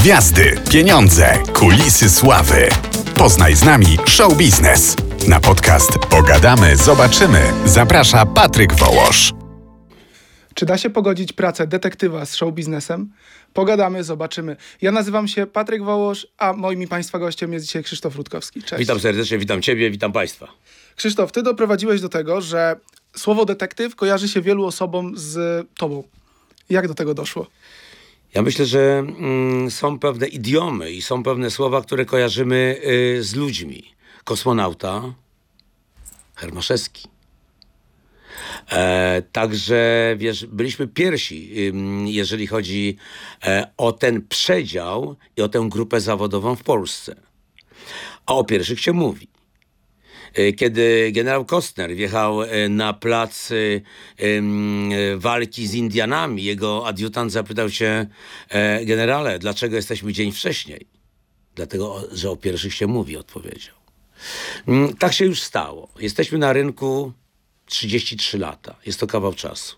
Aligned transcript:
Gwiazdy, 0.00 0.54
pieniądze, 0.70 1.42
kulisy 1.54 2.10
sławy. 2.10 2.68
Poznaj 3.14 3.56
z 3.56 3.64
nami 3.64 3.86
show 4.06 4.36
biznes. 4.36 4.96
Na 5.28 5.40
podcast 5.40 5.98
Pogadamy, 5.98 6.76
zobaczymy. 6.76 7.42
Zaprasza 7.64 8.26
Patryk 8.26 8.74
Wołosz. 8.74 9.32
Czy 10.54 10.66
da 10.66 10.78
się 10.78 10.90
pogodzić 10.90 11.32
pracę 11.32 11.66
detektywa 11.66 12.26
z 12.26 12.34
show 12.36 12.54
biznesem? 12.54 13.12
Pogadamy, 13.52 14.04
zobaczymy. 14.04 14.56
Ja 14.82 14.92
nazywam 14.92 15.28
się 15.28 15.46
Patryk 15.46 15.82
Wołosz, 15.82 16.26
a 16.38 16.52
moim 16.52 16.82
i 16.82 16.86
Państwa 16.86 17.18
gościem 17.18 17.52
jest 17.52 17.66
dzisiaj 17.66 17.84
Krzysztof 17.84 18.16
Rutkowski. 18.16 18.62
Cześć. 18.62 18.80
Witam 18.80 19.00
serdecznie, 19.00 19.38
witam 19.38 19.62
Ciebie, 19.62 19.90
witam 19.90 20.12
Państwa. 20.12 20.48
Krzysztof, 20.96 21.32
Ty 21.32 21.42
doprowadziłeś 21.42 22.00
do 22.00 22.08
tego, 22.08 22.40
że 22.40 22.76
słowo 23.16 23.44
detektyw 23.44 23.96
kojarzy 23.96 24.28
się 24.28 24.40
wielu 24.42 24.66
osobom 24.66 25.12
z 25.16 25.66
Tobą. 25.78 26.02
Jak 26.70 26.88
do 26.88 26.94
tego 26.94 27.14
doszło? 27.14 27.46
Ja 28.34 28.42
myślę, 28.42 28.66
że 28.66 28.98
mm, 28.98 29.70
są 29.70 29.98
pewne 29.98 30.28
idiomy 30.28 30.92
i 30.92 31.02
są 31.02 31.22
pewne 31.22 31.50
słowa, 31.50 31.82
które 31.82 32.04
kojarzymy 32.04 32.80
y, 32.84 33.22
z 33.22 33.34
ludźmi. 33.34 33.94
Kosmonauta, 34.24 35.14
Hermaszewski. 36.34 37.08
E, 38.72 39.22
także, 39.32 40.14
wiesz, 40.18 40.46
byliśmy 40.46 40.88
pierwsi, 40.88 41.68
ym, 41.68 42.06
jeżeli 42.06 42.46
chodzi 42.46 42.96
e, 43.44 43.70
o 43.76 43.92
ten 43.92 44.26
przedział 44.28 45.16
i 45.36 45.42
o 45.42 45.48
tę 45.48 45.66
grupę 45.70 46.00
zawodową 46.00 46.56
w 46.56 46.62
Polsce. 46.62 47.16
A 48.26 48.34
o 48.34 48.44
pierwszych 48.44 48.80
się 48.80 48.92
mówi. 48.92 49.29
E, 50.34 50.52
Kiedy 50.52 51.10
generał 51.12 51.44
Kostner 51.44 51.94
wjechał 51.94 52.42
e, 52.42 52.68
na 52.68 52.92
plac 52.92 53.50
e, 53.52 53.56
walki 55.16 55.66
z 55.66 55.74
Indianami, 55.74 56.44
jego 56.44 56.86
adiutant 56.86 57.32
zapytał 57.32 57.70
się, 57.70 58.06
e, 58.48 58.84
generale, 58.84 59.38
dlaczego 59.38 59.76
jesteśmy 59.76 60.12
dzień 60.12 60.32
wcześniej? 60.32 60.86
Dlatego, 61.54 62.04
że 62.12 62.30
o 62.30 62.36
pierwszych 62.36 62.74
się 62.74 62.86
mówi, 62.86 63.16
odpowiedział. 63.16 63.74
Mm, 64.68 64.96
Tak 64.96 65.12
się 65.12 65.24
już 65.24 65.42
stało. 65.42 65.88
Jesteśmy 66.00 66.38
na 66.38 66.52
rynku 66.52 67.12
33 67.66 68.38
lata. 68.38 68.76
Jest 68.86 69.00
to 69.00 69.06
kawał 69.06 69.34
czasu. 69.34 69.76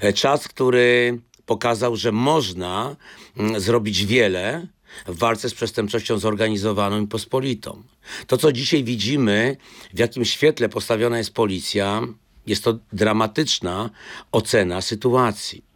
E, 0.00 0.12
Czas, 0.12 0.48
który 0.48 1.18
pokazał, 1.46 1.96
że 1.96 2.12
można 2.12 2.96
mm, 3.36 3.60
zrobić 3.60 4.06
wiele 4.06 4.66
w 5.06 5.18
walce 5.18 5.48
z 5.48 5.54
przestępczością 5.54 6.18
zorganizowaną 6.18 7.02
i 7.02 7.06
pospolitą. 7.06 7.82
To, 8.26 8.36
co 8.36 8.52
dzisiaj 8.52 8.84
widzimy, 8.84 9.56
w 9.94 9.98
jakim 9.98 10.24
świetle 10.24 10.68
postawiona 10.68 11.18
jest 11.18 11.34
policja, 11.34 12.02
jest 12.46 12.64
to 12.64 12.78
dramatyczna 12.92 13.90
ocena 14.32 14.82
sytuacji. 14.82 15.70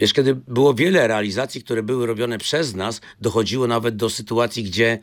Wiesz, 0.00 0.12
kiedy 0.12 0.34
było 0.34 0.74
wiele 0.74 1.08
realizacji, 1.08 1.62
które 1.62 1.82
były 1.82 2.06
robione 2.06 2.38
przez 2.38 2.74
nas, 2.74 3.00
dochodziło 3.20 3.66
nawet 3.66 3.96
do 3.96 4.10
sytuacji, 4.10 4.64
gdzie 4.64 4.86
e, 4.92 4.98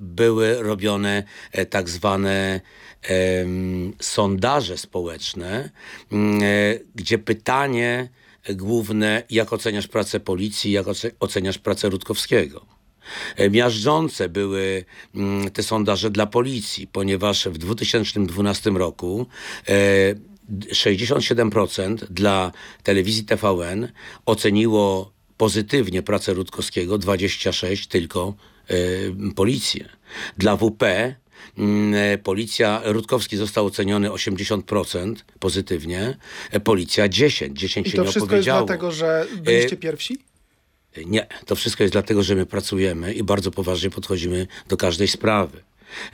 były 0.00 0.62
robione 0.62 1.22
e, 1.52 1.66
tak 1.66 1.88
zwane 1.88 2.60
em, 3.02 3.92
sondaże 4.00 4.78
społeczne, 4.78 5.70
e, 6.12 6.78
gdzie 6.94 7.18
pytanie 7.18 8.08
główne, 8.50 9.22
jak 9.30 9.52
oceniasz 9.52 9.88
pracę 9.88 10.20
policji, 10.20 10.72
jak 10.72 10.86
oce- 10.86 11.10
oceniasz 11.20 11.58
pracę 11.58 11.88
Rutkowskiego. 11.88 12.66
E, 13.36 13.50
Miażdżące 13.50 14.28
były 14.28 14.84
mm, 15.14 15.50
te 15.50 15.62
sondaże 15.62 16.10
dla 16.10 16.26
policji, 16.26 16.86
ponieważ 16.86 17.46
w 17.48 17.58
2012 17.58 18.70
roku 18.70 19.26
e, 19.68 20.14
67% 20.52 21.96
dla 22.10 22.52
telewizji 22.82 23.24
TVN 23.24 23.88
oceniło 24.26 25.12
pozytywnie 25.36 26.02
pracę 26.02 26.34
Rutkowskiego, 26.34 26.98
26% 26.98 27.86
tylko 27.88 28.34
e, 28.68 28.74
policję. 29.34 29.88
Dla 30.38 30.56
WP 30.56 30.82
e, 30.82 31.21
policja, 32.22 32.80
Rutkowski 32.84 33.36
został 33.36 33.66
oceniony 33.66 34.10
80% 34.10 35.14
pozytywnie, 35.38 36.16
e, 36.50 36.60
policja 36.60 37.08
10%, 37.08 37.52
10 37.52 37.86
I 37.86 37.90
się 37.90 37.96
to 37.96 38.02
nie 38.02 38.08
wszystko 38.10 38.36
jest 38.36 38.48
opowiedziało. 38.48 38.66
dlatego, 38.66 38.92
że 38.92 39.26
byliście 39.42 39.76
E, 39.76 39.78
pierwsi? 39.78 40.18
Nie, 41.06 41.26
to 41.46 41.56
wszystko 41.56 41.82
jest 41.84 41.94
dlatego, 41.94 42.22
że 42.22 42.34
my 42.34 42.46
pracujemy 42.46 43.14
i 43.14 43.22
bardzo 43.22 43.50
poważnie 43.50 43.90
podchodzimy 43.90 44.46
do 44.68 44.76
każdej 44.76 45.08
sprawy. 45.08 45.62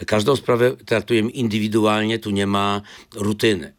Każdą 0.06 0.36
sprawę 0.36 0.76
traktujemy 0.86 1.30
indywidualnie, 1.30 2.18
tu 2.18 2.30
nie 2.30 2.46
ma 2.46 2.82
rutyny. 3.14 3.72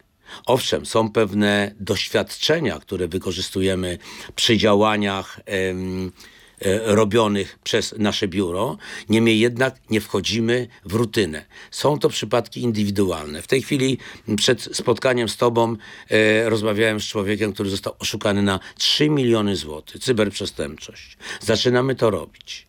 Owszem, 0.46 0.86
są 0.86 1.12
pewne 1.12 1.74
doświadczenia, 1.80 2.78
które 2.78 3.08
wykorzystujemy 3.08 3.98
przy 4.34 4.56
działaniach 4.56 5.40
em, 5.46 6.06
e, 6.06 6.39
robionych 6.84 7.58
przez 7.64 7.94
nasze 7.98 8.28
biuro, 8.28 8.76
niemniej 9.08 9.40
jednak 9.40 9.74
nie 9.90 10.00
wchodzimy 10.00 10.68
w 10.84 10.94
rutynę. 10.94 11.44
Są 11.70 11.98
to 11.98 12.08
przypadki 12.08 12.62
indywidualne. 12.62 13.42
W 13.42 13.46
tej 13.46 13.62
chwili 13.62 13.98
przed 14.36 14.76
spotkaniem 14.76 15.28
z 15.28 15.36
tobą 15.36 15.76
e, 16.10 16.50
rozmawiałem 16.50 17.00
z 17.00 17.04
człowiekiem, 17.04 17.52
który 17.52 17.70
został 17.70 17.94
oszukany 17.98 18.42
na 18.42 18.60
3 18.78 19.10
miliony 19.10 19.56
złotych. 19.56 20.02
Cyberprzestępczość. 20.02 21.16
Zaczynamy 21.40 21.94
to 21.94 22.10
robić. 22.10 22.66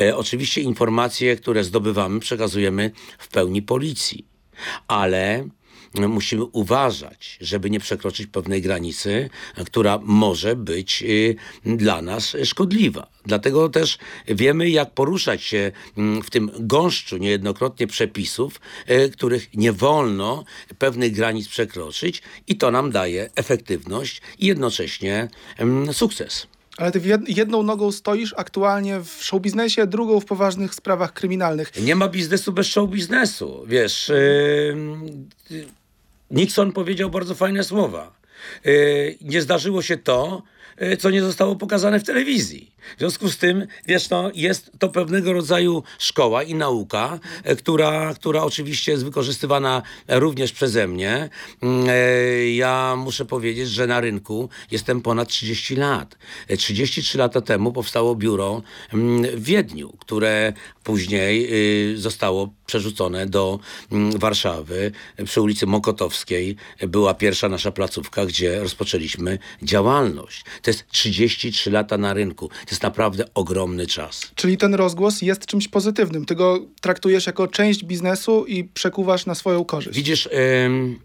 E, 0.00 0.16
oczywiście 0.16 0.60
informacje, 0.60 1.36
które 1.36 1.64
zdobywamy, 1.64 2.20
przekazujemy 2.20 2.90
w 3.18 3.28
pełni 3.28 3.62
policji, 3.62 4.24
ale 4.88 5.48
musimy 5.94 6.44
uważać, 6.44 7.38
żeby 7.40 7.70
nie 7.70 7.80
przekroczyć 7.80 8.26
pewnej 8.26 8.62
granicy, 8.62 9.30
która 9.66 9.98
może 10.02 10.56
być 10.56 11.02
y, 11.02 11.36
dla 11.64 12.02
nas 12.02 12.36
szkodliwa. 12.44 13.10
Dlatego 13.26 13.68
też 13.68 13.98
wiemy, 14.28 14.70
jak 14.70 14.90
poruszać 14.90 15.42
się 15.42 15.72
mm, 15.96 16.22
w 16.22 16.30
tym 16.30 16.50
gąszczu 16.60 17.16
niejednokrotnie 17.16 17.86
przepisów, 17.86 18.60
y, 18.90 19.10
których 19.10 19.54
nie 19.54 19.72
wolno 19.72 20.44
pewnych 20.78 21.12
granic 21.12 21.48
przekroczyć 21.48 22.22
i 22.46 22.56
to 22.56 22.70
nam 22.70 22.90
daje 22.90 23.30
efektywność 23.34 24.22
i 24.38 24.46
jednocześnie 24.46 25.28
mm, 25.58 25.94
sukces. 25.94 26.46
Ale 26.76 26.92
ty 26.92 27.00
jedną 27.28 27.62
nogą 27.62 27.92
stoisz 27.92 28.34
aktualnie 28.36 29.00
w 29.00 29.24
show 29.24 29.42
biznesie, 29.42 29.86
drugą 29.86 30.20
w 30.20 30.24
poważnych 30.24 30.74
sprawach 30.74 31.12
kryminalnych. 31.12 31.72
Nie 31.82 31.96
ma 31.96 32.08
biznesu 32.08 32.52
bez 32.52 32.66
show 32.66 32.90
biznesu. 32.90 33.64
Wiesz, 33.66 34.12
yy, 35.50 35.66
Nixon 36.30 36.72
powiedział 36.72 37.10
bardzo 37.10 37.34
fajne 37.34 37.64
słowa. 37.64 38.20
Yy, 38.64 39.18
nie 39.20 39.42
zdarzyło 39.42 39.82
się 39.82 39.96
to, 39.96 40.42
yy, 40.80 40.96
co 40.96 41.10
nie 41.10 41.22
zostało 41.22 41.56
pokazane 41.56 42.00
w 42.00 42.04
telewizji. 42.04 42.70
W 42.96 42.98
związku 42.98 43.28
z 43.28 43.38
tym, 43.38 43.66
wiesz, 43.86 44.10
no, 44.10 44.30
jest 44.34 44.70
to 44.78 44.88
pewnego 44.88 45.32
rodzaju 45.32 45.82
szkoła 45.98 46.42
i 46.42 46.54
nauka, 46.54 47.18
e, 47.44 47.56
która, 47.56 48.14
która 48.14 48.42
oczywiście 48.42 48.92
jest 48.92 49.04
wykorzystywana 49.04 49.82
również 50.08 50.52
przeze 50.52 50.88
mnie. 50.88 51.28
Mm, 51.62 51.86
e, 51.88 52.50
Ja 52.50 52.94
muszę 52.98 53.24
powiedzieć, 53.24 53.68
że 53.68 53.86
na 53.86 54.00
rynku 54.00 54.48
jestem 54.70 55.00
ponad 55.00 55.28
30 55.28 55.76
lat. 55.76 56.18
E, 56.48 56.56
33 56.56 57.18
lata 57.18 57.40
temu 57.40 57.72
powstało 57.72 58.14
biuro 58.14 58.62
mm, 58.92 59.22
w 59.22 59.44
Wiedniu, 59.44 59.92
które 59.98 60.52
później 60.84 61.48
y, 61.92 61.98
zostało 61.98 62.54
przerzucone 62.70 63.26
do 63.26 63.58
mm, 63.92 64.18
Warszawy. 64.18 64.92
Przy 65.24 65.40
ulicy 65.40 65.66
Mokotowskiej 65.66 66.56
była 66.88 67.14
pierwsza 67.14 67.48
nasza 67.48 67.72
placówka, 67.72 68.26
gdzie 68.26 68.60
rozpoczęliśmy 68.60 69.38
działalność. 69.62 70.44
To 70.62 70.70
jest 70.70 70.88
33 70.88 71.70
lata 71.70 71.98
na 71.98 72.14
rynku. 72.14 72.48
To 72.48 72.70
jest 72.70 72.82
naprawdę 72.82 73.24
ogromny 73.34 73.86
czas. 73.86 74.30
Czyli 74.34 74.56
ten 74.56 74.74
rozgłos 74.74 75.22
jest 75.22 75.46
czymś 75.46 75.68
pozytywnym. 75.68 76.24
Ty 76.24 76.34
go 76.34 76.66
traktujesz 76.80 77.26
jako 77.26 77.48
część 77.48 77.84
biznesu 77.84 78.44
i 78.46 78.64
przekuwasz 78.64 79.26
na 79.26 79.34
swoją 79.34 79.64
korzyść. 79.64 79.96
Widzisz, 79.96 80.28
ym, 80.66 80.98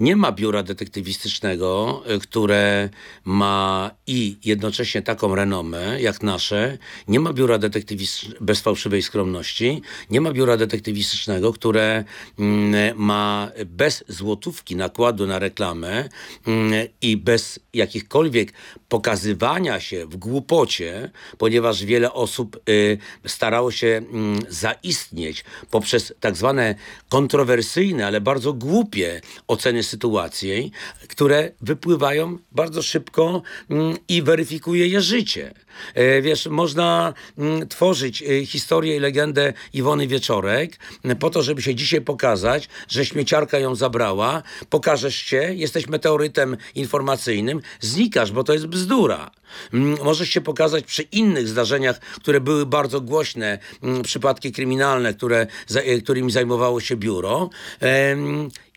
nie 0.00 0.16
ma 0.16 0.32
biura 0.32 0.62
detektywistycznego, 0.62 2.02
y, 2.14 2.18
które 2.18 2.88
ma 3.24 3.90
i 4.06 4.36
jednocześnie 4.44 5.02
taką 5.02 5.34
renomę 5.34 6.00
jak 6.00 6.22
nasze. 6.22 6.78
Nie 7.08 7.20
ma 7.20 7.32
biura 7.32 7.58
detektywistycznego 7.58 8.44
bez 8.44 8.60
fałszywej 8.60 9.02
skromności. 9.02 9.82
Nie 10.10 10.20
ma 10.20 10.32
biura 10.32 10.56
detektywistycznego, 10.56 11.52
które 11.52 12.04
mm, 12.38 12.96
ma 12.98 13.50
bez 13.66 14.04
złotówki 14.08 14.76
nakładu 14.76 15.26
na 15.26 15.38
reklamę 15.38 16.08
mm, 16.46 16.88
i 17.02 17.16
bez 17.16 17.60
jakichkolwiek 17.74 18.52
pokazywania 18.88 19.80
się 19.80 20.06
w 20.06 20.16
głupocie, 20.16 21.10
ponieważ 21.38 21.84
wiele 21.84 22.12
osób 22.12 22.60
y, 22.68 22.98
starało 23.26 23.70
się 23.70 23.86
mm, 23.86 24.38
zaistnieć 24.48 25.44
poprzez 25.70 26.14
tak 26.20 26.36
zwane 26.36 26.74
kontrowersyjne, 27.08 28.06
ale 28.06 28.20
bardzo 28.20 28.52
głupie 28.52 29.20
oceny 29.48 29.82
sytuacje, 29.90 30.70
które 31.08 31.52
wypływają 31.60 32.38
bardzo 32.52 32.82
szybko 32.82 33.42
mm, 33.70 33.96
i 34.08 34.22
weryfikuje 34.22 34.86
je 34.88 35.00
życie. 35.00 35.54
E, 35.94 36.22
Wiesz, 36.22 36.46
można 36.46 37.14
mm, 37.38 37.68
tworzyć 37.68 38.22
e, 38.22 38.46
historię 38.46 38.96
i 38.96 39.00
legendę 39.00 39.52
Iwony 39.72 40.06
Wieczorek 40.06 40.78
m, 41.04 41.16
po 41.16 41.30
to, 41.30 41.42
żeby 41.42 41.62
się 41.62 41.74
dzisiaj 41.74 42.00
pokazać, 42.00 42.68
że 42.88 43.06
śmieciarka 43.06 43.58
ją 43.58 43.74
zabrała, 43.74 44.42
pokażesz 44.70 45.16
się, 45.16 45.54
jesteś 45.54 45.88
meteorytem 45.88 46.56
informacyjnym, 46.74 47.60
znikasz, 47.80 48.32
bo 48.32 48.44
to 48.44 48.52
jest 48.52 48.66
bzdura. 48.66 49.30
Mm, 49.72 49.96
Możesz 50.04 50.28
się 50.28 50.40
pokazać 50.40 50.84
przy 50.84 51.02
innych 51.02 51.48
zdarzeniach, 51.48 51.98
które 52.00 52.40
były 52.40 52.66
bardzo 52.66 53.00
głośne, 53.00 53.58
mm, 53.82 54.02
przypadki 54.02 54.52
kryminalne, 54.52 55.14
które, 55.14 55.46
e, 55.74 56.00
którymi 56.00 56.30
zajmowało 56.32 56.80
się 56.80 56.96
biuro. 56.96 57.50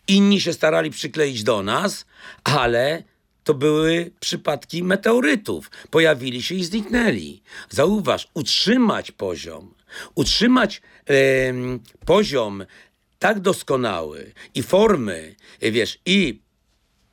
Inni 0.08 0.40
się 0.40 0.52
starali 0.52 0.90
przykleić 0.90 1.42
do 1.42 1.62
nas, 1.62 2.06
ale 2.44 3.02
to 3.44 3.54
były 3.54 4.10
przypadki 4.20 4.82
meteorytów. 4.82 5.70
Pojawili 5.90 6.42
się 6.42 6.54
i 6.54 6.64
zniknęli. 6.64 7.42
Zauważ, 7.70 8.28
utrzymać 8.34 9.12
poziom, 9.12 9.74
utrzymać 10.14 10.82
em, 11.06 11.80
poziom 12.06 12.64
tak 13.18 13.40
doskonały 13.40 14.32
i 14.54 14.62
formy, 14.62 15.36
e, 15.60 15.70
wiesz, 15.70 15.98
i 16.06 16.44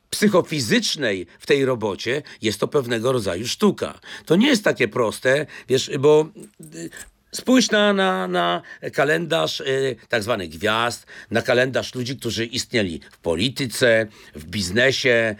psychofizycznej 0.09 1.27
w 1.39 1.45
tej 1.45 1.65
robocie 1.65 2.21
jest 2.41 2.59
to 2.59 2.67
pewnego 2.67 3.11
rodzaju 3.11 3.47
sztuka. 3.47 3.99
To 4.25 4.35
nie 4.35 4.47
jest 4.47 4.63
takie 4.63 4.88
proste, 4.88 5.45
wiesz, 5.69 5.91
bo 5.99 6.25
spójrz 7.31 7.72
na, 7.72 7.94
na, 7.94 8.28
na 8.28 8.62
kalendarz 8.94 9.60
y, 9.60 9.95
tak 10.10 10.24
zwanych 10.24 10.50
gwiazd, 10.50 11.06
na 11.31 11.42
kalendarz 11.42 11.95
ludzi, 11.95 12.18
którzy 12.18 12.45
istnieli 12.45 13.01
w 13.12 13.18
polityce, 13.18 14.07
w 14.36 14.45
biznesie, 14.45 15.10
e, 15.10 15.36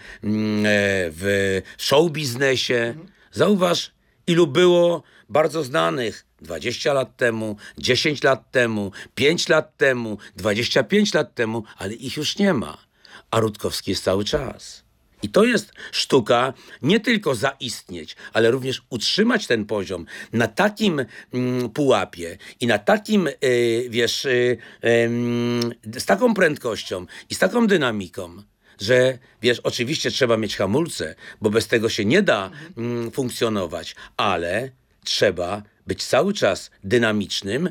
w 1.10 1.60
show 1.78 2.10
biznesie. 2.10 2.94
Zauważ, 3.32 3.92
ilu 4.26 4.46
było 4.46 5.02
bardzo 5.28 5.64
znanych 5.64 6.26
20 6.40 6.92
lat 6.92 7.16
temu, 7.16 7.56
10 7.78 8.22
lat 8.22 8.50
temu, 8.50 8.92
5 9.14 9.48
lat 9.48 9.76
temu, 9.76 10.18
25 10.36 11.14
lat 11.14 11.34
temu, 11.34 11.64
ale 11.78 11.94
ich 11.94 12.16
już 12.16 12.38
nie 12.38 12.54
ma 12.54 12.92
a 13.32 13.40
Rutkowski 13.40 13.90
jest 13.90 14.04
cały 14.04 14.24
czas. 14.24 14.84
I 15.22 15.28
to 15.28 15.44
jest 15.44 15.72
sztuka 15.92 16.52
nie 16.82 17.00
tylko 17.00 17.34
zaistnieć, 17.34 18.16
ale 18.32 18.50
również 18.50 18.82
utrzymać 18.90 19.46
ten 19.46 19.64
poziom 19.64 20.06
na 20.32 20.48
takim 20.48 21.04
mm, 21.34 21.70
pułapie 21.70 22.38
i 22.60 22.66
na 22.66 22.78
takim, 22.78 23.28
y, 23.44 23.86
wiesz, 23.90 24.24
y, 24.24 24.58
em, 24.80 25.60
z 25.98 26.04
taką 26.04 26.34
prędkością 26.34 27.06
i 27.30 27.34
z 27.34 27.38
taką 27.38 27.66
dynamiką, 27.66 28.42
że 28.80 29.18
wiesz, 29.42 29.60
oczywiście 29.60 30.10
trzeba 30.10 30.36
mieć 30.36 30.56
hamulce, 30.56 31.14
bo 31.40 31.50
bez 31.50 31.66
tego 31.66 31.88
się 31.88 32.04
nie 32.04 32.22
da 32.22 32.50
mm, 32.76 33.10
funkcjonować, 33.10 33.94
ale 34.16 34.70
trzeba 35.04 35.62
być 35.86 36.04
cały 36.04 36.34
czas 36.34 36.70
dynamicznym 36.84 37.70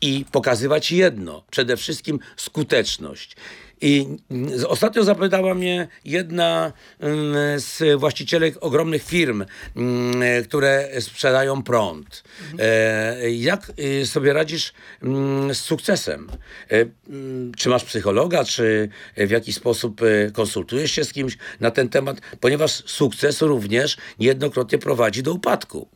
i 0.00 0.24
pokazywać 0.32 0.92
jedno, 0.92 1.44
przede 1.50 1.76
wszystkim 1.76 2.18
skuteczność. 2.36 3.36
I 3.80 4.06
mm, 4.30 4.52
ostatnio 4.68 5.04
zapytała 5.04 5.54
mnie 5.54 5.88
jedna 6.04 6.72
mm, 7.00 7.60
z 7.60 8.00
właścicielek 8.00 8.54
ogromnych 8.60 9.02
firm, 9.04 9.44
mm, 9.76 10.22
e, 10.22 10.42
które 10.42 10.88
sprzedają 11.00 11.62
prąd. 11.62 12.24
E, 12.58 13.30
jak 13.30 13.72
y, 13.78 14.06
sobie 14.06 14.32
radzisz 14.32 14.72
z 15.52 15.58
sukcesem? 15.58 16.28
E, 16.70 16.86
Czy 17.56 17.68
masz 17.68 17.84
psychologa, 17.84 18.44
czy 18.44 18.88
w 19.16 19.30
jakiś 19.30 19.54
sposób 19.54 20.00
konsultujesz 20.32 20.92
się 20.92 21.04
z 21.04 21.12
kimś 21.12 21.38
na 21.60 21.70
ten 21.70 21.88
temat? 21.88 22.20
Ponieważ 22.40 22.70
sukces 22.72 23.42
również 23.42 23.96
niejednokrotnie 24.18 24.78
prowadzi 24.78 25.22
do 25.22 25.32
upadku. 25.32 25.88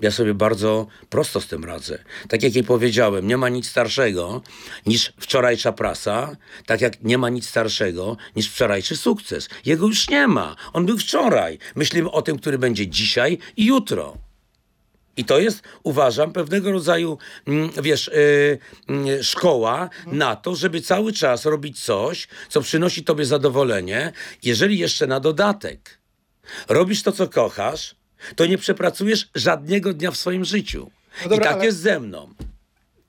Ja 0.00 0.10
sobie 0.10 0.34
bardzo 0.34 0.86
prosto 1.08 1.40
z 1.40 1.46
tym 1.46 1.64
radzę. 1.64 1.98
Tak 2.28 2.42
jak 2.42 2.54
jej 2.54 2.64
powiedziałem, 2.64 3.26
nie 3.26 3.36
ma 3.36 3.48
nic 3.48 3.68
starszego 3.68 4.42
niż 4.86 5.12
wczorajsza 5.20 5.72
prasa, 5.72 6.36
tak 6.66 6.80
jak 6.80 7.02
nie 7.02 7.18
ma 7.18 7.28
nic 7.28 7.48
starszego 7.48 8.16
niż 8.36 8.50
wczorajszy 8.50 8.96
sukces. 8.96 9.48
Jego 9.64 9.86
już 9.86 10.08
nie 10.08 10.26
ma. 10.26 10.56
On 10.72 10.86
był 10.86 10.98
wczoraj. 10.98 11.58
Myślimy 11.74 12.10
o 12.10 12.22
tym, 12.22 12.38
który 12.38 12.58
będzie 12.58 12.88
dzisiaj 12.88 13.38
i 13.56 13.66
jutro. 13.66 14.16
I 15.16 15.24
to 15.24 15.38
jest, 15.38 15.62
uważam, 15.82 16.32
pewnego 16.32 16.72
rodzaju, 16.72 17.18
mm, 17.46 17.70
wiesz, 17.82 18.08
y, 18.08 18.58
y, 18.90 19.24
szkoła 19.24 19.90
na 20.06 20.36
to, 20.36 20.54
żeby 20.54 20.80
cały 20.80 21.12
czas 21.12 21.44
robić 21.44 21.84
coś, 21.84 22.28
co 22.48 22.60
przynosi 22.60 23.04
tobie 23.04 23.24
zadowolenie, 23.24 24.12
jeżeli 24.42 24.78
jeszcze 24.78 25.06
na 25.06 25.20
dodatek 25.20 26.00
robisz 26.68 27.02
to, 27.02 27.12
co 27.12 27.28
kochasz, 27.28 27.94
to 28.36 28.46
nie 28.46 28.58
przepracujesz 28.58 29.28
żadnego 29.34 29.92
dnia 29.94 30.10
w 30.10 30.16
swoim 30.16 30.44
życiu. 30.44 30.90
No 31.22 31.28
dobra, 31.28 31.44
I 31.44 31.48
tak 31.48 31.54
ale- 31.54 31.64
jest 31.64 31.78
ze 31.78 32.00
mną. 32.00 32.34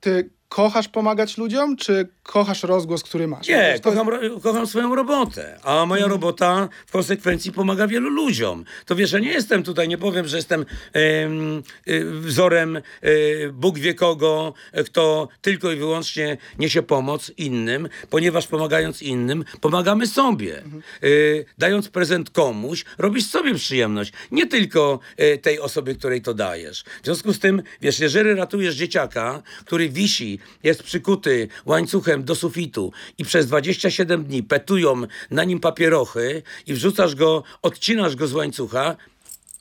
Ty 0.00 0.30
kochasz 0.52 0.88
pomagać 0.88 1.38
ludziom, 1.38 1.76
czy 1.76 2.08
kochasz 2.22 2.62
rozgłos, 2.62 3.02
który 3.02 3.28
masz? 3.28 3.48
Nie, 3.48 3.80
to- 3.82 3.90
kocham, 3.90 4.08
kocham 4.42 4.66
swoją 4.66 4.94
robotę, 4.94 5.58
a 5.62 5.86
moja 5.86 6.06
robota 6.06 6.68
w 6.86 6.92
konsekwencji 6.92 7.52
pomaga 7.52 7.86
wielu 7.86 8.10
ludziom. 8.10 8.64
To 8.86 8.96
wiesz, 8.96 9.12
ja 9.12 9.18
nie 9.18 9.32
jestem 9.32 9.62
tutaj, 9.62 9.88
nie 9.88 9.98
powiem, 9.98 10.28
że 10.28 10.36
jestem 10.36 10.64
em, 10.92 11.62
y, 11.88 12.04
wzorem 12.04 12.76
y, 13.04 13.50
Bóg 13.52 13.78
wie 13.78 13.94
kogo, 13.94 14.54
kto 14.86 15.28
tylko 15.40 15.72
i 15.72 15.76
wyłącznie 15.76 16.36
niesie 16.58 16.82
pomoc 16.82 17.32
innym, 17.36 17.88
ponieważ 18.10 18.46
pomagając 18.46 19.02
innym, 19.02 19.44
pomagamy 19.60 20.06
sobie. 20.06 20.62
Y, 21.04 21.44
dając 21.58 21.88
prezent 21.88 22.30
komuś, 22.30 22.84
robisz 22.98 23.26
sobie 23.26 23.54
przyjemność, 23.54 24.12
nie 24.30 24.46
tylko 24.46 24.98
y, 25.20 25.38
tej 25.38 25.60
osobie, 25.60 25.94
której 25.94 26.22
to 26.22 26.34
dajesz. 26.34 26.84
W 27.02 27.04
związku 27.04 27.32
z 27.32 27.38
tym, 27.38 27.62
wiesz, 27.80 28.00
jeżeli 28.00 28.34
ratujesz 28.34 28.74
dzieciaka, 28.74 29.42
który 29.64 29.88
wisi, 29.88 30.41
jest 30.62 30.82
przykuty 30.82 31.48
łańcuchem 31.66 32.24
do 32.24 32.34
sufitu 32.34 32.92
i 33.18 33.24
przez 33.24 33.46
27 33.46 34.24
dni 34.24 34.42
petują 34.42 35.02
na 35.30 35.44
nim 35.44 35.60
papierochy 35.60 36.42
i 36.66 36.74
wrzucasz 36.74 37.14
go, 37.14 37.42
odcinasz 37.62 38.16
go 38.16 38.26
z 38.26 38.32
łańcucha, 38.32 38.96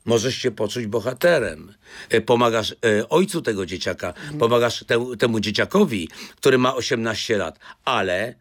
możesz 0.05 0.35
się 0.35 0.51
poczuć 0.51 0.87
bohaterem. 0.87 1.73
E, 2.09 2.21
Pomagasz 2.21 2.71
e, 2.71 3.09
ojcu 3.09 3.41
tego 3.41 3.65
dzieciaka, 3.65 4.13
pomagasz 4.39 4.83
te, 4.87 5.15
temu 5.19 5.39
dzieciakowi, 5.39 6.09
który 6.35 6.57
ma 6.57 6.75
18 6.75 7.37
lat, 7.37 7.59
ale 7.85 8.35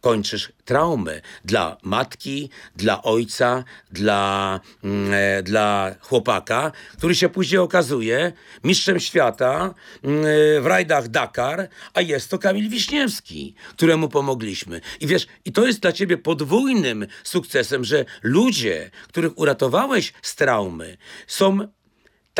kończysz 0.00 0.52
traumę 0.64 1.20
dla 1.44 1.76
matki, 1.82 2.50
dla 2.76 3.02
ojca, 3.02 3.64
dla, 3.92 4.60
mm, 4.84 5.14
e, 5.14 5.42
dla 5.42 5.94
chłopaka, 6.00 6.72
który 6.98 7.14
się 7.14 7.28
później 7.28 7.58
okazuje 7.58 8.32
mistrzem 8.64 9.00
świata 9.00 9.74
mm, 10.04 10.24
e, 10.24 10.60
w 10.60 10.66
rajdach 10.66 11.08
Dakar, 11.08 11.68
a 11.94 12.00
jest 12.00 12.30
to 12.30 12.38
Kamil 12.38 12.68
Wiśniewski, 12.68 13.54
któremu 13.70 14.08
pomogliśmy. 14.08 14.80
I 15.00 15.06
wiesz, 15.06 15.26
i 15.44 15.52
to 15.52 15.66
jest 15.66 15.80
dla 15.80 15.92
ciebie 15.92 16.18
podwójnym 16.18 17.06
sukcesem, 17.24 17.84
że 17.84 18.04
ludzie, 18.22 18.90
których 19.08 19.38
uratowałeś 19.38 20.12
z 20.22 20.34
traumy, 20.34 20.96
są 21.26 21.58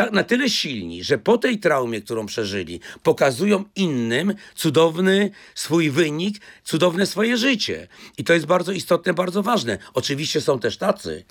tak 0.01 0.13
na 0.13 0.23
tyle 0.23 0.49
silni, 0.49 1.03
że 1.03 1.17
po 1.17 1.37
tej 1.37 1.59
traumie, 1.59 2.01
którą 2.01 2.25
przeżyli, 2.25 2.79
pokazują 3.03 3.63
innym 3.75 4.33
cudowny 4.55 5.31
swój 5.55 5.89
wynik, 5.89 6.41
cudowne 6.63 7.05
swoje 7.05 7.37
życie. 7.37 7.87
I 8.17 8.23
to 8.23 8.33
jest 8.33 8.45
bardzo 8.45 8.71
istotne, 8.71 9.13
bardzo 9.13 9.43
ważne. 9.43 9.77
Oczywiście 9.93 10.41
są 10.41 10.59
też 10.59 10.77
tacy, 10.77 11.23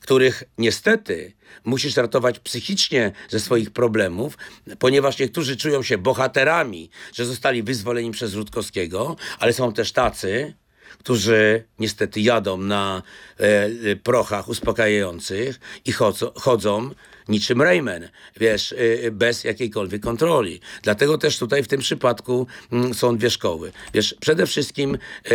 których 0.00 0.44
niestety 0.58 1.32
musisz 1.64 1.96
ratować 1.96 2.38
psychicznie 2.38 3.12
ze 3.28 3.40
swoich 3.40 3.70
problemów, 3.70 4.38
ponieważ 4.78 5.18
niektórzy 5.18 5.56
czują 5.56 5.82
się 5.82 5.98
bohaterami, 5.98 6.90
że 7.14 7.26
zostali 7.26 7.62
wyzwoleni 7.62 8.10
przez 8.10 8.34
Rutkowskiego, 8.34 9.16
ale 9.38 9.52
są 9.52 9.72
też 9.72 9.92
tacy, 9.92 10.54
którzy 10.98 11.64
niestety 11.78 12.20
jadą 12.20 12.56
na 12.56 13.02
e, 13.40 13.42
e, 13.90 13.96
prochach 13.96 14.48
uspokajających 14.48 15.60
i 15.84 15.92
chodzą, 15.92 16.30
chodzą 16.34 16.90
niczym 17.28 17.62
Rayman, 17.62 18.08
wiesz, 18.40 18.74
e, 19.04 19.10
bez 19.10 19.44
jakiejkolwiek 19.44 20.02
kontroli. 20.02 20.60
Dlatego 20.82 21.18
też 21.18 21.38
tutaj 21.38 21.62
w 21.62 21.68
tym 21.68 21.80
przypadku 21.80 22.46
mm, 22.72 22.94
są 22.94 23.16
dwie 23.16 23.30
szkoły. 23.30 23.72
Wiesz, 23.94 24.14
przede 24.20 24.46
wszystkim 24.46 24.98
e, 25.24 25.30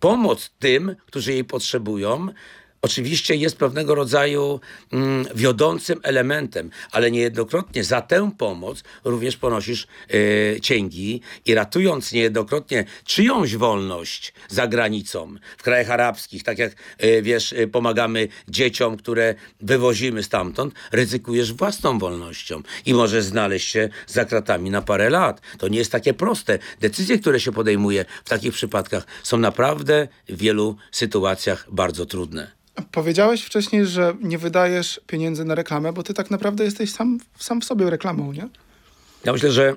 pomoc 0.00 0.50
tym, 0.58 0.96
którzy 1.06 1.32
jej 1.32 1.44
potrzebują, 1.44 2.28
oczywiście 2.82 3.34
jest 3.34 3.56
pewnego 3.56 3.94
rodzaju 3.94 4.60
mm, 4.92 5.26
wiodącym 5.34 6.00
elementem, 6.02 6.70
ale 6.90 7.10
niejednokrotnie 7.10 7.84
za 7.84 8.02
tę 8.02 8.30
pomoc 8.38 8.82
również 9.04 9.36
ponosisz 9.36 9.86
e, 10.56 10.60
cięgi 10.60 11.20
i 11.46 11.54
ratując 11.54 12.12
niejednokrotnie 12.12 12.84
czyjąś 13.04 13.56
wolność 13.56 14.32
za 14.48 14.66
granicą, 14.66 15.34
w 15.58 15.62
krajach 15.62 15.90
arabskich, 15.90 16.42
tak 16.42 16.58
jak 16.58 16.72
e, 16.98 17.22
wiesz, 17.22 17.52
e, 17.52 17.66
pomagamy 17.66 18.28
dzieciom, 18.48 18.96
które 18.96 19.34
wywozimy 19.60 20.22
stamtąd, 20.22 20.74
ryzykujesz 20.92 21.52
własną 21.52 21.98
wolnością 21.98 22.62
i 22.86 22.94
możesz 22.94 23.24
znaleźć 23.24 23.70
się 23.70 23.88
za 24.06 24.24
kratami 24.24 24.70
na 24.70 24.82
parę 24.82 25.10
lat. 25.10 25.40
To 25.58 25.68
nie 25.68 25.78
jest 25.78 25.92
takie 25.92 26.14
proste. 26.14 26.58
Decyzje, 26.80 27.18
które 27.18 27.40
się 27.40 27.52
podejmuje 27.52 28.04
w 28.24 28.28
takich 28.28 28.52
przypadkach 28.52 29.06
są 29.22 29.38
naprawdę 29.38 30.08
w 30.28 30.36
wielu 30.36 30.76
sytuacjach 30.92 31.66
bardzo 31.70 32.06
trudne. 32.06 32.58
Powiedziałeś 32.92 33.42
wcześniej, 33.42 33.86
że 33.86 34.14
nie 34.20 34.38
wydajesz 34.38 35.00
pieniędzy 35.06 35.44
na 35.44 35.54
reklamę, 35.54 35.92
bo 35.92 36.02
ty 36.02 36.14
tak 36.14 36.30
naprawdę 36.30 36.64
jesteś 36.64 36.92
sam, 36.92 37.18
sam 37.38 37.60
w 37.60 37.64
sobie 37.64 37.90
reklamą, 37.90 38.32
nie? 38.32 38.48
Ja 39.24 39.32
myślę, 39.32 39.52
że 39.52 39.76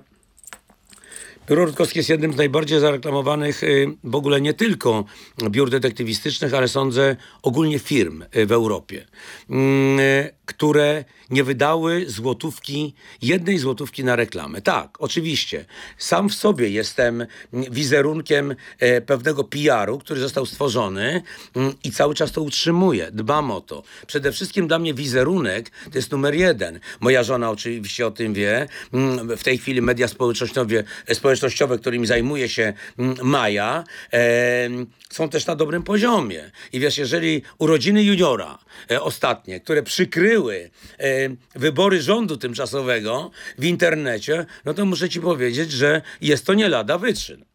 Biuro 1.48 1.66
Rutkowskie 1.66 2.00
jest 2.00 2.10
jednym 2.10 2.34
z 2.34 2.38
najbardziej 2.38 2.80
zareklamowanych 2.80 3.64
y, 3.64 3.88
w 4.04 4.16
ogóle 4.16 4.42
nie 4.42 4.54
tylko 4.54 5.06
biur 5.50 5.70
detektywistycznych, 5.70 6.54
ale 6.54 6.68
sądzę 6.68 7.16
ogólnie 7.42 7.80
firm 7.80 8.24
y, 8.36 8.46
w 8.46 8.52
Europie, 8.52 9.08
mm, 9.50 10.00
y, 10.00 10.30
które 10.46 11.06
nie 11.32 11.44
wydały 11.44 12.06
złotówki, 12.08 12.94
jednej 13.22 13.58
złotówki 13.58 14.04
na 14.04 14.16
reklamę. 14.16 14.62
Tak, 14.62 14.98
oczywiście. 15.00 15.66
Sam 15.98 16.30
w 16.30 16.34
sobie 16.34 16.70
jestem 16.70 17.26
wizerunkiem 17.54 18.56
e, 18.80 19.02
pewnego 19.02 19.44
PR-u, 19.44 20.00
który 20.00 20.20
został 20.20 20.46
stworzony 20.46 21.22
mm, 21.56 21.74
i 21.84 21.92
cały 21.92 22.16
czas 22.16 22.32
to 22.32 22.42
utrzymuję. 22.42 23.12
Dbam 23.12 23.52
o 23.52 23.62
to. 23.62 23.84
Przede 24.08 24.32
wszystkim 24.32 24.68
dla 24.68 24.80
mnie 24.80 24.94
wizerunek 24.94 25.72
to 25.92 25.98
jest 25.98 26.12
numer 26.12 26.36
jeden. 26.36 26.80
Moja 27.00 27.24
żona 27.24 27.50
oczywiście 27.50 28.08
o 28.08 28.12
tym 28.12 28.34
wie. 28.34 28.68
Mm, 28.94 29.38
w 29.38 29.44
tej 29.44 29.58
chwili 29.58 29.82
media 29.82 30.08
społecznościowe, 30.08 30.84
społecznościowe 31.14 31.78
którymi 31.78 32.08
zajmuje 32.08 32.50
się 32.50 32.74
mm, 32.98 33.18
Maja, 33.22 33.84
e, 34.14 34.70
są 35.10 35.30
też 35.30 35.46
na 35.46 35.56
dobrym 35.56 35.84
poziomie. 35.84 36.52
I 36.74 36.80
wiesz, 36.80 36.98
jeżeli 36.98 37.42
urodziny 37.58 38.04
juniora 38.04 38.58
e, 38.92 39.02
ostatnie, 39.02 39.60
które 39.60 39.84
przykryły 39.84 40.70
e, 40.98 41.21
wybory 41.56 42.02
rządu 42.02 42.38
tymczasowego 42.38 43.32
w 43.58 43.66
internecie, 43.66 44.46
no 44.66 44.74
to 44.74 44.86
muszę 44.86 45.10
ci 45.10 45.22
powiedzieć, 45.22 45.72
że 45.72 46.02
jest 46.22 46.46
to 46.46 46.54
nie 46.54 46.70
lada 46.70 46.98
wyczyn. 46.98 47.46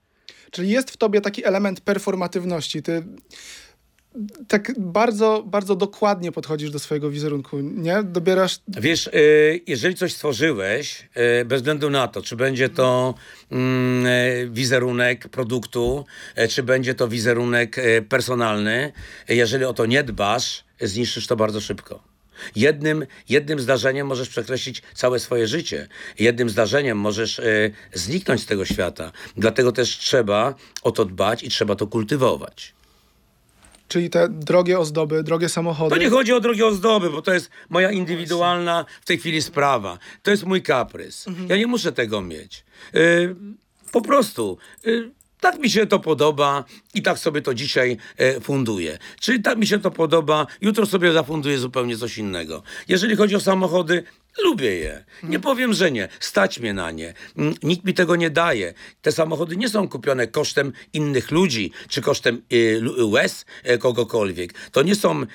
Czyli 0.51 0.71
jest 0.71 0.91
w 0.91 0.97
tobie 0.97 1.21
taki 1.21 1.45
element 1.45 1.81
performatywności. 1.81 2.83
Ty 2.83 3.03
tak 4.49 4.73
bardzo, 4.79 5.45
bardzo 5.47 5.77
dokładnie 5.77 6.33
podchodzisz 6.33 6.71
do 6.71 6.79
swojego 6.79 7.11
wizerunku, 7.11 7.61
nie? 7.61 8.03
Dobierasz... 8.03 8.61
Wiesz, 8.69 9.07
y, 9.07 9.61
jeżeli 9.67 9.95
coś 9.95 10.13
stworzyłeś, 10.13 11.09
y, 11.41 11.45
bez 11.45 11.61
względu 11.61 11.91
na 11.91 12.09
to, 12.09 12.23
czy 12.23 12.37
będzie 12.37 12.69
to 12.69 13.15
mm, 13.51 14.07
y, 14.07 14.49
wizerunek 14.53 15.29
produktu, 15.29 16.05
czy 16.49 16.63
będzie 16.63 16.95
to 16.95 17.09
wizerunek 17.09 17.77
personalny, 18.09 18.93
jeżeli 19.29 19.65
o 19.65 19.75
to 19.75 19.87
nie 19.87 20.03
dbasz, 20.05 20.65
zniszczysz 20.81 21.27
to 21.27 21.37
bardzo 21.37 21.61
szybko. 21.61 22.16
Jednym, 22.57 23.07
jednym 23.29 23.61
zdarzeniem 23.61 24.07
możesz 24.07 24.29
przekreślić 24.29 24.83
całe 24.95 25.19
swoje 25.19 25.47
życie. 25.47 25.89
Jednym 26.19 26.51
zdarzeniem 26.51 26.99
możesz 26.99 27.39
y, 27.39 27.73
zniknąć 27.95 28.41
z 28.41 28.47
tego 28.47 28.65
świata. 28.65 29.13
Dlatego 29.37 29.73
też 29.73 29.99
trzeba 29.99 30.55
o 30.83 30.93
to 30.93 31.05
dbać 31.05 31.43
i 31.43 31.49
trzeba 31.49 31.75
to 31.75 31.87
kultywować. 31.87 32.77
Czyli 33.89 34.11
te 34.11 34.29
drogie 34.29 34.79
ozdoby, 34.79 35.23
drogie 35.23 35.49
samochody. 35.49 35.95
To 35.97 36.03
nie 36.03 36.11
chodzi 36.11 36.33
o 36.33 36.41
drogie 36.41 36.67
ozdoby, 36.67 37.11
bo 37.11 37.23
to 37.23 37.35
jest 37.35 37.51
moja 37.69 37.91
indywidualna 37.91 38.85
w 39.01 39.07
tej 39.07 39.19
chwili 39.19 39.43
sprawa. 39.43 39.99
To 40.23 40.31
jest 40.31 40.45
mój 40.45 40.63
kaprys. 40.63 41.29
Mhm. 41.29 41.49
Ja 41.49 41.57
nie 41.57 41.67
muszę 41.67 41.93
tego 41.93 42.23
mieć. 42.23 42.65
Y, 42.95 43.37
po 43.93 44.01
prostu. 44.01 44.59
Y, 44.87 45.11
tak 45.41 45.59
mi 45.59 45.71
się 45.71 45.87
to 45.87 45.99
podoba 45.99 46.65
i 46.95 47.03
tak 47.03 47.19
sobie 47.19 47.43
to 47.43 47.55
dzisiaj 47.55 47.97
e, 48.17 48.41
funduję. 48.41 48.99
Czyli 49.21 49.43
tak 49.43 49.59
mi 49.59 49.67
się 49.67 49.79
to 49.79 49.91
podoba, 49.91 50.47
jutro 50.61 50.87
sobie 50.87 51.13
zafunduję 51.13 51.59
zupełnie 51.59 51.97
coś 51.97 52.19
innego. 52.19 52.63
Jeżeli 52.89 53.17
chodzi 53.17 53.37
o 53.37 53.41
samochody, 53.41 54.05
Lubię 54.45 54.77
je. 54.77 55.05
Nie 55.23 55.39
powiem, 55.39 55.75
że 55.75 55.91
nie. 55.91 56.09
Stać 56.21 56.61
mnie 56.61 56.75
na 56.75 56.91
nie. 56.91 57.15
Mm, 57.37 57.55
nikt 57.63 57.85
mi 57.85 57.95
tego 57.95 58.17
nie 58.17 58.31
daje. 58.31 58.75
Te 59.03 59.13
samochody 59.13 59.57
nie 59.57 59.69
są 59.69 59.89
kupione 59.89 60.27
kosztem 60.27 60.73
innych 60.93 61.31
ludzi, 61.31 61.73
czy 61.89 62.03
kosztem 62.03 62.43
y, 62.53 62.83
łez 63.05 63.45
y, 63.71 63.79
kogokolwiek. 63.79 64.55
To 64.73 64.83
nie 64.83 64.95
są 64.95 65.23
y, 65.23 65.27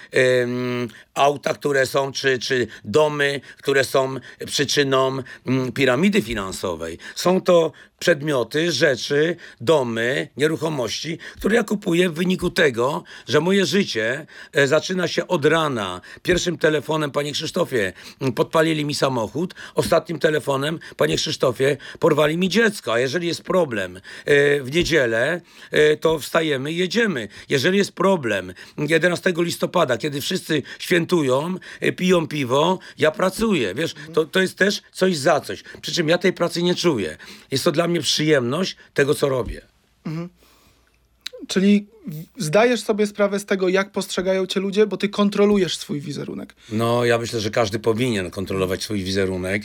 auta, 1.13 1.53
które 1.53 1.85
są, 1.85 2.11
czy, 2.11 2.39
czy 2.39 2.67
domy, 2.83 3.41
które 3.57 3.83
są 3.83 4.15
przyczyną 4.45 5.19
y, 5.19 5.71
piramidy 5.71 6.21
finansowej. 6.21 6.97
Są 7.15 7.41
to 7.41 7.71
przedmioty, 8.01 8.71
rzeczy, 8.71 9.35
domy, 9.61 10.27
nieruchomości, 10.37 11.17
które 11.37 11.55
ja 11.55 11.63
kupuję 11.63 12.09
w 12.09 12.13
wyniku 12.13 12.49
tego, 12.49 13.03
że 13.27 13.39
moje 13.39 13.65
życie 13.65 14.25
e, 14.53 14.67
zaczyna 14.67 15.07
się 15.07 15.27
od 15.27 15.45
rana. 15.45 16.01
Pierwszym 16.23 16.57
telefonem, 16.57 17.11
panie 17.11 17.31
Krzysztofie, 17.31 17.93
podpalili 18.35 18.85
mi 18.85 18.95
samochód, 18.95 19.53
ostatnim 19.75 20.19
telefonem, 20.19 20.79
panie 20.97 21.17
Krzysztofie, 21.17 21.77
porwali 21.99 22.37
mi 22.37 22.49
dziecko, 22.49 22.93
a 22.93 22.99
jeżeli 22.99 23.27
jest 23.27 23.43
problem 23.43 23.97
e, 23.97 24.01
w 24.61 24.71
niedzielę, 24.71 25.41
e, 25.71 25.97
to 25.97 26.19
wstajemy 26.19 26.71
i 26.71 26.77
jedziemy. 26.77 27.27
Jeżeli 27.49 27.77
jest 27.77 27.91
problem 27.91 28.53
11 28.77 29.33
listopada, 29.37 29.97
kiedy 29.97 30.21
wszyscy 30.21 30.63
świętują, 30.79 31.55
piją 31.97 32.27
piwo, 32.27 32.79
ja 32.97 33.11
pracuję. 33.11 33.75
Wiesz, 33.75 33.95
to, 34.13 34.25
to 34.25 34.41
jest 34.41 34.57
też 34.57 34.81
coś 34.91 35.17
za 35.17 35.39
coś. 35.39 35.63
Przy 35.81 35.91
czym 35.91 36.09
ja 36.09 36.17
tej 36.17 36.33
pracy 36.33 36.63
nie 36.63 36.75
czuję. 36.75 37.17
Jest 37.51 37.63
to 37.63 37.71
dla 37.71 37.90
przyjemność 37.99 38.75
tego, 38.93 39.15
co 39.15 39.29
robię. 39.29 39.61
Mhm. 40.05 40.29
Czyli 41.47 41.87
zdajesz 42.37 42.83
sobie 42.83 43.07
sprawę 43.07 43.39
z 43.39 43.45
tego, 43.45 43.69
jak 43.69 43.91
postrzegają 43.91 44.45
cię 44.45 44.59
ludzie, 44.59 44.87
bo 44.87 44.97
ty 44.97 45.09
kontrolujesz 45.09 45.77
swój 45.77 46.01
wizerunek. 46.01 46.55
No, 46.71 47.05
ja 47.05 47.17
myślę, 47.17 47.39
że 47.39 47.51
każdy 47.51 47.79
powinien 47.79 48.31
kontrolować 48.31 48.83
swój 48.83 49.03
wizerunek. 49.03 49.63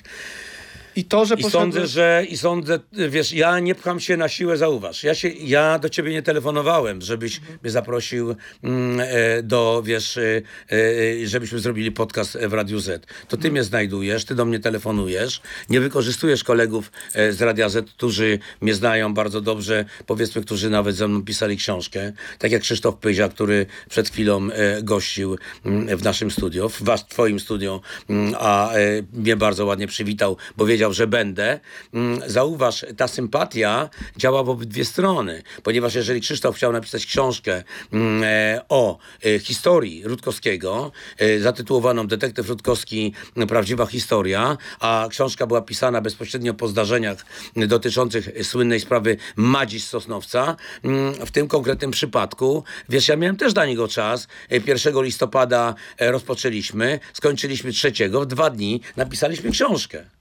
I 0.96 1.04
to, 1.04 1.24
że 1.24 1.34
I 1.34 1.42
sądzę, 1.42 1.86
że 1.86 2.24
i 2.28 2.36
sądzę, 2.36 2.78
wiesz, 2.92 3.32
ja 3.32 3.60
nie 3.60 3.74
pcham 3.74 4.00
się 4.00 4.16
na 4.16 4.28
siłę, 4.28 4.56
zauważ. 4.56 5.04
Ja, 5.04 5.14
się, 5.14 5.28
ja 5.28 5.78
do 5.78 5.88
ciebie 5.88 6.12
nie 6.12 6.22
telefonowałem, 6.22 7.02
żebyś 7.02 7.38
mhm. 7.38 7.58
mnie 7.62 7.70
zaprosił 7.70 8.36
mm, 8.62 9.00
e, 9.00 9.42
do, 9.42 9.82
wiesz, 9.84 10.16
e, 10.16 10.42
e, 10.70 11.26
żebyśmy 11.26 11.58
zrobili 11.58 11.92
podcast 11.92 12.38
w 12.48 12.52
Radiu 12.52 12.80
Z. 12.80 13.06
To 13.06 13.28
ty 13.28 13.34
mhm. 13.36 13.52
mnie 13.52 13.64
znajdujesz, 13.64 14.24
ty 14.24 14.34
do 14.34 14.44
mnie 14.44 14.60
telefonujesz, 14.60 15.40
nie 15.70 15.80
wykorzystujesz 15.80 16.44
kolegów 16.44 16.92
z 17.30 17.42
Radia 17.42 17.68
Z, 17.68 17.90
którzy 17.90 18.38
mnie 18.60 18.74
znają 18.74 19.14
bardzo 19.14 19.40
dobrze, 19.40 19.84
powiedzmy, 20.06 20.42
którzy 20.42 20.70
nawet 20.70 20.96
ze 20.96 21.08
mną 21.08 21.24
pisali 21.24 21.56
książkę, 21.56 22.12
tak 22.38 22.52
jak 22.52 22.62
Krzysztof 22.62 22.96
Pyzia, 22.96 23.28
który 23.28 23.66
przed 23.90 24.08
chwilą 24.08 24.48
gościł 24.82 25.38
mm, 25.64 25.96
w 25.96 26.04
naszym 26.04 26.30
studio, 26.30 26.68
w 26.68 26.82
was, 26.82 27.06
twoim 27.06 27.40
studio, 27.40 27.80
mm, 28.10 28.34
a 28.38 28.70
mnie 29.12 29.36
bardzo 29.36 29.66
ładnie 29.66 29.86
przywitał, 29.86 30.36
bo 30.56 30.66
wiedział, 30.66 30.85
powiedział, 30.86 30.92
że 30.92 31.06
będę, 31.06 31.60
mm, 31.94 32.20
zauważ, 32.26 32.84
ta 32.96 33.08
sympatia 33.08 33.90
działa 34.16 34.42
w 34.42 34.48
obydwie 34.48 34.84
strony, 34.84 35.42
ponieważ 35.62 35.94
jeżeli 35.94 36.20
Krzysztof 36.20 36.56
chciał 36.56 36.72
napisać 36.72 37.06
książkę 37.06 37.64
mm, 37.92 38.22
e, 38.24 38.60
o 38.68 38.98
e, 39.24 39.38
historii 39.38 40.02
Rutkowskiego, 40.04 40.92
e, 41.18 41.40
zatytułowaną 41.40 42.06
Detektyw 42.06 42.48
Rutkowski 42.48 43.12
Prawdziwa 43.48 43.86
Historia, 43.86 44.56
a 44.80 45.08
książka 45.10 45.46
była 45.46 45.62
pisana 45.62 46.00
bezpośrednio 46.00 46.54
po 46.54 46.68
zdarzeniach 46.68 47.26
dotyczących 47.56 48.28
słynnej 48.42 48.80
sprawy 48.80 49.16
Madzi 49.36 49.80
Sosnowca, 49.80 50.56
mm, 50.84 51.14
w 51.26 51.30
tym 51.30 51.48
konkretnym 51.48 51.90
przypadku, 51.90 52.64
wiesz, 52.88 53.08
ja 53.08 53.16
miałem 53.16 53.36
też 53.36 53.54
dla 53.54 53.66
niego 53.66 53.88
czas, 53.88 54.28
1 54.50 55.02
listopada 55.02 55.74
rozpoczęliśmy, 55.98 57.00
skończyliśmy 57.12 57.72
trzeciego, 57.72 58.20
w 58.20 58.26
dwa 58.26 58.50
dni 58.50 58.80
napisaliśmy 58.96 59.50
książkę. 59.50 60.15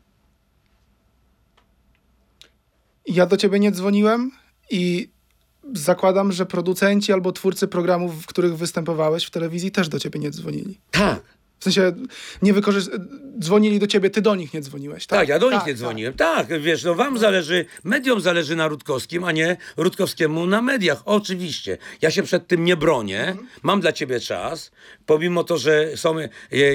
Ja 3.07 3.25
do 3.25 3.37
ciebie 3.37 3.59
nie 3.59 3.71
dzwoniłem 3.71 4.31
i 4.71 5.09
zakładam, 5.73 6.31
że 6.31 6.45
producenci 6.45 7.13
albo 7.13 7.31
twórcy 7.31 7.67
programów, 7.67 8.23
w 8.23 8.25
których 8.25 8.57
występowałeś 8.57 9.25
w 9.25 9.31
telewizji, 9.31 9.71
też 9.71 9.89
do 9.89 9.99
ciebie 9.99 10.19
nie 10.19 10.31
dzwonili. 10.31 10.79
Tak. 10.91 11.21
W 11.59 11.63
sensie 11.63 11.93
nie 12.41 12.53
wykorzystali 12.53 12.99
dzwonili 13.39 13.79
do 13.79 13.87
ciebie, 13.87 14.09
ty 14.09 14.21
do 14.21 14.35
nich 14.35 14.53
nie 14.53 14.61
dzwoniłeś, 14.61 15.07
tak? 15.07 15.19
Tak, 15.19 15.29
ja 15.29 15.39
do 15.39 15.51
nich 15.51 15.65
nie 15.67 15.73
dzwoniłem. 15.73 16.13
Tak, 16.13 16.61
wiesz, 16.61 16.83
no 16.83 16.95
wam 16.95 17.17
zależy, 17.17 17.65
mediom 17.83 18.21
zależy 18.21 18.55
na 18.55 18.67
Rutkowskim, 18.67 19.23
a 19.23 19.31
nie 19.31 19.57
Rutkowskiemu 19.77 20.45
na 20.45 20.61
mediach. 20.61 21.01
Oczywiście. 21.05 21.77
Ja 22.01 22.11
się 22.11 22.23
przed 22.23 22.47
tym 22.47 22.65
nie 22.65 22.77
bronię. 22.77 23.35
Mam 23.63 23.81
dla 23.81 23.91
ciebie 23.91 24.19
czas. 24.19 24.71
Pomimo 25.05 25.43
to, 25.43 25.57
że 25.57 25.97
są 25.97 26.19
e, 26.19 26.29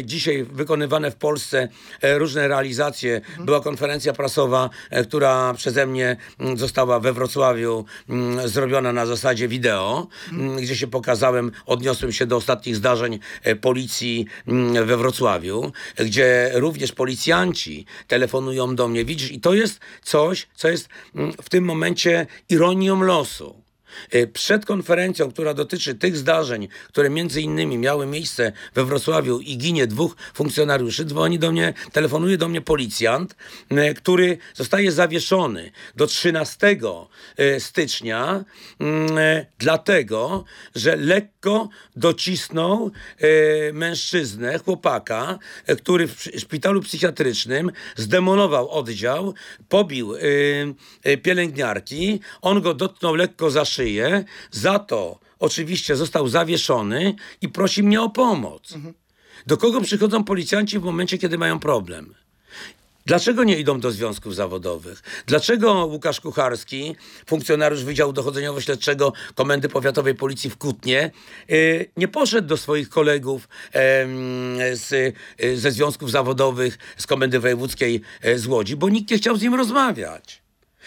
dzisiaj 0.05 0.45
wykonywane 0.45 1.11
w 1.11 1.17
Polsce 1.17 1.69
e, 2.03 2.19
różne 2.19 2.49
realizacje. 2.49 3.21
Była 3.41 3.61
konferencja 3.61 4.13
prasowa, 4.13 4.71
e, 4.91 5.05
która 5.05 5.55
przeze 5.55 5.87
mnie 5.87 6.17
mm, 6.39 6.59
została 6.59 7.01
we 7.01 7.13
Wrocławiu 7.13 7.85
mm, 8.09 8.49
zrobiona 8.49 8.93
na 8.93 9.07
zasadzie 9.07 9.49
wideo, 9.49 10.09
mm, 10.33 10.57
gdzie 10.57 10.77
się 10.77 10.87
pokazałem, 10.87 11.53
odniosłem 11.67 12.13
się 12.13 12.27
do 12.27 12.37
ostatnich 12.37 12.77
zdarzeń 12.77 13.19
policji 13.61 14.27
we 14.85 14.97
Wrocławiu, 14.97 15.73
gdzie 15.97 16.50
również 16.53 16.93
policjanci 16.93 17.87
telefonują 18.09 18.77
do 18.77 18.89
mnie. 18.89 19.05
Widzisz, 19.05 19.33
i 19.33 19.41
to 19.41 19.55
jest 19.55 19.81
coś, 20.03 20.49
co 20.55 20.69
jest 20.69 20.89
mm, 21.15 21.33
w 21.43 21.49
tym 21.49 21.65
momencie 21.65 22.27
ironią 22.49 23.03
losu. 23.03 23.61
E, 24.11 24.27
Przed 24.27 24.67
konferencją, 24.67 25.31
która 25.31 25.55
dotyczy 25.55 25.95
tych 25.95 26.17
zdarzeń, 26.17 26.69
które 26.89 27.11
między 27.11 27.43
innymi 27.43 27.79
miały 27.79 28.07
miejsce 28.07 28.53
we 28.75 28.85
Wrocławiu 28.85 29.41
i 29.41 29.59
ginie 29.59 29.87
dwóch 29.87 30.17
funkcjonariuszy, 30.35 31.05
dzwoni 31.05 31.39
do 31.39 31.53
mnie, 31.53 31.75
telefonuje 31.93 32.39
do 32.39 32.49
mnie 32.49 32.61
policjant, 32.61 33.37
e, 33.71 33.95
który 33.95 34.39
zostaje 34.55 34.93
zawieszony 34.93 35.71
do 35.97 36.07
13 36.07 36.77
e, 37.37 37.61
stycznia, 37.61 38.45
mm, 38.81 39.11
dlatego, 39.59 40.45
że 40.75 40.97
lekko 40.97 41.40
docisnął 41.97 42.91
e, 43.19 43.73
mężczyznę, 43.73 44.59
chłopaka, 44.59 45.39
e, 45.67 45.77
który 45.77 46.09
w 46.09 46.23
szpitalu 46.39 46.81
psychiatrycznym 46.83 47.73
zdemolował 47.97 48.71
oddział, 48.71 49.35
pobił 49.69 50.15
e, 50.15 50.19
e, 51.03 51.17
pielęgniarki, 51.17 52.21
on 52.43 52.61
go 52.61 52.75
dotknął 52.75 53.15
lekko 53.15 53.51
za 53.51 53.65
szyję, 53.65 54.25
za 54.51 54.79
to 54.79 55.19
oczywiście 55.39 55.97
został 55.97 56.29
zawieszony 56.29 57.15
i 57.43 57.49
prosi 57.49 57.83
mnie 57.83 58.03
o 58.03 58.11
pomoc. 58.11 58.75
Do 59.47 59.57
kogo 59.57 59.81
przychodzą 59.81 60.25
policjanci 60.25 60.79
w 60.79 60.83
momencie, 60.83 61.19
kiedy 61.19 61.39
mają 61.39 61.59
problem? 61.59 62.15
Dlaczego 63.11 63.45
nie 63.45 63.59
idą 63.59 63.81
do 63.81 63.91
związków 63.91 64.35
zawodowych? 64.35 65.03
Dlaczego 65.27 65.87
Łukasz 65.87 66.21
Kucharski, 66.21 66.97
funkcjonariusz 67.27 67.85
Wydziału 67.85 68.13
Dochodzeniowo-Śledczego 68.13 69.13
Komendy 69.35 69.69
Powiatowej 69.69 70.15
Policji 70.15 70.51
w 70.51 70.57
Kutnie, 70.57 71.11
yy, 71.49 71.91
nie 71.97 72.09
poszedł 72.09 72.49
do 72.49 72.57
swoich 72.57 72.89
kolegów 72.89 73.49
z, 74.73 74.93
y, 75.43 75.57
ze 75.57 75.71
związków 75.71 76.11
zawodowych 76.11 76.79
z 76.97 77.07
Komendy 77.07 77.41
Wojewódzkiej 77.41 78.01
e, 78.23 78.39
z 78.39 78.47
Łodzi, 78.47 78.77
bo 78.77 78.89
nikt 78.89 79.11
nie 79.11 79.19
chciał 79.19 79.37
z 79.37 79.43
nim 79.43 79.55
rozmawiać. 79.55 80.43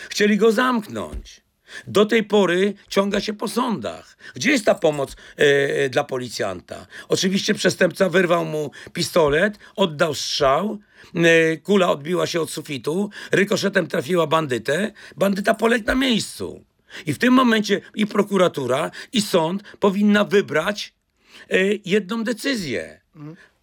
Chcieli 0.10 0.38
go 0.38 0.52
zamknąć. 0.52 1.43
Do 1.88 2.06
tej 2.06 2.24
pory 2.24 2.74
ciąga 2.90 3.22
się 3.22 3.34
po 3.34 3.48
sądach. 3.48 4.18
Gdzie 4.36 4.52
jest 4.52 4.66
ta 4.66 4.76
pomoc 4.76 5.16
e, 5.38 5.90
dla 5.90 6.04
policjanta? 6.04 6.88
Oczywiście 7.10 7.54
przestępca 7.54 8.10
wyrwał 8.10 8.46
mu 8.46 8.72
pistolet, 8.94 9.60
oddał 9.76 10.14
strzał, 10.14 10.80
e, 11.16 11.58
kula 11.58 11.92
odbiła 11.92 12.28
się 12.28 12.42
od 12.42 12.52
sufitu, 12.52 13.10
rykoszetem 13.32 13.88
trafiła 13.88 14.28
bandytę, 14.28 14.92
bandyta 15.18 15.54
poległ 15.54 15.86
na 15.86 15.96
miejscu. 15.96 16.64
I 17.06 17.14
w 17.14 17.18
tym 17.18 17.34
momencie 17.34 17.82
i 17.96 18.08
prokuratura, 18.08 18.92
i 19.14 19.22
sąd 19.22 19.64
powinna 19.80 20.24
wybrać 20.24 20.94
e, 21.50 21.58
jedną 21.86 22.24
decyzję. 22.24 23.02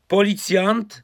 Policjant 0.09 1.03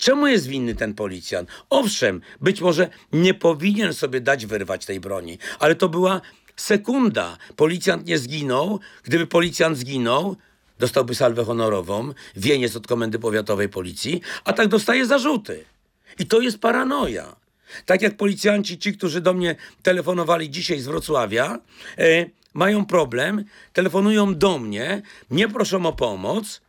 Czemu 0.00 0.26
jest 0.26 0.46
winny 0.46 0.74
ten 0.74 0.94
policjant? 0.94 1.48
Owszem, 1.70 2.20
być 2.40 2.60
może 2.60 2.88
nie 3.12 3.34
powinien 3.34 3.94
sobie 3.94 4.20
dać 4.20 4.46
wyrwać 4.46 4.86
tej 4.86 5.00
broni, 5.00 5.38
ale 5.58 5.74
to 5.74 5.88
była 5.88 6.20
sekunda. 6.56 7.38
Policjant 7.56 8.06
nie 8.06 8.18
zginął. 8.18 8.80
Gdyby 9.02 9.26
policjant 9.26 9.78
zginął, 9.78 10.36
dostałby 10.78 11.14
salwę 11.14 11.44
honorową, 11.44 12.12
wieniec 12.36 12.76
od 12.76 12.86
komendy 12.86 13.18
powiatowej 13.18 13.68
policji, 13.68 14.20
a 14.44 14.52
tak 14.52 14.68
dostaje 14.68 15.06
zarzuty. 15.06 15.64
I 16.18 16.26
to 16.26 16.40
jest 16.40 16.58
paranoja. 16.58 17.36
Tak 17.86 18.02
jak 18.02 18.16
policjanci, 18.16 18.78
ci, 18.78 18.92
którzy 18.92 19.20
do 19.20 19.34
mnie 19.34 19.56
telefonowali 19.82 20.50
dzisiaj 20.50 20.80
z 20.80 20.86
Wrocławia, 20.86 21.58
e, 21.98 22.26
mają 22.54 22.86
problem, 22.86 23.44
telefonują 23.72 24.34
do 24.34 24.58
mnie, 24.58 25.02
nie 25.30 25.48
proszą 25.48 25.86
o 25.86 25.92
pomoc, 25.92 26.60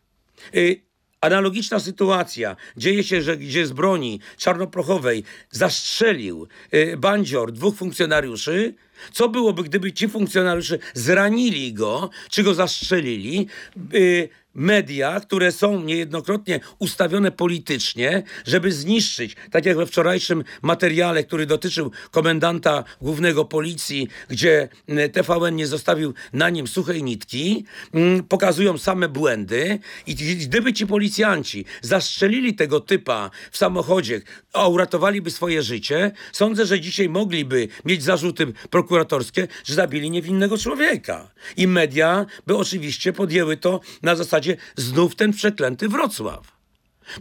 y, 0.56 0.82
Analogiczna 1.22 1.80
sytuacja 1.80 2.56
dzieje 2.78 3.04
się, 3.04 3.22
że 3.22 3.38
gdzie 3.38 3.66
z 3.68 3.72
broni 3.72 4.20
czarnoprochowej 4.38 5.24
zastrzelił 5.52 6.48
y, 6.74 6.98
bandzior 6.98 7.52
dwóch 7.52 7.76
funkcjonariuszy. 7.76 8.74
Co 9.12 9.30
byłoby, 9.30 9.64
gdyby 9.64 9.94
ci 9.94 10.10
funkcjonariusze 10.10 10.78
zranili 10.94 11.74
go, 11.74 12.10
czy 12.30 12.44
go 12.44 12.54
zastrzelili? 12.54 13.48
Y, 13.94 14.30
media, 14.56 15.20
które 15.20 15.52
są 15.52 15.84
niejednokrotnie 15.84 16.60
ustawione 16.80 17.32
politycznie, 17.32 18.24
żeby 18.46 18.72
zniszczyć, 18.72 19.36
tak 19.52 19.66
jak 19.66 19.78
we 19.78 19.86
wczorajszym 19.86 20.44
materiale, 20.62 21.24
który 21.24 21.46
dotyczył 21.46 21.92
komendanta 22.12 22.84
głównego 23.02 23.46
policji, 23.46 24.08
gdzie 24.30 24.70
mm, 24.88 25.12
TVN 25.12 25.56
nie 25.56 25.68
zostawił 25.68 26.14
na 26.34 26.50
nim 26.50 26.68
suchej 26.68 27.04
nitki, 27.04 27.66
mm, 27.94 28.24
pokazują 28.24 28.78
same 28.78 29.10
błędy 29.10 29.80
i 30.08 30.16
gdyby 30.16 30.74
ci 30.74 30.88
policjanci 30.88 31.66
zastrzelili 31.82 32.56
tego 32.56 32.80
typa 32.80 33.30
w 33.52 33.58
samochodzie, 33.58 34.22
a 34.54 34.68
uratowaliby 34.68 35.32
swoje 35.32 35.64
życie, 35.64 36.12
sądzę, 36.32 36.66
że 36.66 36.80
dzisiaj 36.80 37.10
mogliby 37.10 37.68
mieć 37.86 38.04
zarzuty 38.04 38.54
prokuratorskie, 38.70 39.48
że 39.64 39.76
zabili 39.76 40.12
niewinnego 40.12 40.58
człowieka. 40.58 41.32
I 41.58 41.68
media 41.68 42.26
by 42.48 42.58
oczywiście 42.58 43.14
podjęły 43.14 43.58
to 43.58 43.80
na 44.02 44.16
zasadzie 44.16 44.41
znów 44.76 45.16
ten 45.16 45.34
przeklęty 45.34 45.90
Wrocław. 45.90 46.62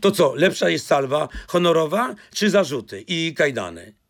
To 0.00 0.10
co, 0.10 0.34
lepsza 0.34 0.68
jest 0.68 0.86
salwa 0.86 1.28
honorowa 1.48 2.14
czy 2.34 2.50
zarzuty 2.50 3.04
i 3.06 3.34
kajdany? 3.34 4.00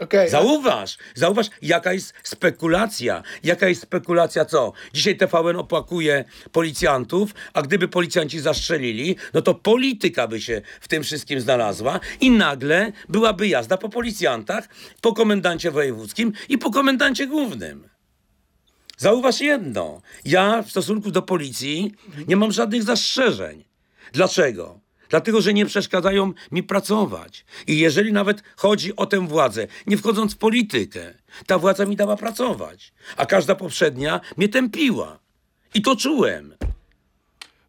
Okej, 0.00 0.30
Zauważ, 0.30 0.98
zauważ, 1.14 1.46
jaka 1.62 1.92
jest 1.92 2.14
spekulacja. 2.22 3.22
Jaka 3.44 3.68
jest 3.68 3.82
spekulacja 3.82 4.44
co? 4.44 4.72
Dzisiaj 4.94 5.16
TVN 5.16 5.56
opłakuje 5.56 6.24
policjantów, 6.52 7.34
a 7.52 7.62
gdyby 7.62 7.88
policjanci 7.88 8.40
zastrzelili, 8.40 9.16
no 9.34 9.42
to 9.42 9.54
polityka 9.54 10.28
by 10.28 10.40
się 10.40 10.62
w 10.80 10.88
tym 10.88 11.02
wszystkim 11.02 11.40
znalazła 11.40 12.00
i 12.20 12.30
nagle 12.30 12.92
byłaby 13.08 13.48
jazda 13.48 13.76
po 13.76 13.88
policjantach, 13.88 14.68
po 15.00 15.12
komendancie 15.12 15.70
wojewódzkim 15.70 16.32
i 16.48 16.58
po 16.58 16.70
komendancie 16.70 17.26
głównym. 17.26 17.91
Zauważ 19.02 19.40
jedno. 19.40 20.02
Ja 20.24 20.62
w 20.62 20.70
stosunku 20.70 21.10
do 21.10 21.22
policji 21.22 21.92
nie 22.28 22.36
mam 22.36 22.52
żadnych 22.52 22.82
zastrzeżeń. 22.82 23.64
Dlaczego? 24.12 24.80
Dlatego, 25.08 25.40
że 25.40 25.54
nie 25.54 25.66
przeszkadzają 25.66 26.32
mi 26.52 26.62
pracować. 26.62 27.44
I 27.66 27.78
jeżeli 27.78 28.12
nawet 28.12 28.42
chodzi 28.56 28.96
o 28.96 29.06
tę 29.06 29.28
władzę, 29.28 29.66
nie 29.86 29.96
wchodząc 29.98 30.34
w 30.34 30.38
politykę, 30.38 31.14
ta 31.46 31.58
władza 31.58 31.86
mi 31.86 31.96
dała 31.96 32.16
pracować, 32.16 32.92
a 33.16 33.26
każda 33.26 33.54
poprzednia 33.54 34.20
mnie 34.36 34.48
tępiła. 34.48 35.18
I 35.74 35.82
to 35.82 35.96
czułem. 35.96 36.54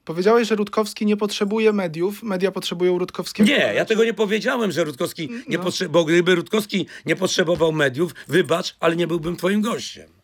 powiedziałeś, 0.05 0.47
że 0.47 0.55
Rutkowski 0.55 1.05
nie 1.05 1.17
potrzebuje 1.17 1.73
mediów, 1.73 2.23
media 2.23 2.51
potrzebują 2.51 2.97
Rutkowskiego. 2.97 3.49
Nie, 3.49 3.73
ja 3.75 3.85
tego 3.85 4.03
nie 4.05 4.13
powiedziałem, 4.13 4.71
że 4.71 4.83
Rutkowski 4.83 5.29
nie 5.47 5.57
No. 5.57 5.63
potrzebował. 5.63 6.01
Bo 6.03 6.05
gdyby 6.05 6.35
Rutkowski 6.35 6.87
nie 7.05 7.15
potrzebował 7.15 7.71
mediów, 7.71 8.15
wybacz, 8.27 8.75
ale 8.79 8.95
nie 8.95 9.07
byłbym 9.07 9.35
twoim 9.35 9.61
gościem. 9.61 10.22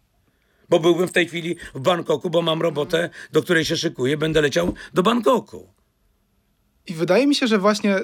Bo 0.69 0.79
byłbym 0.79 1.07
w 1.07 1.11
tej 1.11 1.27
chwili 1.27 1.55
w 1.75 1.79
Bangkoku, 1.79 2.29
bo 2.29 2.41
mam 2.41 2.61
robotę, 2.61 3.09
do 3.31 3.43
której 3.43 3.65
się 3.65 3.77
szykuję, 3.77 4.17
będę 4.17 4.41
leciał 4.41 4.73
do 4.93 5.03
Bangkoku. 5.03 5.73
I 6.87 6.93
wydaje 6.93 7.27
mi 7.27 7.35
się, 7.35 7.47
że 7.47 7.57
właśnie 7.57 7.95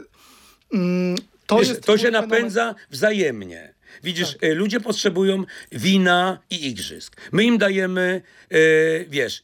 mm, 0.73 1.15
to 1.45 1.58
Wiesz, 1.58 1.67
jest... 1.67 1.84
to 1.84 1.97
się 1.97 2.12
napędza 2.12 2.75
wzajemnie. 2.89 3.73
Widzisz, 4.04 4.38
y, 4.43 4.56
ludzie 4.56 4.80
potrzebują 4.80 5.43
wina 5.71 6.39
i 6.49 6.67
igrzysk. 6.67 7.21
My 7.32 7.43
im 7.43 7.58
dajemy, 7.58 8.21
y, 8.54 9.06
wiesz, 9.10 9.43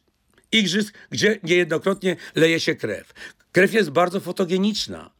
igrzysk, 0.51 0.93
gdzie 1.09 1.39
niejednokrotnie 1.43 2.15
leje 2.35 2.59
się 2.59 2.75
krew. 2.75 3.13
Krew 3.51 3.73
jest 3.73 3.89
bardzo 3.89 4.19
fotogeniczna. 4.19 5.11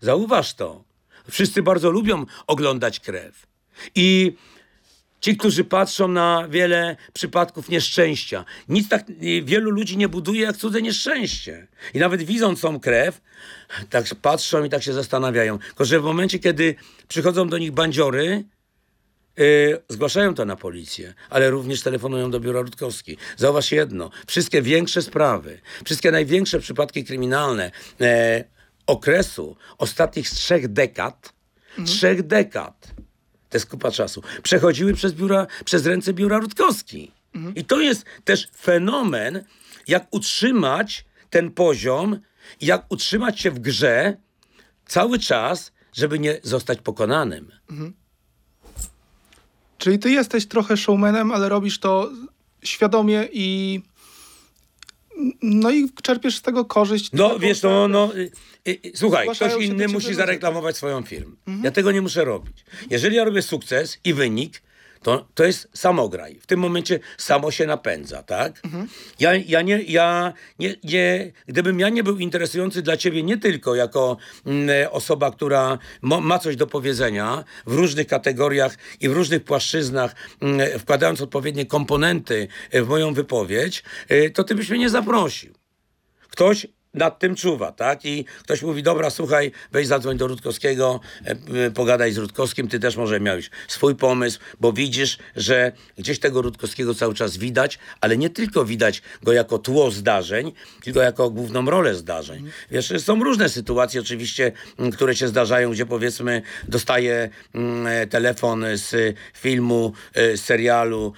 Zauważ 0.00 0.54
to. 0.54 0.84
Wszyscy 1.30 1.62
bardzo 1.62 1.90
lubią 1.90 2.26
oglądać 2.46 3.00
krew. 3.00 3.46
I 3.94 4.36
Ci, 5.20 5.36
którzy 5.36 5.64
patrzą 5.64 6.08
na 6.08 6.48
wiele 6.48 6.96
przypadków 7.12 7.68
nieszczęścia. 7.68 8.44
Nic 8.68 8.88
tak 8.88 9.10
y, 9.10 9.42
wielu 9.44 9.70
ludzi 9.70 9.96
nie 9.96 10.08
buduje 10.08 10.42
jak 10.42 10.56
cudze 10.56 10.82
nieszczęście. 10.82 11.66
I 11.94 11.98
nawet 11.98 12.22
widząc 12.22 12.60
tą 12.60 12.80
krew, 12.80 13.20
tak 13.90 14.04
patrzą 14.22 14.64
i 14.64 14.70
tak 14.70 14.82
się 14.82 14.92
zastanawiają. 14.92 15.58
Tylko, 15.58 15.84
że 15.84 16.00
w 16.00 16.04
momencie, 16.04 16.38
kiedy 16.38 16.74
przychodzą 17.08 17.48
do 17.48 17.58
nich 17.58 17.72
bandziory, 17.72 18.44
yy, 19.36 19.82
zgłaszają 19.88 20.34
to 20.34 20.44
na 20.44 20.56
policję, 20.56 21.14
ale 21.30 21.50
również 21.50 21.82
telefonują 21.82 22.30
do 22.30 22.40
biura 22.40 22.60
Rutkowski. 22.60 23.16
Zauważ 23.36 23.72
jedno, 23.72 24.10
wszystkie 24.26 24.62
większe 24.62 25.02
sprawy, 25.02 25.60
wszystkie 25.84 26.10
największe 26.10 26.60
przypadki 26.60 27.04
kryminalne, 27.04 27.70
e, 28.00 28.44
okresu 28.86 29.56
ostatnich 29.78 30.30
trzech 30.30 30.68
dekad, 30.68 31.32
trzech 31.86 32.22
dekad, 32.22 32.95
jest 33.56 33.66
kupa 33.66 33.90
czasu, 33.90 34.22
przechodziły 34.42 34.94
przez, 34.94 35.12
biura, 35.12 35.46
przez 35.64 35.86
ręce 35.86 36.12
biura 36.12 36.38
Rutkowski. 36.38 37.12
I 37.54 37.64
to 37.64 37.80
jest 37.80 38.04
też 38.24 38.48
fenomen, 38.60 39.44
jak 39.88 40.06
utrzymać 40.10 41.04
ten 41.30 41.50
poziom, 41.50 42.20
jak 42.60 42.86
utrzymać 42.88 43.40
się 43.40 43.50
w 43.50 43.58
grze 43.58 44.16
cały 44.86 45.18
czas, 45.18 45.72
żeby 45.92 46.18
nie 46.18 46.40
zostać 46.42 46.78
pokonanym. 46.80 47.52
Czyli 49.78 49.98
ty 49.98 50.10
jesteś 50.10 50.46
trochę 50.46 50.76
showmanem, 50.76 51.32
ale 51.32 51.48
robisz 51.48 51.78
to 51.78 52.10
świadomie 52.62 53.28
i 53.32 53.82
no 55.46 55.70
i 55.70 55.90
czerpiesz 56.02 56.36
z 56.36 56.42
tego 56.42 56.64
korzyść. 56.64 57.10
No 57.12 57.28
Tego, 57.28 57.40
wiesz, 57.40 57.62
no, 57.62 57.88
no 57.88 58.14
y, 58.16 58.30
y, 58.68 58.80
słuchaj, 58.94 59.24
Zgłaszają 59.24 59.50
ktoś 59.50 59.64
inny 59.64 59.88
musi 59.88 60.14
zareklamować 60.14 60.76
swoją 60.76 61.02
firmę. 61.02 61.36
Ja 61.62 61.70
tego 61.70 61.92
nie 61.92 62.02
muszę 62.02 62.24
robić. 62.24 62.64
Jeżeli 62.90 63.16
ja 63.16 63.24
robię 63.24 63.42
sukces 63.42 63.98
i 64.04 64.14
wynik, 64.14 64.62
to, 65.02 65.28
to 65.34 65.44
jest 65.44 65.68
samograj. 65.74 66.38
W 66.40 66.46
tym 66.46 66.60
momencie 66.60 67.00
samo 67.18 67.50
się 67.50 67.66
napędza, 67.66 68.22
tak? 68.22 68.62
Ja, 69.20 69.34
ja, 69.34 69.62
nie, 69.62 69.82
ja 69.82 70.32
nie, 70.58 70.74
nie, 70.84 71.32
gdybym 71.46 71.80
ja 71.80 71.88
nie 71.88 72.02
był 72.02 72.18
interesujący 72.18 72.82
dla 72.82 72.96
ciebie 72.96 73.22
nie 73.22 73.38
tylko 73.38 73.74
jako 73.74 74.16
mm, 74.46 74.88
osoba, 74.90 75.30
która 75.30 75.78
mo, 76.02 76.20
ma 76.20 76.38
coś 76.38 76.56
do 76.56 76.66
powiedzenia 76.66 77.44
w 77.66 77.74
różnych 77.74 78.06
kategoriach 78.06 78.76
i 79.00 79.08
w 79.08 79.12
różnych 79.12 79.44
płaszczyznach, 79.44 80.14
mm, 80.40 80.78
wkładając 80.78 81.20
odpowiednie 81.20 81.66
komponenty 81.66 82.48
w 82.72 82.88
moją 82.88 83.14
wypowiedź, 83.14 83.82
e, 84.08 84.30
to 84.30 84.44
ty 84.44 84.54
byś 84.54 84.70
mnie 84.70 84.78
nie 84.78 84.90
zaprosił 84.90 85.54
ktoś 86.36 86.66
nad 86.96 87.18
tym 87.18 87.34
czuwa, 87.36 87.72
tak? 87.72 88.04
I 88.04 88.24
ktoś 88.42 88.62
mówi, 88.62 88.82
dobra, 88.82 89.10
słuchaj, 89.10 89.52
weź 89.72 89.86
zadzwoń 89.86 90.16
do 90.16 90.26
Rutkowskiego, 90.26 91.00
e, 91.26 91.30
e, 91.66 91.70
pogadaj 91.70 92.12
z 92.12 92.18
Rutkowskim, 92.18 92.68
ty 92.68 92.80
też 92.80 92.96
może 92.96 93.20
miałeś 93.20 93.50
swój 93.68 93.94
pomysł, 93.94 94.38
bo 94.60 94.72
widzisz, 94.72 95.18
że 95.36 95.72
gdzieś 95.98 96.18
tego 96.18 96.42
Rutkowskiego 96.42 96.94
cały 96.94 97.14
czas 97.14 97.36
widać, 97.36 97.78
ale 98.00 98.16
nie 98.16 98.30
tylko 98.30 98.64
widać 98.64 99.02
go 99.22 99.32
jako 99.32 99.58
tło 99.58 99.90
zdarzeń, 99.90 100.52
tylko 100.82 101.00
jako 101.00 101.30
główną 101.30 101.70
rolę 101.70 101.94
zdarzeń. 101.94 102.50
Wiesz, 102.70 102.92
są 102.98 103.24
różne 103.24 103.48
sytuacje 103.48 104.00
oczywiście, 104.00 104.52
które 104.92 105.16
się 105.16 105.28
zdarzają, 105.28 105.70
gdzie 105.70 105.86
powiedzmy 105.86 106.42
dostaję 106.68 107.28
mm, 107.54 107.86
e, 107.86 108.06
telefon 108.06 108.64
z 108.74 109.16
filmu, 109.34 109.92
z 110.14 110.40
serialu 110.40 111.12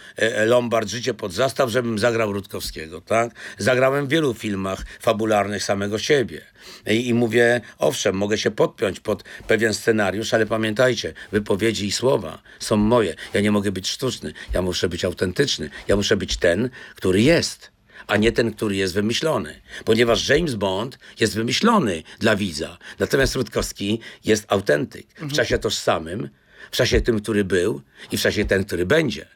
Lombard, 0.46 0.88
Życie 0.88 1.14
pod 1.14 1.32
zastaw, 1.32 1.70
żebym 1.70 1.98
zagrał 1.98 2.32
Rutkowskiego, 2.32 3.00
tak? 3.00 3.30
Zagrałem 3.58 4.06
w 4.06 4.08
wielu 4.08 4.34
filmach 4.34 4.84
fabularnych 5.00 5.62
samego 5.68 5.98
siebie. 5.98 6.40
I, 6.86 7.08
I 7.08 7.14
mówię, 7.14 7.60
owszem, 7.78 8.14
mogę 8.16 8.38
się 8.38 8.50
podpiąć 8.50 9.00
pod 9.00 9.22
pewien 9.48 9.74
scenariusz, 9.74 10.34
ale 10.34 10.46
pamiętajcie, 10.46 11.12
wypowiedzi 11.32 11.86
i 11.86 11.92
słowa 11.92 12.42
są 12.58 12.76
moje. 12.76 13.14
Ja 13.34 13.40
nie 13.40 13.50
mogę 13.50 13.72
być 13.72 13.88
sztuczny, 13.88 14.32
ja 14.54 14.62
muszę 14.62 14.88
być 14.88 15.04
autentyczny, 15.04 15.70
ja 15.88 15.96
muszę 15.96 16.16
być 16.16 16.36
ten, 16.36 16.70
który 16.94 17.22
jest 17.22 17.70
a 18.06 18.16
nie 18.16 18.32
ten, 18.32 18.52
który 18.52 18.76
jest 18.76 18.94
wymyślony. 18.94 19.60
Ponieważ 19.84 20.28
James 20.28 20.54
Bond 20.54 20.98
jest 21.20 21.34
wymyślony 21.34 22.02
dla 22.18 22.36
widza. 22.36 22.78
Natomiast 22.98 23.34
Rutkowski 23.34 24.00
jest 24.24 24.44
autentyk. 24.48 25.06
W 25.20 25.32
czasie 25.32 25.58
tożsamym, 25.58 26.28
w 26.70 26.76
czasie 26.76 27.00
tym, 27.00 27.20
który 27.20 27.44
był 27.44 27.82
i 28.12 28.16
w 28.16 28.20
czasie 28.20 28.44
ten, 28.44 28.64
który 28.64 28.86
będzie. 28.86 29.26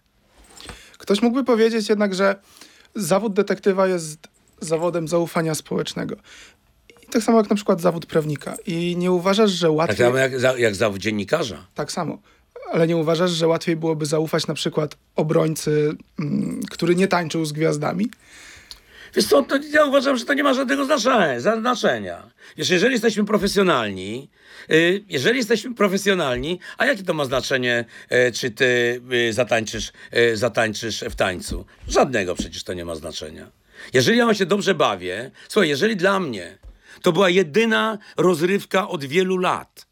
Ktoś 0.99 1.23
mógłby 1.23 1.45
powiedzieć 1.45 1.89
jednak, 1.89 2.15
że 2.15 2.37
zawód 2.95 3.33
detektywa 3.33 3.87
jest 3.87 4.32
zawodem 4.65 5.09
zaufania 5.09 5.55
społecznego. 5.55 6.17
I 7.03 7.07
tak 7.13 7.23
samo 7.23 7.39
jak 7.39 7.51
na 7.51 7.57
przykład 7.57 7.81
zawód 7.81 8.07
prawnika. 8.07 8.55
I 8.67 8.97
nie 8.97 9.13
uważasz, 9.13 9.51
że 9.51 9.67
Tak 9.67 9.77
łatwiej... 9.77 9.97
samo 10.07 10.17
jak, 10.19 10.41
za- 10.41 10.59
jak 10.59 10.75
zawód 10.75 10.99
dziennikarza. 11.01 11.67
Tak 11.75 11.93
samo. 11.93 12.19
Ale 12.73 12.87
nie 12.87 12.97
uważasz, 12.97 13.31
że 13.31 13.49
łatwiej 13.49 13.77
byłoby 13.77 14.07
zaufać 14.07 14.47
na 14.47 14.55
przykład 14.55 14.97
obrońcy, 15.17 15.93
mm, 16.19 16.61
który 16.71 16.95
nie 16.95 17.09
tańczył 17.09 17.45
z 17.45 17.53
gwiazdami? 17.53 18.07
Wiesz 19.15 19.27
co, 19.27 19.43
to 19.43 19.57
ja 19.73 19.85
uważam, 19.85 20.17
że 20.17 20.25
to 20.25 20.35
nie 20.35 20.43
ma 20.43 20.55
żadnego 20.55 20.85
znaczenia. 21.61 22.31
Wiesz, 22.57 22.71
jeżeli 22.71 22.93
jesteśmy 22.93 23.25
profesjonalni, 23.25 24.31
y, 24.71 25.05
jeżeli 25.09 25.39
jesteśmy 25.39 25.75
profesjonalni, 25.75 26.59
a 26.79 26.87
jakie 26.87 27.03
to 27.03 27.15
ma 27.15 27.25
znaczenie, 27.25 27.85
y, 28.29 28.33
czy 28.33 28.51
ty 28.51 29.01
y, 29.29 29.33
zatańczysz, 29.33 29.93
zatańczysz 30.35 31.05
w 31.11 31.15
tańcu? 31.15 31.65
Żadnego 31.89 32.35
przecież 32.35 32.65
to 32.65 32.75
nie 32.75 32.85
ma 32.85 32.95
znaczenia. 32.95 33.51
Jeżeli 33.93 34.19
ja 34.19 34.35
się 34.35 34.47
dobrze 34.47 34.75
bawię, 34.75 35.31
słuchaj, 35.49 35.69
jeżeli 35.69 35.97
dla 35.97 36.21
mnie 36.21 36.59
to 37.03 37.13
była 37.13 37.31
jedyna 37.31 37.99
rozrywka 38.17 38.89
od 38.89 39.05
wielu 39.05 39.37
lat, 39.37 39.87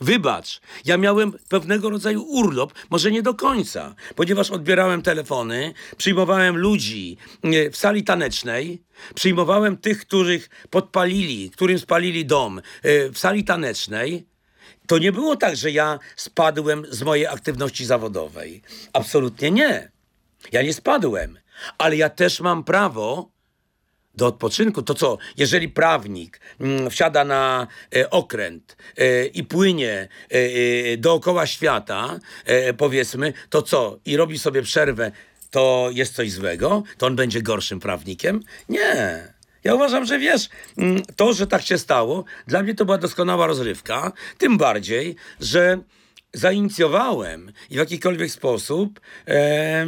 Wybacz, 0.00 0.60
ja 0.84 0.96
miałem 0.96 1.32
pewnego 1.48 1.90
rodzaju 1.90 2.22
urlop, 2.22 2.72
może 2.90 3.10
nie 3.10 3.22
do 3.22 3.34
końca, 3.34 3.94
ponieważ 4.14 4.50
odbierałem 4.50 5.02
telefony, 5.02 5.74
przyjmowałem 5.96 6.56
ludzi 6.56 7.16
w 7.72 7.76
sali 7.76 8.04
tanecznej, 8.04 8.82
przyjmowałem 9.14 9.76
tych, 9.76 10.00
których 10.00 10.48
podpalili, 10.70 11.50
którym 11.50 11.78
spalili 11.78 12.26
dom 12.26 12.58
e, 12.58 13.10
w 13.10 13.18
sali 13.18 13.44
tanecznej. 13.44 14.26
To 14.86 14.98
nie 14.98 15.12
było 15.12 15.36
tak, 15.36 15.56
że 15.56 15.70
ja 15.70 15.98
spadłem 16.16 16.86
z 16.90 17.02
mojej 17.02 17.26
aktywności 17.26 17.84
zawodowej. 17.84 18.62
Absolutnie 18.92 19.50
nie. 19.50 19.90
Ja 20.52 20.62
nie 20.62 20.74
spadłem, 20.74 21.38
ale 21.78 21.96
ja 21.96 22.08
też 22.10 22.40
mam 22.40 22.64
prawo 22.64 23.33
do 24.16 24.26
odpoczynku. 24.26 24.82
To 24.82 24.94
co, 24.94 25.18
jeżeli 25.36 25.68
prawnik 25.68 26.40
mm, 26.60 26.90
wsiada 26.90 27.24
na 27.24 27.66
e, 27.96 28.10
okręt 28.10 28.76
e, 28.96 29.26
i 29.26 29.44
płynie 29.44 30.08
e, 30.30 30.96
dookoła 30.96 31.46
świata, 31.46 32.20
powiedzmy, 32.76 33.32
to 33.50 33.62
co, 33.62 33.98
i 34.04 34.16
robi 34.16 34.38
sobie 34.38 34.62
przerwę, 34.62 35.12
to 35.50 35.88
jest 35.92 36.14
coś 36.14 36.32
złego? 36.32 36.82
To 36.98 37.06
on 37.06 37.16
będzie 37.16 37.42
gorszym 37.42 37.80
prawnikiem? 37.80 38.40
Nie. 38.68 39.34
Ja 39.64 39.74
uważam, 39.74 40.04
że 40.04 40.18
wiesz, 40.18 40.48
mm, 40.78 41.02
to, 41.16 41.32
że 41.32 41.46
tak 41.46 41.62
się 41.62 41.78
stało, 41.78 42.24
dla 42.46 42.62
mnie 42.62 42.74
to 42.74 42.84
była 42.84 42.98
doskonała 42.98 43.46
rozrywka. 43.46 44.12
Tym 44.38 44.58
bardziej, 44.58 45.16
że 45.40 45.78
zainicjowałem 46.32 47.52
i 47.70 47.74
w 47.74 47.78
jakikolwiek 47.78 48.30
sposób, 48.30 49.00
e, 49.28 49.86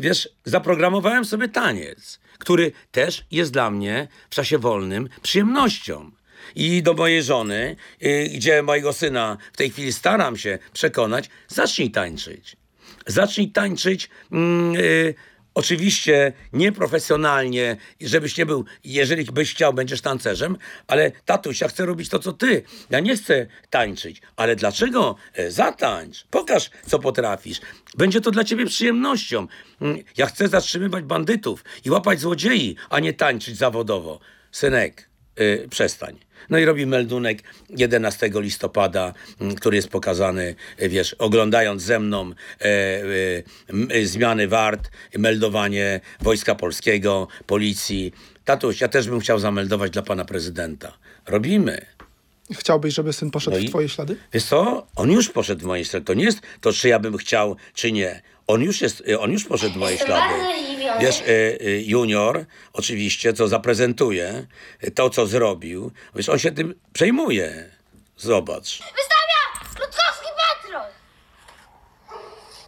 wiesz, 0.00 0.28
zaprogramowałem 0.44 1.24
sobie 1.24 1.48
taniec, 1.48 2.19
który 2.40 2.72
też 2.92 3.24
jest 3.30 3.52
dla 3.52 3.70
mnie 3.70 4.08
w 4.30 4.34
czasie 4.34 4.58
wolnym 4.58 5.08
przyjemnością. 5.22 6.10
I 6.54 6.82
do 6.82 6.94
mojej 6.94 7.22
żony, 7.22 7.76
y, 8.02 8.30
gdzie 8.34 8.62
mojego 8.62 8.92
syna 8.92 9.36
w 9.52 9.56
tej 9.56 9.70
chwili 9.70 9.92
staram 9.92 10.36
się 10.36 10.58
przekonać, 10.72 11.30
zacznij 11.48 11.90
tańczyć. 11.90 12.56
Zacznij 13.06 13.50
tańczyć. 13.50 14.10
Mm, 14.32 14.74
y, 14.76 15.14
Oczywiście 15.54 16.32
nieprofesjonalnie, 16.52 17.76
żebyś 18.00 18.36
nie 18.38 18.46
był, 18.46 18.64
jeżeli 18.84 19.24
byś 19.24 19.54
chciał, 19.54 19.72
będziesz 19.74 20.00
tancerzem, 20.00 20.56
ale 20.86 21.10
tatuś, 21.24 21.60
ja 21.60 21.68
chcę 21.68 21.86
robić 21.86 22.08
to, 22.08 22.18
co 22.18 22.32
ty. 22.32 22.62
Ja 22.90 23.00
nie 23.00 23.16
chcę 23.16 23.46
tańczyć, 23.70 24.22
ale 24.36 24.56
dlaczego? 24.56 25.16
E, 25.34 25.50
Zatańcz, 25.50 26.26
pokaż, 26.30 26.70
co 26.86 26.98
potrafisz. 26.98 27.60
Będzie 27.94 28.20
to 28.20 28.30
dla 28.30 28.44
ciebie 28.44 28.66
przyjemnością. 28.66 29.46
Mm, 29.80 29.98
Ja 30.16 30.26
chcę 30.26 30.48
zatrzymywać 30.48 31.04
bandytów 31.04 31.64
i 31.84 31.90
łapać 31.90 32.20
złodziei, 32.20 32.76
a 32.90 33.00
nie 33.00 33.12
tańczyć 33.12 33.56
zawodowo. 33.56 34.20
Synek, 34.52 35.09
y, 35.40 35.68
przestań. 35.70 36.18
No 36.50 36.58
i 36.58 36.64
robi 36.64 36.86
meldunek 36.86 37.42
11 37.70 38.30
listopada, 38.34 39.14
mm, 39.40 39.54
który 39.54 39.76
jest 39.76 39.88
pokazany, 39.88 40.54
y, 40.82 40.88
wiesz, 40.88 41.14
oglądając 41.14 41.82
ze 41.82 42.00
mną 42.00 42.30
e, 42.60 43.04
y, 43.92 44.06
zmiany 44.06 44.48
wart, 44.48 44.90
meldowanie 45.18 46.00
Wojska 46.20 46.54
Polskiego, 46.54 47.28
policji. 47.46 48.12
Tatuś, 48.44 48.80
ja 48.80 48.88
też 48.88 49.08
bym 49.08 49.20
chciał 49.20 49.38
zameldować 49.38 49.90
dla 49.90 50.02
pana 50.02 50.24
prezydenta. 50.24 50.98
Robimy. 51.26 51.86
Chciałbyś, 52.52 52.94
żeby 52.94 53.12
syn 53.12 53.30
poszedł 53.30 53.56
No 53.56 53.62
w 53.62 53.68
twoje 53.68 53.88
ślady? 53.88 54.16
Wiesz 54.32 54.44
co? 54.44 54.86
On 54.96 55.10
już 55.10 55.28
poszedł 55.28 55.62
w 55.62 55.64
moje 55.64 55.84
ślady. 55.84 56.06
To 56.06 56.14
nie 56.14 56.24
jest 56.24 56.40
to, 56.60 56.72
czy 56.72 56.88
ja 56.88 56.98
bym 56.98 57.16
chciał, 57.16 57.56
czy 57.74 57.92
nie. 57.92 58.22
On 58.50 58.62
już 58.62 58.80
jest, 58.80 59.00
y, 59.08 59.20
on 59.20 59.32
już 59.32 59.44
poszedł 59.44 59.78
moje 59.78 59.98
ślady. 59.98 60.34
Wiesz, 61.00 61.20
y, 61.20 61.24
y, 61.60 61.82
junior, 61.86 62.44
oczywiście, 62.72 63.32
co 63.32 63.48
zaprezentuje, 63.48 64.46
to, 64.94 65.10
co 65.10 65.26
zrobił, 65.26 65.92
wiesz, 66.14 66.28
on 66.28 66.38
się 66.38 66.52
tym 66.52 66.74
przejmuje. 66.92 67.70
Zobacz. 68.16 68.70
Wystawia 68.78 69.40
Rutkowski 69.80 70.26
patrol! 70.40 70.82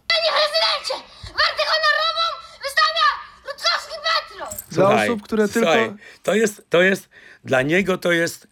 Panie 0.07 0.29
prezydencie! 0.37 1.07
Wartę 1.27 1.63
honorową 1.73 2.25
wystawia 2.63 3.07
Rutkowski 3.45 3.95
patrol! 4.03 4.59
Dla 4.71 5.03
osób, 5.03 5.21
które 5.21 5.47
słuchaj, 5.47 5.79
tylko... 5.79 5.97
To 6.23 6.35
jest, 6.35 6.61
to 6.69 6.81
jest, 6.81 7.09
dla 7.43 7.61
niego 7.61 7.97
to 7.97 8.11
jest, 8.11 8.47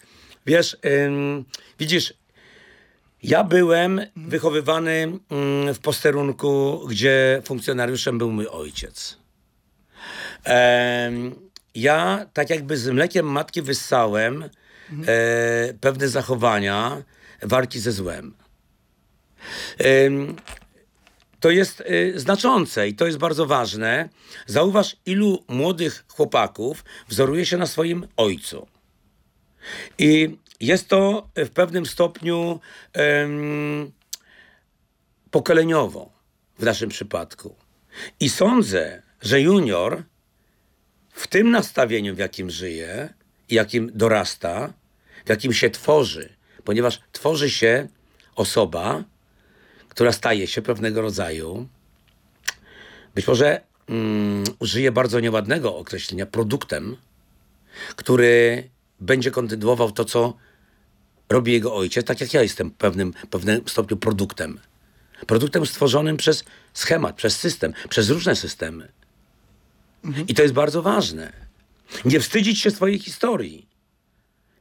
wiesz, 0.46 0.78
ym, 0.86 1.46
widzisz, 1.80 2.14
ja 3.24 3.44
byłem 3.44 4.02
wychowywany 4.16 5.02
ym, 5.32 5.74
w 5.74 5.80
posterunku, 5.80 6.82
gdzie 6.90 7.42
funkcjonariuszem 7.46 8.18
był 8.18 8.32
mój 8.32 8.48
ojciec. 8.48 9.18
Ja 11.76 12.26
tak 12.34 12.50
jakby 12.50 12.78
z 12.78 12.88
mlekiem 12.88 13.26
matki 13.26 13.62
wyssałem 13.62 14.44
e, 14.44 14.50
pewne 15.74 16.10
zachowania 16.10 17.04
walki 17.42 17.80
ze 17.80 17.92
złem. 17.92 18.34
Em, 19.78 20.36
to 21.40 21.50
jest 21.50 21.82
y, 21.82 22.20
znaczące 22.20 22.88
i 22.88 22.96
to 22.96 23.06
jest 23.06 23.18
bardzo 23.18 23.46
ważne. 23.46 24.10
Zauważ, 24.48 24.96
ilu 25.06 25.44
młodych 25.48 26.06
chłopaków 26.08 26.84
wzoruje 27.08 27.46
się 27.46 27.58
na 27.58 27.68
swoim 27.68 28.08
ojcu. 28.18 28.68
I 29.98 30.38
jest 30.62 30.88
to 30.88 31.30
w 31.36 31.50
pewnym 31.50 31.86
stopniu 31.86 32.60
pokoleniowo 35.32 36.12
w 36.60 36.64
naszym 36.64 36.90
przypadku. 36.90 37.56
I 38.20 38.30
sądzę, 38.30 39.02
że 39.22 39.42
junior 39.42 40.04
w 41.12 41.28
tym 41.28 41.52
nastawieniu, 41.52 42.16
w 42.16 42.18
jakim 42.18 42.50
żyje, 42.50 43.14
jakim 43.50 43.92
dorasta, 43.94 44.74
w 45.26 45.30
jakim 45.30 45.54
się 45.54 45.70
tworzy, 45.70 46.30
ponieważ 46.64 47.00
tworzy 47.12 47.50
się 47.50 47.88
osoba, 48.36 49.04
która 49.90 50.12
staje 50.12 50.48
się 50.48 50.62
pewnego 50.62 51.02
rodzaju, 51.02 51.68
być 53.16 53.28
może 53.28 53.62
mm, 53.88 54.44
użyję 54.60 54.92
bardzo 54.92 55.20
nieładnego 55.20 55.78
określenia, 55.78 56.26
produktem, 56.26 56.98
który 57.96 58.70
będzie 59.00 59.32
kontynuował 59.32 59.92
to, 59.92 60.06
co 60.06 60.34
robi 61.32 61.52
jego 61.52 61.76
ojciec, 61.76 62.06
tak 62.06 62.22
jak 62.22 62.34
ja 62.34 62.42
jestem 62.42 62.72
pewnym, 62.72 63.14
pewnym 63.30 63.62
stopniu 63.68 63.98
produktem. 63.98 64.60
Produktem 65.28 65.66
stworzonym 65.66 66.18
przez 66.18 66.44
schemat, 66.74 67.16
przez 67.16 67.40
system, 67.40 67.74
przez 67.90 68.10
różne 68.10 68.36
systemy. 68.36 68.92
I 70.28 70.34
to 70.34 70.42
jest 70.42 70.54
bardzo 70.54 70.82
ważne. 70.82 71.34
Nie 72.06 72.20
wstydzić 72.20 72.60
się 72.60 72.72
swojej 72.72 73.00
historii. 73.00 73.68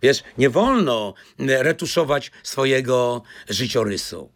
Wiesz, 0.03 0.23
nie 0.39 0.51
wolno 0.51 1.15
mm, 1.39 1.63
retuszować 1.63 2.31
swojego 2.43 3.23
życiorysu. 3.49 4.31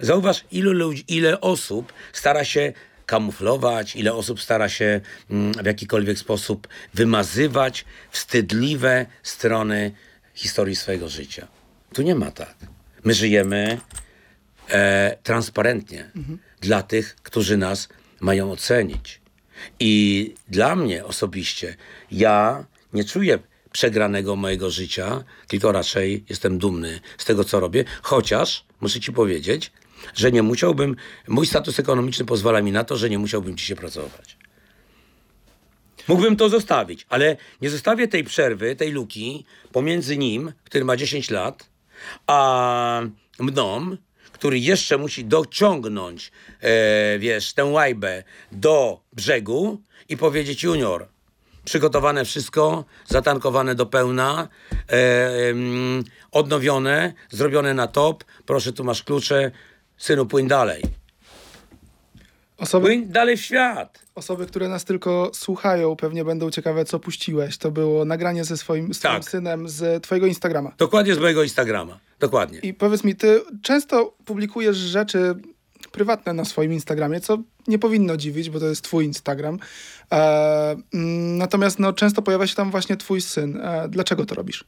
Zauważ, 0.00 0.44
ilu 0.50 0.72
ludzi, 0.72 1.04
ile 1.08 1.40
osób 1.40 1.92
stara 2.12 2.44
się 2.44 2.72
kamuflować, 3.06 3.96
ile 3.96 4.14
osób 4.14 4.40
stara 4.40 4.68
się 4.68 5.00
mm, 5.30 5.52
w 5.52 5.66
jakikolwiek 5.66 6.18
sposób 6.18 6.68
wymazywać 6.94 7.84
wstydliwe 8.10 9.06
strony 9.22 9.92
historii 10.34 10.76
swojego 10.76 11.08
życia. 11.08 11.48
Tu 11.96 12.02
nie 12.02 12.14
ma 12.14 12.30
tak. 12.30 12.56
My 13.04 13.14
żyjemy 13.14 13.80
e, 14.68 15.16
transparentnie 15.22 16.10
dla 16.60 16.82
tych, 16.82 17.16
którzy 17.22 17.56
nas 17.56 17.88
mają 18.20 18.52
ocenić. 18.52 19.20
I 19.80 20.34
dla 20.48 20.76
mnie 20.76 21.04
osobiście, 21.04 21.76
ja 22.10 22.64
nie 22.92 23.04
czuję 23.04 23.38
przegranego 23.72 24.36
mojego 24.36 24.70
życia, 24.70 25.24
tylko 25.48 25.72
raczej 25.72 26.24
jestem 26.28 26.58
dumny 26.58 27.00
z 27.18 27.24
tego, 27.24 27.44
co 27.44 27.60
robię, 27.60 27.84
chociaż 28.02 28.64
muszę 28.80 29.00
ci 29.00 29.12
powiedzieć, 29.12 29.72
że 30.14 30.32
nie 30.32 30.42
musiałbym, 30.42 30.96
mój 31.28 31.46
status 31.46 31.80
ekonomiczny 31.80 32.24
pozwala 32.24 32.62
mi 32.62 32.72
na 32.72 32.84
to, 32.84 32.96
że 32.96 33.10
nie 33.10 33.18
musiałbym 33.18 33.56
dzisiaj 33.56 33.76
pracować. 33.76 34.36
Mógłbym 36.08 36.36
to 36.36 36.48
zostawić, 36.48 37.06
ale 37.08 37.36
nie 37.60 37.70
zostawię 37.70 38.08
tej 38.08 38.24
przerwy, 38.24 38.76
tej 38.76 38.92
luki 38.92 39.44
pomiędzy 39.72 40.16
nim, 40.16 40.52
który 40.64 40.84
ma 40.84 40.96
10 40.96 41.30
lat, 41.30 41.75
a 42.26 43.00
mną, 43.38 43.96
który 44.32 44.58
jeszcze 44.58 44.98
musi 44.98 45.24
dociągnąć, 45.24 46.32
e, 46.60 47.18
wiesz, 47.18 47.54
tę 47.54 47.64
łajbę 47.64 48.22
do 48.52 49.00
brzegu 49.12 49.82
i 50.08 50.16
powiedzieć 50.16 50.62
junior, 50.62 51.08
przygotowane 51.64 52.24
wszystko, 52.24 52.84
zatankowane 53.06 53.74
do 53.74 53.86
pełna, 53.86 54.48
e, 54.72 55.48
em, 55.50 56.04
odnowione, 56.32 57.12
zrobione 57.30 57.74
na 57.74 57.86
top, 57.86 58.24
proszę 58.46 58.72
tu 58.72 58.84
masz 58.84 59.02
klucze, 59.02 59.50
synu 59.96 60.26
płyń 60.26 60.48
dalej. 60.48 60.82
Osoby, 62.58 62.86
Płyń 62.86 63.06
dalej 63.06 63.36
w 63.36 63.40
świat. 63.40 64.05
Osoby, 64.16 64.46
które 64.46 64.68
nas 64.68 64.84
tylko 64.84 65.30
słuchają, 65.34 65.96
pewnie 65.96 66.24
będą 66.24 66.50
ciekawe, 66.50 66.84
co 66.84 66.98
puściłeś. 66.98 67.58
To 67.58 67.70
było 67.70 68.04
nagranie 68.04 68.44
ze 68.44 68.56
swoim, 68.56 68.90
Tak. 69.02 69.30
synem 69.30 69.68
z 69.68 70.02
twojego 70.02 70.26
Instagrama. 70.26 70.72
Dokładnie 70.78 71.14
z 71.14 71.18
mojego 71.18 71.42
Instagrama. 71.42 71.98
Dokładnie. 72.20 72.58
I 72.58 72.74
powiedz 72.74 73.04
mi, 73.04 73.16
ty 73.16 73.40
często 73.62 74.16
publikujesz 74.24 74.76
rzeczy 74.76 75.34
prywatne 75.92 76.32
na 76.32 76.44
swoim 76.44 76.72
Instagramie, 76.72 77.20
co 77.20 77.38
nie 77.68 77.78
powinno 77.78 78.16
dziwić, 78.16 78.50
bo 78.50 78.60
to 78.60 78.66
jest 78.66 78.82
twój 78.82 79.04
Instagram. 79.04 79.58
E, 80.12 80.76
mm, 80.94 81.38
natomiast 81.38 81.78
no, 81.78 81.92
często 81.92 82.22
pojawia 82.22 82.46
się 82.46 82.54
tam 82.54 82.70
właśnie 82.70 82.96
twój 82.96 83.20
syn. 83.20 83.56
E, 83.56 83.88
dlaczego 83.88 84.26
to 84.26 84.34
robisz? 84.34 84.64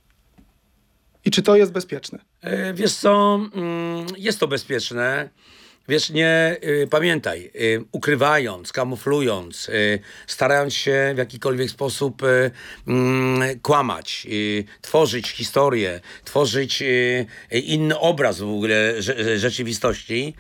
I 1.25 1.31
czy 1.31 1.43
to 1.43 1.57
jest 1.57 1.73
bezpieczne? 1.73 2.19
E, 2.41 2.75
Wiesz 2.75 2.95
co, 2.95 3.41
mm, 3.55 4.07
jest 4.17 4.41
to 4.41 4.49
bezpieczne. 4.49 5.31
Wiesz, 5.89 6.11
nie 6.11 6.57
y, 6.65 6.87
pamiętaj, 6.91 7.51
y, 7.55 7.85
ukrywając, 7.93 8.73
kamuflując, 8.73 9.69
y, 9.69 9.99
starając 10.27 10.75
się 10.75 11.13
w 11.15 11.19
jakikolwiek 11.19 11.71
sposób 11.71 12.23
y, 12.23 12.51
mm, 12.89 13.61
kłamać, 13.61 14.27
y, 14.31 14.65
tworzyć 14.81 15.31
historię, 15.31 16.01
tworzyć 16.25 16.83
y, 16.83 17.27
inny 17.53 17.99
obraz 17.99 18.39
w 18.41 18.49
ogóle 18.49 18.95
rze- 18.99 19.39
rzeczywistości, 19.39 20.35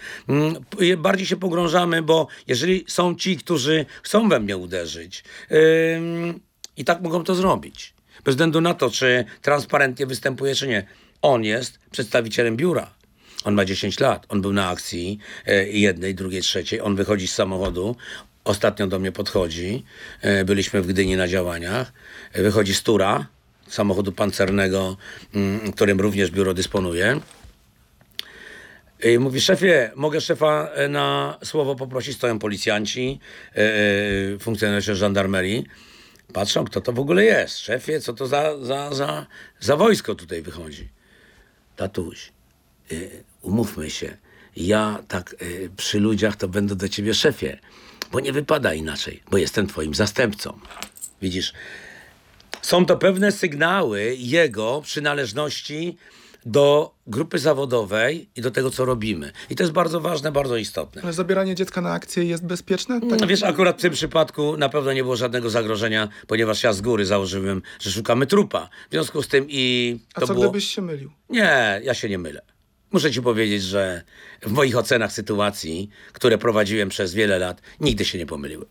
p- 0.70 0.96
bardziej 0.96 1.26
się 1.26 1.36
pogrążamy, 1.36 2.02
bo 2.02 2.26
jeżeli 2.46 2.84
są 2.88 3.14
ci, 3.14 3.36
którzy 3.36 3.86
chcą 4.02 4.28
we 4.28 4.40
mnie 4.40 4.56
uderzyć, 4.56 5.24
ym, 5.96 6.40
i 6.76 6.84
tak 6.84 7.00
mogą 7.02 7.24
to 7.24 7.34
zrobić. 7.34 7.94
Bez 8.24 8.34
względu 8.34 8.60
na 8.60 8.74
to, 8.74 8.90
czy 8.90 9.24
transparentnie 9.42 10.06
występuje, 10.06 10.54
czy 10.54 10.68
nie. 10.68 10.86
On 11.22 11.44
jest 11.44 11.78
przedstawicielem 11.90 12.56
biura. 12.56 12.97
On 13.44 13.54
ma 13.54 13.64
10 13.64 14.00
lat. 14.00 14.26
On 14.28 14.42
był 14.42 14.52
na 14.52 14.68
akcji 14.68 15.18
e, 15.46 15.68
jednej, 15.68 16.14
drugiej, 16.14 16.42
trzeciej. 16.42 16.80
On 16.80 16.96
wychodzi 16.96 17.28
z 17.28 17.34
samochodu. 17.34 17.96
Ostatnio 18.44 18.86
do 18.86 18.98
mnie 18.98 19.12
podchodzi. 19.12 19.84
E, 20.20 20.44
byliśmy 20.44 20.82
w 20.82 20.86
Gdyni 20.86 21.16
na 21.16 21.28
działaniach. 21.28 21.92
E, 22.32 22.42
wychodzi 22.42 22.74
z 22.74 22.82
tura, 22.82 23.26
samochodu 23.68 24.12
pancernego, 24.12 24.96
mm, 25.34 25.72
którym 25.72 26.00
również 26.00 26.30
biuro 26.30 26.54
dysponuje. 26.54 27.20
I 29.04 29.18
mówi, 29.18 29.40
szefie, 29.40 29.90
mogę 29.96 30.20
szefa 30.20 30.70
na 30.88 31.38
słowo 31.44 31.74
poprosić, 31.74 32.16
stoją 32.16 32.38
policjanci, 32.38 33.20
funkcjonariusze 34.40 34.96
żandarmerii. 34.96 35.64
Patrzą, 36.32 36.64
kto 36.64 36.80
to 36.80 36.92
w 36.92 36.98
ogóle 36.98 37.24
jest. 37.24 37.58
Szefie, 37.58 38.00
co 38.00 38.12
to 38.12 38.26
za, 38.26 38.64
za, 38.64 38.94
za, 38.94 39.26
za 39.60 39.76
wojsko 39.76 40.14
tutaj 40.14 40.42
wychodzi. 40.42 40.88
Tatuś, 41.76 42.32
umówmy 43.42 43.90
się, 43.90 44.16
ja 44.56 45.02
tak 45.08 45.36
y, 45.42 45.70
przy 45.76 46.00
ludziach 46.00 46.36
to 46.36 46.48
będę 46.48 46.76
do 46.76 46.88
ciebie 46.88 47.14
szefie, 47.14 47.58
bo 48.12 48.20
nie 48.20 48.32
wypada 48.32 48.74
inaczej, 48.74 49.22
bo 49.30 49.38
jestem 49.38 49.66
twoim 49.66 49.94
zastępcą. 49.94 50.58
Widzisz, 51.22 51.52
są 52.62 52.86
to 52.86 52.96
pewne 52.96 53.32
sygnały 53.32 54.16
jego 54.18 54.80
przynależności 54.84 55.96
do 56.46 56.94
grupy 57.06 57.38
zawodowej 57.38 58.28
i 58.36 58.40
do 58.40 58.50
tego, 58.50 58.70
co 58.70 58.84
robimy. 58.84 59.32
I 59.50 59.56
to 59.56 59.62
jest 59.62 59.72
bardzo 59.72 60.00
ważne, 60.00 60.32
bardzo 60.32 60.56
istotne. 60.56 61.02
Ale 61.02 61.12
zabieranie 61.12 61.54
dziecka 61.54 61.80
na 61.80 61.92
akcję 61.92 62.24
jest 62.24 62.46
bezpieczne? 62.46 63.00
Tak, 63.00 63.20
No 63.20 63.26
wiesz, 63.26 63.42
akurat 63.42 63.78
w 63.78 63.82
tym 63.82 63.92
przypadku 63.92 64.56
na 64.56 64.68
pewno 64.68 64.92
nie 64.92 65.02
było 65.02 65.16
żadnego 65.16 65.50
zagrożenia, 65.50 66.08
ponieważ 66.26 66.62
ja 66.62 66.72
z 66.72 66.80
góry 66.80 67.06
założyłem, 67.06 67.62
że 67.80 67.90
szukamy 67.90 68.26
trupa. 68.26 68.68
W 68.88 68.90
związku 68.90 69.22
z 69.22 69.28
tym 69.28 69.46
i 69.48 69.96
A 70.14 70.20
to 70.20 70.26
co 70.26 70.34
było... 70.34 70.46
gdybyś 70.46 70.68
się 70.68 70.82
mylił? 70.82 71.10
Nie, 71.30 71.80
ja 71.84 71.94
się 71.94 72.08
nie 72.08 72.18
mylę. 72.18 72.42
Muszę 72.92 73.12
ci 73.12 73.22
powiedzieć, 73.22 73.62
że 73.62 74.02
w 74.42 74.52
moich 74.52 74.76
ocenach 74.76 75.12
sytuacji, 75.12 75.90
które 76.12 76.38
prowadziłem 76.38 76.88
przez 76.88 77.14
wiele 77.14 77.38
lat, 77.38 77.62
nigdy 77.80 78.04
się 78.04 78.18
nie 78.18 78.26
pomyliłem. 78.26 78.68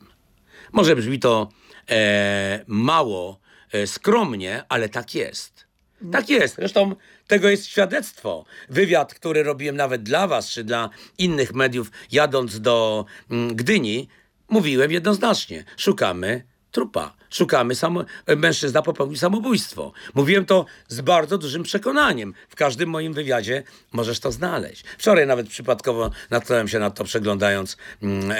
Może 0.72 0.96
brzmi 0.96 1.20
to 1.20 1.50
e, 1.90 2.64
mało 2.68 3.40
e, 3.72 3.88
skromnie, 3.88 4.64
ale 4.70 4.90
tak 4.90 5.16
jest. 5.16 5.68
Tak 6.12 6.30
jest. 6.30 6.56
Zresztą 6.56 6.96
tego 7.28 7.50
jest 7.50 7.68
świadectwo. 7.68 8.46
Wywiad, 8.70 9.14
który 9.14 9.44
robiłem 9.44 9.76
nawet 9.76 10.04
dla 10.04 10.28
was, 10.28 10.50
czy 10.50 10.64
dla 10.64 10.90
innych 11.18 11.54
mediów, 11.54 11.92
jadąc 12.12 12.62
do 12.62 13.06
mm, 13.32 13.56
Gdyni, 13.56 14.08
mówiłem 14.50 14.92
jednoznacznie. 14.92 15.64
Szukamy 15.78 16.44
trupa. 16.78 17.14
Szukamy 17.30 17.76
samo... 17.76 18.06
mężczyzna 18.38 18.82
popełnił 18.82 19.18
samobójstwo. 19.18 19.92
Mówiłem 20.14 20.46
to 20.46 20.66
z 20.88 21.02
bardzo 21.02 21.38
dużym 21.38 21.64
przekonaniem. 21.64 22.34
W 22.50 22.56
każdym 22.56 22.90
moim 22.90 23.14
wywiadzie 23.14 23.64
możesz 23.92 24.20
to 24.20 24.32
znaleźć. 24.32 24.84
Wczoraj 24.98 25.28
nawet 25.28 25.48
przypadkowo 25.48 26.12
natknąłem 26.30 26.68
się 26.68 26.80
na 26.80 26.90
to 26.90 27.04
przeglądając 27.04 27.78
mm, 28.04 28.32
e, 28.32 28.38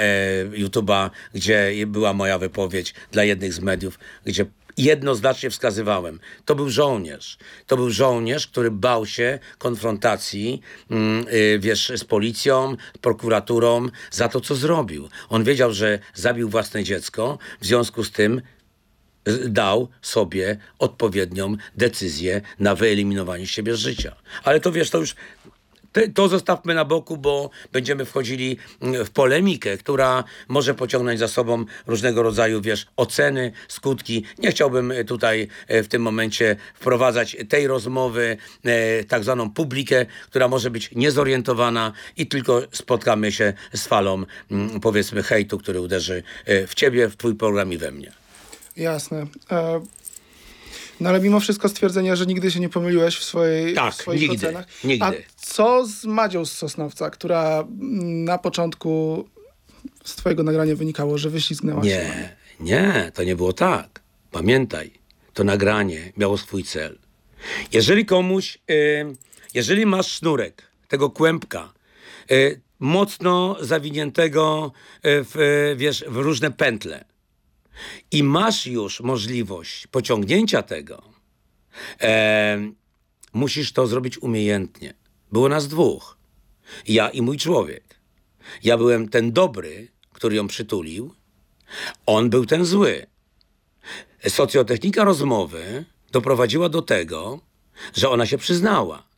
YouTube'a, 0.64 1.10
gdzie 1.34 1.72
była 1.86 2.12
moja 2.12 2.38
wypowiedź 2.38 2.94
dla 3.12 3.24
jednych 3.24 3.52
z 3.52 3.60
mediów, 3.60 3.98
gdzie 4.24 4.46
jednoznacznie 4.78 5.50
wskazywałem. 5.50 6.20
To 6.44 6.54
był 6.54 6.68
żołnierz. 6.70 7.38
To 7.66 7.76
był 7.76 7.90
żołnierz, 7.90 8.46
który 8.46 8.70
bał 8.70 9.06
się 9.06 9.38
konfrontacji, 9.58 10.60
mm, 10.90 11.26
y, 11.32 11.58
wiesz, 11.58 11.92
z 11.96 12.04
policją, 12.04 12.76
prokuraturą 13.00 13.88
za 14.10 14.28
to, 14.28 14.40
co 14.40 14.54
zrobił. 14.54 15.08
On 15.28 15.44
wiedział, 15.44 15.72
że 15.72 15.98
zabił 16.14 16.48
własne 16.48 16.84
dziecko, 16.84 17.38
w 17.60 17.66
związku 17.66 18.04
z 18.04 18.10
tym 18.10 18.42
z- 19.26 19.52
dał 19.52 19.88
sobie 20.02 20.58
odpowiednią 20.78 21.56
decyzję 21.76 22.40
na 22.58 22.74
wyeliminowanie 22.74 23.46
siebie 23.46 23.74
z 23.74 23.78
życia. 23.78 24.16
Ale 24.44 24.60
to 24.60 24.72
wiesz, 24.72 24.90
to 24.90 24.98
już 24.98 25.14
to 26.14 26.28
zostawmy 26.28 26.74
na 26.74 26.84
boku, 26.84 27.16
bo 27.16 27.50
będziemy 27.72 28.04
wchodzili 28.04 28.56
mm, 28.80 29.04
w 29.04 29.10
polemikę, 29.10 29.78
która 29.78 30.24
może 30.48 30.74
pociągnąć 30.74 31.18
za 31.18 31.28
sobą 31.28 31.64
różnego 31.86 32.22
rodzaju, 32.22 32.60
wiesz, 32.60 32.86
oceny, 32.96 33.52
skutki. 33.68 34.24
Nie 34.38 34.50
chciałbym 34.50 34.90
e, 34.90 35.04
tutaj 35.04 35.48
e, 35.68 35.82
w 35.82 35.88
tym 35.88 36.02
momencie 36.02 36.56
wprowadzać 36.74 37.36
tej 37.48 37.66
rozmowy, 37.66 38.36
e, 38.64 39.04
tak 39.04 39.24
zwaną 39.24 39.50
publikę, 39.50 40.06
która 40.30 40.48
może 40.48 40.70
być 40.70 40.90
niezorientowana 40.94 41.92
i 42.16 42.26
tylko 42.26 42.62
spotkamy 42.72 43.32
się 43.32 43.52
z 43.74 43.86
falą, 43.86 44.24
mm, 44.50 44.80
powiedzmy, 44.80 45.22
hejtu, 45.22 45.58
który 45.58 45.80
uderzy 45.80 46.22
w 46.66 46.74
ciebie, 46.74 47.08
w 47.08 47.16
twój 47.16 47.34
program 47.34 47.72
i 47.72 47.78
we 47.78 47.90
mnie. 47.90 48.12
Jasne. 48.76 49.26
No 51.00 51.08
ale 51.08 51.20
mimo 51.20 51.40
wszystko 51.40 51.68
stwierdzenia, 51.68 52.16
że 52.16 52.26
nigdy 52.26 52.50
się 52.50 52.60
nie 52.60 52.68
pomyliłeś 52.68 53.16
w, 53.16 53.24
swojej, 53.24 53.74
Tak, 53.74 53.94
w 53.94 53.96
swoich 53.96 54.20
nigdy, 54.20 54.46
ocenach. 54.46 54.66
nigdy. 54.84 55.04
A 55.04 55.12
co 55.36 55.86
z 55.86 56.04
Madzią 56.04 56.44
z 56.44 56.52
Sosnowca, 56.52 57.10
która 57.10 57.58
mm, 57.60 58.24
na 58.24 58.38
początku 58.38 59.24
z 60.04 60.14
twojego 60.16 60.42
nagrania 60.42 60.76
wynikało, 60.76 61.18
że 61.18 61.30
wyślizgnęła 61.30 61.82
się? 61.82 61.88
Nie, 61.88 62.36
nie, 62.60 63.12
to 63.14 63.24
nie 63.24 63.36
było 63.36 63.52
tak. 63.52 64.00
Pamiętaj, 64.30 64.90
to 65.34 65.44
nagranie 65.44 66.12
miało 66.16 66.38
swój 66.38 66.64
cel. 66.64 66.98
Jeżeli 67.72 68.06
komuś, 68.06 68.58
jeżeli 69.54 69.86
masz 69.86 70.06
sznurek 70.06 70.62
tego 70.88 71.10
kłębka, 71.10 71.72
y, 72.30 72.60
mocno 72.78 73.56
zawiniętego 73.60 74.72
y, 74.96 75.00
w, 75.24 75.36
y, 75.36 75.76
wiesz, 75.76 76.04
w 76.08 76.16
różne 76.16 76.50
pętle 76.50 77.04
i 78.10 78.22
masz 78.22 78.66
już 78.66 79.00
możliwość 79.00 79.86
pociągnięcia 79.86 80.62
tego, 80.62 81.02
e, 82.00 82.72
musisz 83.32 83.72
to 83.72 83.86
zrobić 83.86 84.18
umiejętnie. 84.18 84.94
Było 85.32 85.48
nas 85.48 85.68
dwóch. 85.68 86.18
Ja 86.88 87.08
i 87.08 87.22
mój 87.22 87.36
człowiek. 87.36 88.00
Ja 88.64 88.76
byłem 88.76 89.08
ten 89.08 89.32
dobry, 89.32 89.88
który 90.12 90.36
ją 90.36 90.46
przytulił, 90.46 91.14
on 92.06 92.30
był 92.30 92.46
ten 92.46 92.64
zły. 92.64 93.06
Socjotechnika 94.28 95.04
rozmowy 95.04 95.84
doprowadziła 96.12 96.68
do 96.68 96.82
tego, 96.82 97.40
że 97.94 98.10
ona 98.10 98.26
się 98.26 98.38
przyznała. 98.38 99.08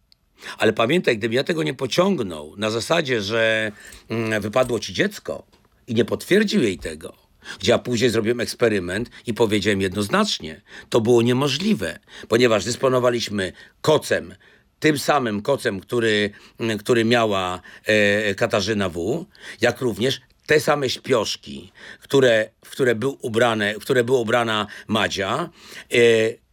Ale 0.58 0.72
pamiętaj, 0.72 1.18
gdybym 1.18 1.34
ja 1.34 1.44
tego 1.44 1.62
nie 1.62 1.74
pociągnął 1.74 2.56
na 2.56 2.70
zasadzie, 2.70 3.22
że 3.22 3.72
mm, 4.08 4.42
wypadło 4.42 4.80
ci 4.80 4.94
dziecko 4.94 5.46
i 5.86 5.94
nie 5.94 6.04
potwierdził 6.04 6.62
jej 6.62 6.78
tego, 6.78 7.16
gdzie 7.58 7.72
ja 7.72 7.78
później 7.78 8.10
zrobiłem 8.10 8.40
eksperyment 8.40 9.10
i 9.26 9.34
powiedziałem 9.34 9.80
jednoznacznie, 9.80 10.60
to 10.88 11.00
było 11.00 11.22
niemożliwe, 11.22 11.98
ponieważ 12.28 12.64
dysponowaliśmy 12.64 13.52
kocem, 13.80 14.34
tym 14.80 14.98
samym 14.98 15.42
kocem, 15.42 15.80
który, 15.80 16.30
który 16.78 17.04
miała 17.04 17.60
e, 17.84 18.34
Katarzyna 18.34 18.88
W., 18.88 19.26
jak 19.60 19.80
również 19.80 20.20
te 20.46 20.60
same 20.60 20.90
śpioszki, 20.90 21.72
które, 22.00 22.50
w 22.64 22.70
które, 22.70 22.94
był 22.94 23.18
ubrane, 23.22 23.74
w 23.74 23.78
które 23.78 24.04
była 24.04 24.20
ubrana 24.20 24.66
Madzia, 24.88 25.50
e, 25.92 25.98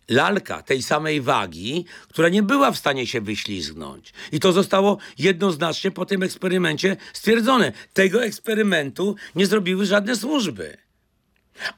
lalka 0.10 0.62
tej 0.62 0.84
samej 0.84 1.22
wagi, 1.22 1.86
która 2.10 2.30
nie 2.30 2.44
była 2.44 2.72
w 2.72 2.78
stanie 2.78 3.08
się 3.08 3.22
wyślizgnąć. 3.22 4.14
I 4.32 4.40
to 4.40 4.52
zostało 4.52 4.98
jednoznacznie 5.18 5.92
po 5.92 6.06
tym 6.06 6.24
eksperymencie 6.24 6.98
stwierdzone. 7.14 7.72
Tego 7.94 8.24
eksperymentu 8.24 9.16
nie 9.36 9.48
zrobiły 9.48 9.86
żadne 9.86 10.16
służby. 10.16 10.87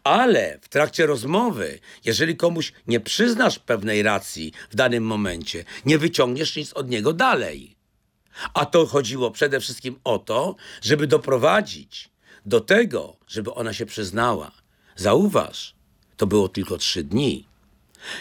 Ale 0.04 0.60
w 0.62 0.70
trakcie 0.70 1.06
rozmowy, 1.06 1.80
jeżeli 2.06 2.36
komuś 2.36 2.74
nie 2.88 3.00
przyznasz 3.00 3.60
pewnej 3.60 4.04
racji 4.04 4.54
w 4.70 4.76
danym 4.76 5.04
momencie, 5.04 5.63
nie 5.86 5.98
wyciągniesz 5.98 6.56
nic 6.56 6.74
od 6.74 6.89
niego 6.89 7.13
dalej. 7.13 7.76
A 8.54 8.65
to 8.65 8.86
chodziło 8.86 9.32
przede 9.32 9.60
wszystkim 9.60 10.00
o 10.04 10.20
to, 10.20 10.56
żeby 10.82 11.08
doprowadzić 11.08 12.10
do 12.46 12.62
tego, 12.62 13.18
żeby 13.28 13.54
ona 13.54 13.74
się 13.74 13.86
przyznała. 13.86 14.52
Zauważ, 14.96 15.76
to 16.18 16.28
było 16.28 16.50
tylko 16.50 16.78
trzy 16.78 17.04
dni. 17.04 17.48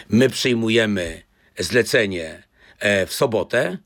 My 0.09 0.29
przyjmujemy 0.29 1.23
zlecenie 1.59 2.43
e, 2.79 3.05
w 3.05 3.13
sobotę. 3.13 3.77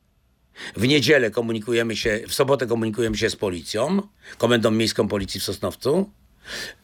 W 0.76 0.88
niedzielę 0.88 1.32
komunikujemy 1.32 1.96
się, 1.96 2.20
w 2.28 2.34
sobotę 2.34 2.68
komunikujemy 2.68 3.18
się 3.18 3.30
z 3.30 3.36
policją, 3.36 4.02
komendą 4.38 4.72
miejską 4.72 5.08
policji 5.08 5.40
w 5.40 5.44
Sosnowcu. 5.44 6.12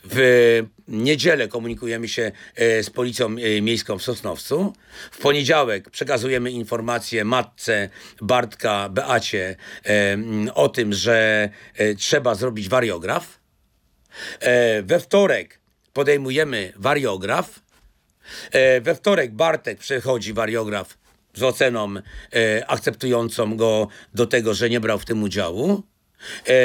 W 0.03 0.63
niedzielę 0.87 1.47
komunikujemy 1.47 2.07
się 2.07 2.31
e, 2.55 2.83
z 2.83 2.89
policją 2.89 3.27
e, 3.27 3.61
miejską 3.61 3.97
w 3.97 4.03
Sosnowcu. 4.03 4.73
W 5.11 5.17
poniedziałek 5.17 5.89
przekazujemy 5.89 6.51
informację 6.51 7.25
matce 7.25 7.89
Bartka, 8.21 8.89
Beacie 8.89 9.55
e, 9.85 10.17
o 10.53 10.69
tym, 10.69 10.93
że 10.93 11.49
trzeba 11.97 12.35
zrobić 12.35 12.69
wariograf. 12.69 13.39
We 14.83 14.99
wtorek 14.99 15.59
podejmujemy 15.93 16.73
wariograf. 16.75 17.59
We 18.81 18.95
wtorek 18.95 19.31
Bartek 19.31 19.79
przechodzi 19.79 20.33
wariograf 20.33 20.97
z 21.33 21.43
oceną 21.43 21.93
akceptującą 22.67 23.57
go 23.57 23.87
do 24.13 24.25
tego, 24.25 24.53
że 24.53 24.69
nie 24.69 24.79
brał 24.79 24.99
w 24.99 25.05
tym 25.05 25.23
udziału. 25.23 25.83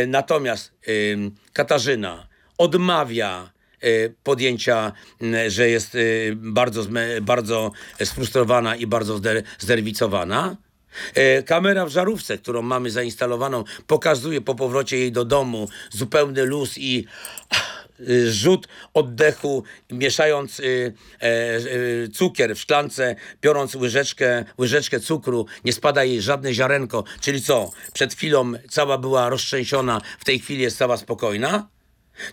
Natomiast 0.07 0.72
Katarzyna 1.52 2.26
odmawia 2.58 3.50
e, 3.80 3.86
podjęcia, 4.22 4.92
że 5.48 5.68
jest 5.68 5.94
e, 5.94 5.98
bardzo, 6.34 6.86
bardzo 7.22 7.72
sfrustrowana 8.04 8.76
i 8.76 8.86
bardzo 8.86 9.14
zder- 9.18 9.42
zderwicowana. 9.58 10.56
E, 11.14 11.42
Kamera 11.42 11.86
w 11.86 11.88
żarówce, 11.88 12.38
którą 12.38 12.62
mamy 12.62 12.90
zainstalowaną, 12.90 13.64
pokazuje 13.86 14.40
po 14.40 14.54
powrocie 14.54 14.98
jej 14.98 15.12
do 15.12 15.24
domu 15.24 15.68
zupełny 15.90 16.44
luz 16.44 16.78
i 16.78 17.06
rzut 18.28 18.68
oddechu, 18.94 19.64
mieszając 19.90 20.62
cukier 22.12 22.56
w 22.56 22.58
szklance, 22.58 23.16
biorąc 23.42 23.74
łyżeczkę, 23.74 24.44
łyżeczkę 24.58 25.00
cukru, 25.00 25.46
nie 25.64 25.72
spada 25.72 26.04
jej 26.04 26.22
żadne 26.22 26.54
ziarenko, 26.54 27.04
czyli 27.20 27.42
co, 27.42 27.70
przed 27.92 28.14
chwilą 28.14 28.52
cała 28.70 28.98
była 28.98 29.28
roztrzęsiona, 29.28 30.00
w 30.18 30.24
tej 30.24 30.38
chwili 30.38 30.62
jest 30.62 30.78
cała 30.78 30.96
spokojna? 30.96 31.68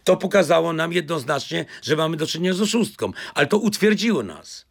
To 0.03 0.17
pokazało 0.17 0.73
nam 0.73 0.93
jednoznacznie, 0.93 1.65
że 1.81 1.95
mamy 1.95 2.17
do 2.17 2.27
czynienia 2.27 2.53
z 2.53 2.61
oszustką, 2.61 3.11
ale 3.33 3.47
to 3.47 3.57
utwierdziło 3.57 4.23
nas. 4.23 4.65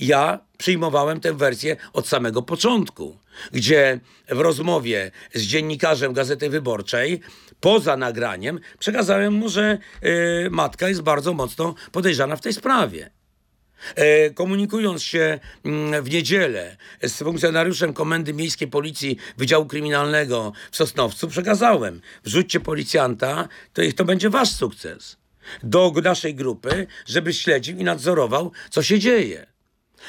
Ja 0.00 0.38
przyjmowałem 0.58 1.20
tę 1.20 1.32
wersję 1.32 1.76
od 1.92 2.08
samego 2.08 2.42
początku, 2.42 3.18
gdzie 3.52 4.00
w 4.28 4.40
rozmowie 4.40 5.10
z 5.34 5.42
dziennikarzem 5.42 6.12
Gazety 6.12 6.50
Wyborczej, 6.50 7.20
poza 7.60 7.96
nagraniem, 7.96 8.60
przekazałem 8.78 9.34
mu, 9.34 9.48
że 9.48 9.78
y, 10.04 10.48
matka 10.50 10.88
jest 10.88 11.02
bardzo 11.02 11.34
mocno 11.34 11.74
podejrzana 11.92 12.36
w 12.36 12.40
tej 12.40 12.52
sprawie. 12.52 13.10
E, 13.94 14.30
komunikując 14.30 15.02
się 15.02 15.38
mm, 15.64 16.04
w 16.04 16.10
niedzielę 16.10 16.76
z 17.02 17.18
funkcjonariuszem 17.18 17.92
Komendy 17.92 18.34
Miejskiej 18.34 18.68
Policji 18.68 19.16
Wydziału 19.36 19.66
Kryminalnego 19.66 20.52
w 20.70 20.76
Sosnowcu, 20.76 21.28
przekazałem, 21.28 22.00
wrzućcie 22.24 22.60
policjanta, 22.60 23.48
to, 23.72 23.82
to 23.96 24.04
będzie 24.04 24.30
wasz 24.30 24.50
sukces. 24.50 25.16
Do 25.62 25.92
naszej 26.04 26.34
grupy, 26.34 26.86
żeby 27.06 27.32
śledził 27.32 27.78
i 27.78 27.84
nadzorował, 27.84 28.52
co 28.70 28.82
się 28.82 28.98
dzieje. 28.98 29.46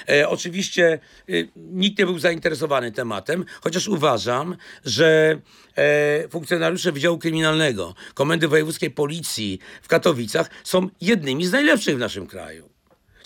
E, 0.10 0.30
oczywiście 0.30 0.99
y, 1.30 1.49
nikt 1.56 1.99
nie 1.99 2.06
był 2.06 2.19
zainteresowany 2.19 2.91
tematem, 2.91 3.45
chociaż 3.62 3.88
uważam, 3.88 4.58
że 4.86 5.39
e, 5.75 6.30
funkcjonariusze 6.30 6.91
Wydziału 6.91 7.17
Kryminalnego 7.17 7.95
Komendy 8.13 8.47
Wojewódzkiej 8.47 8.91
Policji 8.91 9.60
w 9.82 9.88
Katowicach 9.88 10.49
są 10.63 10.89
jednymi 11.01 11.45
z 11.45 11.51
najlepszych 11.51 11.95
w 11.95 11.99
naszym 11.99 12.27
kraju. 12.27 12.76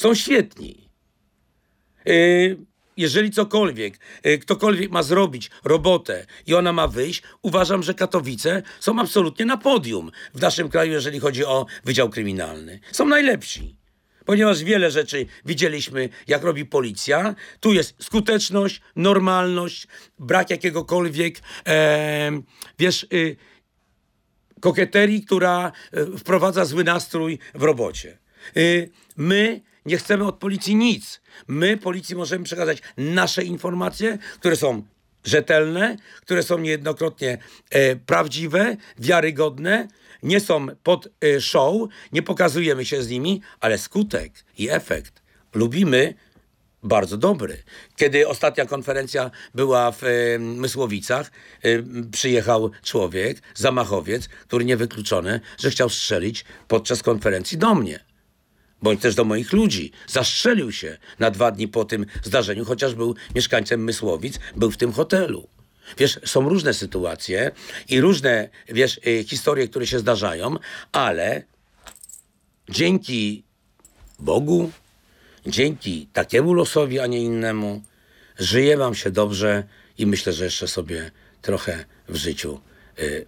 Są 0.01 0.15
świetni. 0.15 0.89
Y, 2.07 2.57
jeżeli 2.97 3.31
cokolwiek, 3.31 3.99
y, 4.25 4.37
ktokolwiek 4.37 4.91
ma 4.91 5.03
zrobić 5.03 5.49
robotę 5.63 6.25
i 6.47 6.53
ona 6.53 6.73
ma 6.73 6.87
wyjść, 6.87 7.23
uważam, 7.41 7.83
że 7.83 7.93
Katowice 7.93 8.63
są 8.79 8.99
absolutnie 8.99 9.45
na 9.45 9.57
podium 9.57 10.11
w 10.33 10.41
naszym 10.41 10.69
kraju, 10.69 10.91
jeżeli 10.91 11.19
chodzi 11.19 11.45
o 11.45 11.65
Wydział 11.83 12.09
Kryminalny. 12.09 12.79
Są 12.91 13.05
najlepsi. 13.05 13.75
Ponieważ 14.25 14.63
wiele 14.63 14.91
rzeczy 14.91 15.25
widzieliśmy, 15.45 16.09
jak 16.27 16.43
robi 16.43 16.65
policja. 16.65 17.35
Tu 17.59 17.73
jest 17.73 17.95
skuteczność, 18.03 18.81
normalność, 18.95 19.87
brak 20.19 20.49
jakiegokolwiek, 20.49 21.39
em, 21.65 22.43
wiesz, 22.79 23.07
y, 23.13 23.35
kokieterii, 24.61 25.25
która 25.25 25.71
e, 25.91 26.17
wprowadza 26.17 26.65
zły 26.65 26.83
nastrój 26.83 27.39
w 27.53 27.63
robocie. 27.63 28.17
Y, 28.57 28.89
My 29.17 29.61
nie 29.85 29.97
chcemy 29.97 30.25
od 30.25 30.35
policji 30.35 30.75
nic. 30.75 31.21
My 31.47 31.77
policji 31.77 32.15
możemy 32.15 32.45
przekazać 32.45 32.77
nasze 32.97 33.43
informacje, 33.43 34.17
które 34.39 34.55
są 34.55 34.83
rzetelne, 35.23 35.97
które 36.21 36.43
są 36.43 36.57
niejednokrotnie 36.57 37.37
e, 37.69 37.95
prawdziwe, 37.95 38.77
wiarygodne, 38.99 39.87
nie 40.23 40.39
są 40.39 40.67
pod 40.83 41.07
e, 41.21 41.41
show, 41.41 41.75
nie 42.11 42.21
pokazujemy 42.21 42.85
się 42.85 43.03
z 43.03 43.09
nimi, 43.09 43.41
ale 43.59 43.77
skutek 43.77 44.33
i 44.57 44.69
efekt 44.69 45.21
lubimy, 45.53 46.13
bardzo 46.83 47.17
dobry. 47.17 47.63
Kiedy 47.95 48.27
ostatnia 48.27 48.65
konferencja 48.65 49.31
była 49.55 49.91
w 49.91 50.03
e, 50.03 50.39
Mysłowicach, 50.39 51.31
e, 51.61 51.69
przyjechał 52.11 52.71
człowiek, 52.83 53.41
zamachowiec, 53.55 54.27
który 54.27 54.65
niewykluczony, 54.65 55.39
że 55.57 55.71
chciał 55.71 55.89
strzelić 55.89 56.45
podczas 56.67 57.03
konferencji 57.03 57.57
do 57.57 57.75
mnie. 57.75 58.10
Bądź 58.81 59.01
też 59.01 59.15
do 59.15 59.25
moich 59.25 59.53
ludzi. 59.53 59.91
Zastrzelił 60.07 60.71
się 60.71 60.97
na 61.19 61.31
dwa 61.31 61.51
dni 61.51 61.67
po 61.67 61.85
tym 61.85 62.05
zdarzeniu, 62.23 62.65
chociaż 62.65 62.95
był 62.95 63.15
mieszkańcem 63.35 63.83
Mysłowic, 63.83 64.39
był 64.55 64.71
w 64.71 64.77
tym 64.77 64.91
hotelu. 64.93 65.47
Wiesz, 65.97 66.19
są 66.25 66.49
różne 66.49 66.73
sytuacje 66.73 67.51
i 67.89 68.01
różne, 68.01 68.49
wiesz, 68.69 68.99
y, 69.07 69.23
historie, 69.23 69.67
które 69.67 69.87
się 69.87 69.99
zdarzają, 69.99 70.55
ale 70.91 71.43
dzięki 72.69 73.43
Bogu, 74.19 74.71
dzięki 75.47 76.07
takiemu 76.13 76.53
losowi, 76.53 76.99
a 76.99 77.07
nie 77.07 77.19
innemu, 77.19 77.81
żyje 78.39 78.77
wam 78.77 78.95
się 78.95 79.11
dobrze 79.11 79.63
i 79.97 80.05
myślę, 80.05 80.33
że 80.33 80.45
jeszcze 80.45 80.67
sobie 80.67 81.11
trochę 81.41 81.85
w 82.09 82.15
życiu 82.15 82.61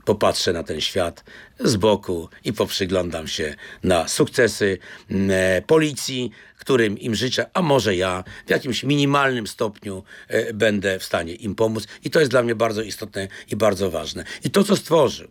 popatrzę 0.05 0.53
na 0.53 0.63
ten 0.63 0.81
świat 0.81 1.23
z 1.59 1.75
boku 1.75 2.29
i 2.43 2.53
poprzyglądam 2.53 3.27
się 3.27 3.55
na 3.83 4.07
sukcesy 4.07 4.77
mm, 5.11 5.31
e, 5.31 5.61
policji, 5.61 6.31
którym 6.59 6.99
im 6.99 7.15
życzę, 7.15 7.49
a 7.53 7.61
może 7.61 7.95
ja 7.95 8.23
w 8.47 8.49
jakimś 8.49 8.83
minimalnym 8.83 9.47
stopniu 9.47 10.03
e, 10.27 10.53
będę 10.53 10.99
w 10.99 11.03
stanie 11.03 11.33
im 11.33 11.55
pomóc. 11.55 11.87
I 12.03 12.09
to 12.09 12.19
jest 12.19 12.31
dla 12.31 12.43
mnie 12.43 12.55
bardzo 12.55 12.81
istotne 12.81 13.27
i 13.51 13.55
bardzo 13.55 13.91
ważne. 13.91 14.23
I 14.43 14.49
to, 14.49 14.63
co 14.63 14.75
stworzył 14.75 15.27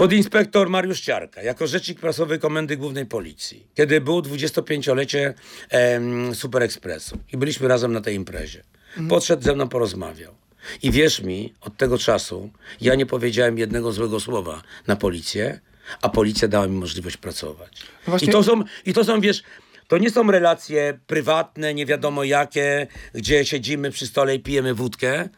Podinspektor 0.00 0.70
Mariusz 0.70 1.00
Ciarka, 1.00 1.42
jako 1.42 1.66
rzecznik 1.66 2.00
prasowy 2.00 2.38
Komendy 2.38 2.76
Głównej 2.76 3.06
Policji, 3.06 3.66
kiedy 3.74 4.00
było 4.00 4.22
25-lecie 4.22 5.34
em, 5.70 6.34
Super 6.34 6.62
Expressu 6.62 7.18
i 7.32 7.36
byliśmy 7.36 7.68
razem 7.68 7.92
na 7.92 8.00
tej 8.00 8.14
imprezie. 8.14 8.62
Podszedł 9.08 9.42
ze 9.42 9.54
mną, 9.54 9.68
porozmawiał. 9.68 10.39
I 10.82 10.90
wierz 10.90 11.20
mi, 11.20 11.54
od 11.60 11.76
tego 11.76 11.98
czasu 11.98 12.50
ja 12.80 12.94
nie 12.94 13.06
powiedziałem 13.06 13.58
jednego 13.58 13.92
złego 13.92 14.20
słowa 14.20 14.62
na 14.86 14.96
policję, 14.96 15.60
a 16.02 16.08
policja 16.08 16.48
dała 16.48 16.66
mi 16.66 16.76
możliwość 16.76 17.16
pracować. 17.16 17.82
Właśnie- 18.06 18.28
I 18.28 18.32
to 18.32 18.42
są, 18.42 18.62
i 18.86 18.92
to 18.94 19.04
są, 19.04 19.20
wiesz, 19.20 19.42
to 19.88 19.98
nie 19.98 20.10
są 20.10 20.30
relacje 20.30 20.98
prywatne, 21.06 21.74
nie 21.74 21.86
wiadomo 21.86 22.24
jakie, 22.24 22.86
gdzie 23.14 23.44
siedzimy 23.44 23.90
przy 23.90 24.06
stole 24.06 24.34
i 24.34 24.40
pijemy 24.40 24.74
wódkę, 24.74 25.28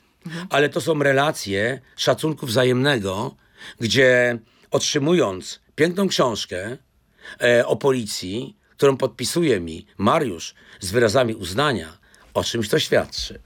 ale 0.50 0.68
to 0.68 0.80
są 0.80 1.02
relacje 1.02 1.80
szacunku 1.96 2.46
wzajemnego, 2.46 3.34
gdzie 3.80 4.38
otrzymując 4.70 5.60
piękną 5.74 6.08
książkę 6.08 6.76
e, 7.42 7.66
o 7.66 7.76
policji, 7.76 8.56
którą 8.76 8.96
podpisuje 8.96 9.60
mi 9.60 9.86
Mariusz 9.98 10.54
z 10.80 10.90
wyrazami 10.90 11.34
uznania, 11.34 11.98
o 12.34 12.44
czymś 12.44 12.68
to 12.68 12.78
świadczy. 12.78 13.40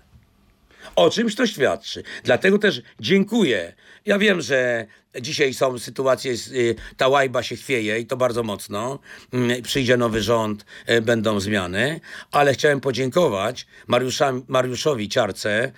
O 0.96 1.10
czymś 1.10 1.34
to 1.34 1.46
świadczy. 1.46 2.02
Dlatego 2.24 2.58
też 2.58 2.82
dziękuję. 3.00 3.74
Ja 4.06 4.18
wiem, 4.18 4.40
że 4.40 4.86
dzisiaj 5.20 5.54
są 5.54 5.78
sytuacje, 5.78 6.32
y, 6.52 6.74
ta 6.96 7.08
łajba 7.08 7.42
się 7.42 7.56
chwieje 7.56 7.98
i 8.00 8.06
to 8.06 8.16
bardzo 8.16 8.42
mocno. 8.42 8.98
Mm, 9.32 9.62
Przyjdzie 9.62 9.96
nowy 9.96 10.22
rząd, 10.22 10.64
y, 10.90 11.02
będą 11.02 11.40
zmiany, 11.40 12.00
ale 12.32 12.52
chciałem 12.54 12.80
podziękować 12.80 13.66
Mariusza, 13.86 14.32
Mariuszowi 14.48 15.08
Ciarce, 15.08 15.72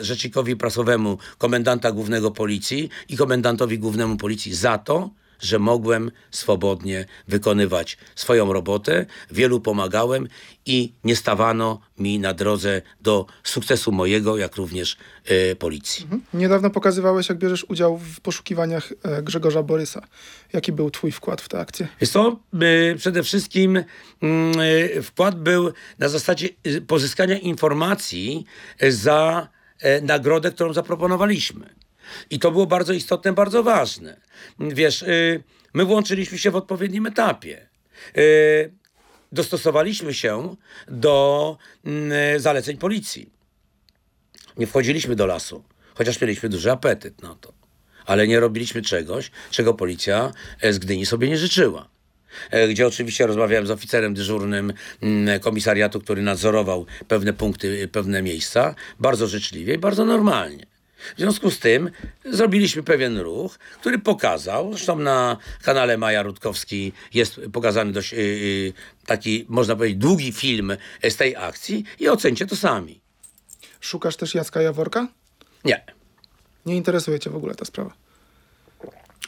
rzecznikowi 0.00 0.56
prasowemu 0.56 1.18
komendanta 1.38 1.92
głównego 1.92 2.30
policji 2.30 2.90
i 3.08 3.16
komendantowi 3.16 3.78
głównemu 3.78 4.16
policji 4.16 4.54
za 4.54 4.78
to, 4.78 5.10
że 5.40 5.58
mogłem 5.58 6.10
swobodnie 6.30 7.06
wykonywać 7.28 7.98
swoją 8.14 8.52
robotę, 8.52 9.06
wielu 9.30 9.60
pomagałem 9.60 10.28
i 10.66 10.92
nie 11.04 11.16
stawano 11.16 11.80
mi 11.98 12.18
na 12.18 12.34
drodze 12.34 12.82
do 13.00 13.26
sukcesu 13.44 13.92
mojego, 13.92 14.36
jak 14.36 14.56
również 14.56 14.96
e, 15.24 15.56
policji. 15.56 16.06
Niedawno 16.34 16.70
pokazywałeś, 16.70 17.28
jak 17.28 17.38
bierzesz 17.38 17.64
udział 17.68 17.98
w 17.98 18.20
poszukiwaniach 18.20 18.92
e, 19.02 19.22
Grzegorza 19.22 19.62
Borysa. 19.62 20.06
Jaki 20.52 20.72
był 20.72 20.90
twój 20.90 21.12
wkład 21.12 21.40
w 21.40 21.48
tę 21.48 21.60
akcję? 21.60 21.88
Jest 22.00 22.12
to 22.12 22.40
y, 22.62 22.96
przede 22.98 23.22
wszystkim 23.22 23.84
mm, 24.22 24.60
y, 24.98 25.02
wkład 25.02 25.40
był 25.40 25.72
na 25.98 26.08
zasadzie 26.08 26.48
pozyskania 26.86 27.38
informacji 27.38 28.44
za 28.88 29.48
nagrodę, 30.02 30.50
którą 30.50 30.72
zaproponowaliśmy. 30.72 31.74
I 32.30 32.38
to 32.38 32.50
było 32.50 32.66
bardzo 32.66 32.92
istotne, 32.92 33.32
bardzo 33.32 33.62
ważne. 33.62 34.20
Wiesz, 34.58 35.02
y, 35.02 35.42
my 35.74 35.84
włączyliśmy 35.84 36.38
się 36.38 36.50
w 36.50 36.56
odpowiednim 36.56 37.06
etapie. 37.06 37.68
Y, 38.16 38.72
dostosowaliśmy 39.32 40.14
się 40.14 40.56
do 40.88 41.56
mm, 41.84 42.40
zaleceń 42.40 42.76
policji. 42.76 43.30
Nie 44.56 44.66
wchodziliśmy 44.66 45.16
do 45.16 45.26
lasu, 45.26 45.64
chociaż 45.94 46.20
mieliśmy 46.20 46.48
duży 46.48 46.70
apetyt 46.70 47.22
na 47.22 47.34
to. 47.34 47.52
Ale 48.06 48.28
nie 48.28 48.40
robiliśmy 48.40 48.82
czegoś, 48.82 49.30
czego 49.50 49.74
policja 49.74 50.32
e, 50.60 50.72
z 50.72 50.78
Gdyni 50.78 51.06
sobie 51.06 51.28
nie 51.28 51.38
życzyła. 51.38 51.88
E, 52.50 52.68
Gdzie 52.68 52.86
oczywiście 52.86 53.26
rozmawiałem 53.26 53.66
z 53.66 53.70
oficerem 53.70 54.14
dyżurnym 54.14 54.72
mm, 55.02 55.40
komisariatu, 55.40 56.00
który 56.00 56.22
nadzorował 56.22 56.86
pewne 57.08 57.32
punkty, 57.32 57.88
pewne 57.88 58.22
miejsca, 58.22 58.74
bardzo 58.98 59.26
życzliwie 59.26 59.74
i 59.74 59.78
bardzo 59.78 60.04
normalnie. 60.04 60.66
W 61.16 61.20
związku 61.20 61.50
z 61.50 61.58
tym 61.58 61.90
zrobiliśmy 62.24 62.82
pewien 62.82 63.18
ruch, 63.18 63.58
który 63.80 63.98
pokazał, 63.98 64.72
zresztą 64.72 64.98
na 64.98 65.36
kanale 65.62 65.98
Maja 65.98 66.22
Rutkowski 66.22 66.92
jest 67.14 67.40
pokazany 67.52 67.92
dość 67.92 68.12
yy, 68.12 68.72
taki, 69.06 69.46
można 69.48 69.76
powiedzieć, 69.76 69.98
długi 69.98 70.32
film 70.32 70.76
z 71.10 71.16
tej 71.16 71.36
akcji 71.36 71.84
i 71.98 72.08
ocencie 72.08 72.46
to 72.46 72.56
sami. 72.56 73.00
Szukasz 73.80 74.16
też 74.16 74.34
Jacka 74.34 74.62
Jaworka? 74.62 75.08
Nie. 75.64 75.84
Nie 76.66 76.76
interesuje 76.76 77.18
cię 77.18 77.30
w 77.30 77.36
ogóle 77.36 77.54
ta 77.54 77.64
sprawa. 77.64 77.92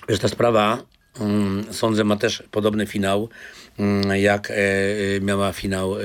Wiesz, 0.09 0.19
ta 0.19 0.29
sprawa, 0.29 0.83
mm, 1.21 1.75
sądzę, 1.75 2.05
ma 2.05 2.17
też 2.17 2.43
podobny 2.51 2.87
finał, 2.87 3.29
mm, 3.79 4.21
jak 4.21 4.51
e, 4.51 4.55
e, 4.55 5.21
miała 5.21 5.53
finał 5.53 5.97
e, 5.97 6.03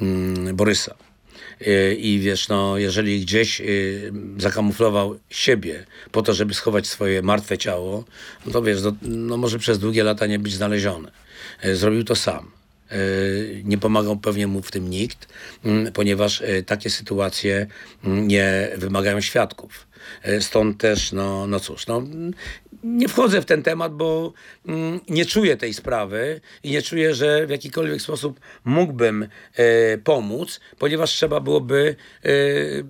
mm, 0.00 0.56
Borysa. 0.56 0.94
E, 1.66 1.94
I 1.94 2.18
wiesz, 2.18 2.48
no, 2.48 2.78
jeżeli 2.78 3.20
gdzieś 3.20 3.60
e, 3.60 3.64
zakamuflował 4.38 5.18
siebie 5.30 5.86
po 6.12 6.22
to, 6.22 6.34
żeby 6.34 6.54
schować 6.54 6.86
swoje 6.86 7.22
martwe 7.22 7.58
ciało, 7.58 8.04
no 8.46 8.52
to 8.52 8.62
wiesz, 8.62 8.82
no, 8.82 8.92
no 9.02 9.36
może 9.36 9.58
przez 9.58 9.78
długie 9.78 10.04
lata 10.04 10.26
nie 10.26 10.38
być 10.38 10.52
znaleziony. 10.54 11.10
E, 11.60 11.76
Zrobił 11.76 12.04
to 12.04 12.16
sam. 12.16 12.50
Nie 13.64 13.78
pomagał 13.78 14.16
pewnie 14.16 14.46
mu 14.46 14.62
w 14.62 14.70
tym 14.70 14.90
nikt, 14.90 15.28
mm, 15.64 15.92
ponieważ 15.92 16.42
takie 16.66 16.90
sytuacje 16.90 17.66
mm, 18.04 18.28
nie 18.28 18.68
wymagają 18.76 19.20
świadków. 19.20 19.86
Stąd 20.40 20.78
też, 20.78 21.12
no, 21.12 21.46
no 21.46 21.60
cóż, 21.60 21.86
no, 21.86 22.02
nie 22.84 23.08
wchodzę 23.08 23.40
w 23.40 23.44
ten 23.44 23.62
temat, 23.62 23.94
bo 23.94 24.32
mm, 24.66 25.00
nie 25.08 25.26
czuję 25.26 25.56
tej 25.56 25.74
sprawy 25.74 26.40
i 26.62 26.70
nie 26.70 26.82
czuję, 26.82 27.14
że 27.14 27.46
w 27.46 27.50
jakikolwiek 27.50 28.02
sposób 28.02 28.40
mógłbym 28.64 29.28
e, 29.54 29.98
pomóc, 29.98 30.60
ponieważ 30.78 31.10
trzeba 31.10 31.40
byłoby 31.40 31.96
e, 32.24 32.28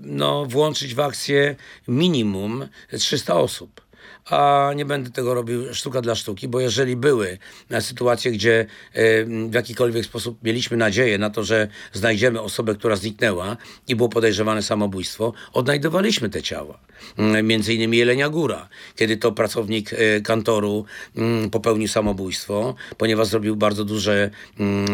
no, 0.02 0.46
włączyć 0.46 0.94
w 0.94 1.00
akcję 1.00 1.56
minimum 1.88 2.68
300 2.98 3.34
osób 3.34 3.89
a 4.30 4.70
nie 4.76 4.84
będę 4.84 5.10
tego 5.10 5.34
robił 5.34 5.74
sztuka 5.74 6.00
dla 6.00 6.14
sztuki, 6.14 6.48
bo 6.48 6.60
jeżeli 6.60 6.96
były 6.96 7.38
e, 7.70 7.80
sytuacje, 7.80 8.32
gdzie 8.32 8.66
e, 8.92 9.24
w 9.24 9.54
jakikolwiek 9.54 10.04
sposób 10.04 10.38
mieliśmy 10.42 10.76
nadzieję 10.76 11.18
na 11.18 11.30
to, 11.30 11.44
że 11.44 11.68
znajdziemy 11.92 12.40
osobę, 12.40 12.74
która 12.74 12.96
zniknęła 12.96 13.56
i 13.88 13.96
było 13.96 14.08
podejrzewane 14.08 14.62
samobójstwo, 14.62 15.32
odnajdowaliśmy 15.52 16.30
te 16.30 16.42
ciała. 16.42 16.78
Mm, 17.18 17.46
Między 17.46 17.74
innymi 17.74 17.98
Jelenia 17.98 18.28
Góra, 18.28 18.68
kiedy 18.96 19.16
to 19.16 19.32
pracownik 19.32 19.92
e, 19.92 20.20
kantoru 20.20 20.84
mm, 21.16 21.50
popełnił 21.50 21.88
samobójstwo, 21.88 22.74
ponieważ 22.98 23.26
zrobił 23.28 23.56
bardzo 23.56 23.84
duże 23.84 24.30
mm, 24.58 24.86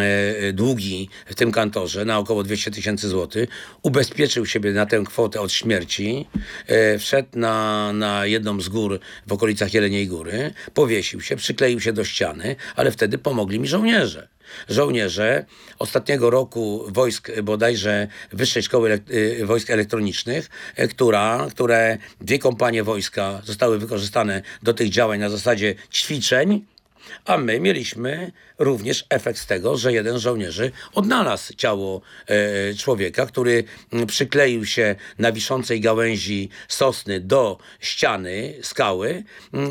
długi 0.52 1.08
w 1.26 1.34
tym 1.34 1.52
kantorze 1.52 2.04
na 2.04 2.18
około 2.18 2.42
200 2.42 2.70
tysięcy 2.70 3.08
złotych, 3.08 3.48
ubezpieczył 3.82 4.46
siebie 4.46 4.72
na 4.72 4.86
tę 4.86 5.02
kwotę 5.06 5.40
od 5.40 5.52
śmierci, 5.52 6.26
wszedł 6.98 7.28
na, 7.34 7.92
na 7.92 8.26
jedną 8.26 8.60
z 8.60 8.68
gór 8.68 9.00
w 9.26 9.32
okolicach 9.32 9.74
Jeleniej 9.74 10.06
Góry, 10.06 10.54
powiesił 10.74 11.20
się, 11.20 11.36
przykleił 11.36 11.80
się 11.80 11.92
do 11.92 12.04
ściany, 12.04 12.56
ale 12.76 12.90
wtedy 12.90 13.18
pomogli 13.18 13.60
mi 13.60 13.68
żołnierze. 13.68 14.28
Żołnierze 14.68 15.44
ostatniego 15.78 16.30
roku 16.30 16.84
wojsk 16.88 17.40
bodajże 17.42 18.08
Wyższej 18.32 18.62
Szkoły 18.62 19.00
y, 19.10 19.46
Wojsk 19.46 19.70
Elektronicznych, 19.70 20.50
e, 20.76 20.88
która, 20.88 21.46
które 21.50 21.98
dwie 22.20 22.38
kompanie 22.38 22.82
wojska 22.82 23.42
zostały 23.44 23.78
wykorzystane 23.78 24.42
do 24.62 24.74
tych 24.74 24.90
działań 24.90 25.20
na 25.20 25.30
zasadzie 25.30 25.74
ćwiczeń, 25.92 26.64
A 27.24 27.36
my 27.36 27.60
mieliśmy 27.60 28.32
również 28.58 29.04
efekt 29.10 29.38
z 29.38 29.46
tego, 29.46 29.76
że 29.76 29.92
jeden 29.92 30.18
z 30.18 30.20
żołnierzy 30.20 30.72
odnalazł 30.94 31.54
ciało 31.54 32.00
e, 32.26 32.74
człowieka, 32.74 33.26
który 33.26 33.64
przykleił 34.06 34.66
się 34.66 34.94
na 35.18 35.32
wiszącej 35.32 35.80
gałęzi 35.80 36.48
sosny 36.68 37.20
do 37.20 37.58
ściany 37.80 38.54
skały, 38.62 39.24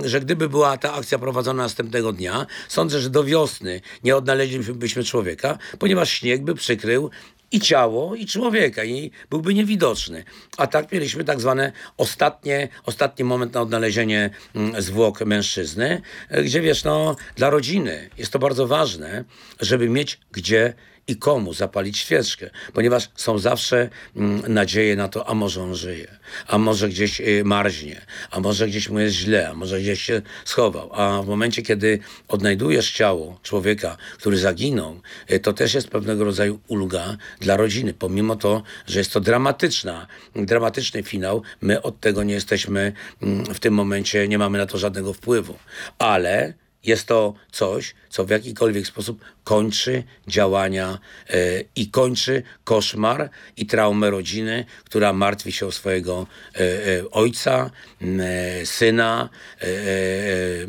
że 0.04 0.20
gdyby 0.20 0.50
była 0.50 0.78
ta 0.78 0.94
akcja 0.94 1.20
prowadzona 1.20 1.64
następnego 1.64 2.14
dnia, 2.14 2.46
sądzę, 2.68 3.00
że 3.00 3.10
do 3.10 3.24
wiosny 3.24 3.82
nie 4.04 4.16
odnaleźlibyśmy 4.16 5.04
człowieka, 5.04 5.58
ponieważ 5.80 6.10
śnieg 6.10 6.44
by 6.44 6.56
przykrył 6.56 7.12
i 7.56 7.60
ciało, 7.60 8.16
i 8.16 8.26
człowieka, 8.26 8.84
i 8.84 9.12
byłby 9.30 9.54
niewidoczny. 9.54 10.24
A 10.58 10.68
tak 10.68 10.92
mieliśmy 10.92 11.24
tak 11.24 11.42
zwane 11.42 11.72
ostatnie, 11.98 12.68
ostatni 12.84 13.26
moment 13.26 13.54
na 13.54 13.62
odnalezienie 13.62 14.30
mm, 14.56 14.82
zwłok 14.82 15.22
mężczyzny, 15.26 16.02
e, 16.30 16.44
gdzie 16.44 16.62
wiesz, 16.62 16.84
no, 16.84 17.16
dla 17.36 17.50
rodziny 17.50 18.10
jest 18.18 18.34
to 18.34 18.40
bardzo 18.40 18.68
ważne, 18.68 19.24
żeby 19.60 19.90
mieć 19.90 20.20
gdzie 20.32 20.74
i 21.08 21.16
komu 21.16 21.54
zapalić 21.54 21.98
świeczkę, 21.98 22.50
ponieważ 22.74 23.10
są 23.16 23.38
zawsze 23.38 23.90
mm, 24.16 24.54
nadzieje 24.54 24.96
na 24.96 25.08
to, 25.08 25.30
a 25.30 25.34
może 25.34 25.64
on 25.64 25.76
żyje, 25.76 26.18
a 26.48 26.58
może 26.58 26.90
gdzieś 26.90 27.22
y, 27.22 27.44
marznie, 27.46 28.02
a 28.32 28.40
może 28.40 28.68
gdzieś 28.68 28.90
mu 28.90 29.00
jest 29.00 29.16
źle, 29.16 29.50
a 29.50 29.54
może 29.54 29.80
gdzieś 29.80 30.02
się 30.02 30.22
schował. 30.46 30.90
A 30.94 31.22
w 31.22 31.28
momencie, 31.28 31.62
kiedy 31.62 32.00
odnajdujesz 32.28 32.92
ciało 32.92 33.40
człowieka, 33.44 33.98
który 34.18 34.38
zaginął, 34.38 35.02
y, 35.32 35.40
to 35.40 35.54
też 35.54 35.74
jest 35.74 35.88
pewnego 35.88 36.24
rodzaju 36.24 36.60
ulga 36.68 37.18
dla 37.40 37.58
rodziny, 37.58 37.94
pomimo 37.94 38.36
to, 38.36 38.64
że 38.88 39.00
jest 39.00 39.14
to 39.14 39.20
dramatyczna, 39.20 40.08
dramatyczny 40.36 41.04
finał, 41.04 41.42
my 41.62 41.82
od 41.82 42.00
tego 42.00 42.24
nie 42.24 42.34
jesteśmy 42.34 42.94
mm, 43.22 43.46
w 43.46 43.60
tym 43.60 43.74
momencie, 43.74 44.28
nie 44.28 44.38
mamy 44.38 44.58
na 44.58 44.66
to 44.66 44.78
żadnego 44.78 45.14
wpływu. 45.14 45.58
Ale 46.00 46.54
jest 46.88 47.06
to 47.08 47.34
coś, 47.52 47.96
co 48.10 48.26
w 48.26 48.30
jakikolwiek 48.30 48.88
sposób 48.88 49.26
kończy 49.44 50.04
działania 50.28 51.00
e, 51.30 51.38
i 51.76 51.90
kończy 51.90 52.44
koszmar 52.64 53.30
i 53.58 53.66
traumę 53.66 54.10
rodziny, 54.10 54.66
która 54.84 55.14
martwi 55.14 55.52
się 55.52 55.66
o 55.66 55.72
swojego 55.72 56.28
e, 56.56 56.60
e, 56.60 57.12
ojca, 57.12 57.72
syna, 58.64 59.30
y, 59.64 60.68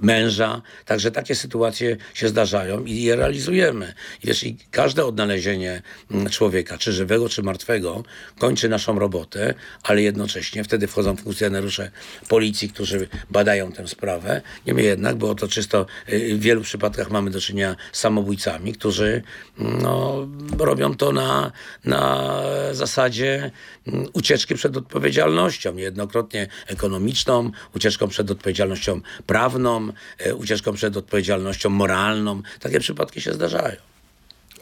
męża. 0.00 0.62
Także 0.84 1.10
takie 1.10 1.34
sytuacje 1.34 1.96
się 2.14 2.28
zdarzają 2.28 2.84
i 2.84 3.02
je 3.02 3.16
realizujemy. 3.16 3.94
I 4.24 4.26
Wiesz, 4.26 4.44
i 4.44 4.56
każde 4.70 5.06
odnalezienie 5.06 5.82
mm, 6.10 6.30
człowieka, 6.30 6.78
czy 6.78 6.92
żywego, 6.92 7.28
czy 7.28 7.42
martwego, 7.42 8.02
kończy 8.38 8.68
naszą 8.68 8.98
robotę, 8.98 9.54
ale 9.82 10.02
jednocześnie 10.02 10.64
wtedy 10.64 10.86
wchodzą 10.86 11.16
funkcjonariusze 11.16 11.90
policji, 12.28 12.68
którzy 12.68 13.08
badają 13.30 13.72
tę 13.72 13.88
sprawę. 13.88 14.42
Niemniej 14.66 14.86
jednak, 14.86 15.16
bo 15.16 15.34
to 15.34 15.48
czysto 15.48 15.86
y, 16.08 16.34
w 16.36 16.40
wielu 16.40 16.60
przypadkach 16.60 17.10
mamy 17.10 17.30
do 17.30 17.40
czynienia 17.40 17.76
z 17.92 17.98
samobójcami, 17.98 18.72
którzy 18.72 19.22
mm, 19.58 19.82
no, 19.82 20.28
robią 20.58 20.94
to 20.94 21.12
na, 21.12 21.52
na 21.84 22.32
zasadzie 22.72 23.50
mm, 23.86 24.06
ucieczki 24.12 24.54
przed 24.54 24.76
odpowiedzialnością, 24.76 25.74
niejednokrotnie 25.74 26.46
ekonomiczną, 26.66 27.50
ucieczką 27.74 28.08
przed 28.08 28.30
odpowiedzialnością 28.30 29.00
prawną, 29.26 29.47
e, 30.18 30.34
ucieczką 30.34 30.72
przed 30.72 30.96
odpowiedzialnością 30.96 31.70
moralną. 31.70 32.42
Takie 32.60 32.80
przypadki 32.80 33.20
się 33.20 33.32
zdarzają. 33.32 33.76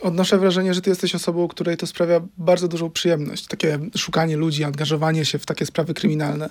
Odnoszę 0.01 0.39
wrażenie, 0.39 0.75
że 0.75 0.81
ty 0.81 0.91
jesteś 0.91 1.15
osobą, 1.15 1.49
której 1.49 1.77
to 1.77 1.87
sprawia 1.87 2.21
bardzo 2.39 2.69
dużą 2.69 2.91
przyjemność. 2.91 3.47
Takie 3.47 3.79
szukanie 3.97 4.37
ludzi, 4.37 4.65
angażowanie 4.65 5.25
się 5.25 5.39
w 5.39 5.47
takie 5.47 5.67
sprawy 5.67 5.95
kryminalne. 5.95 6.51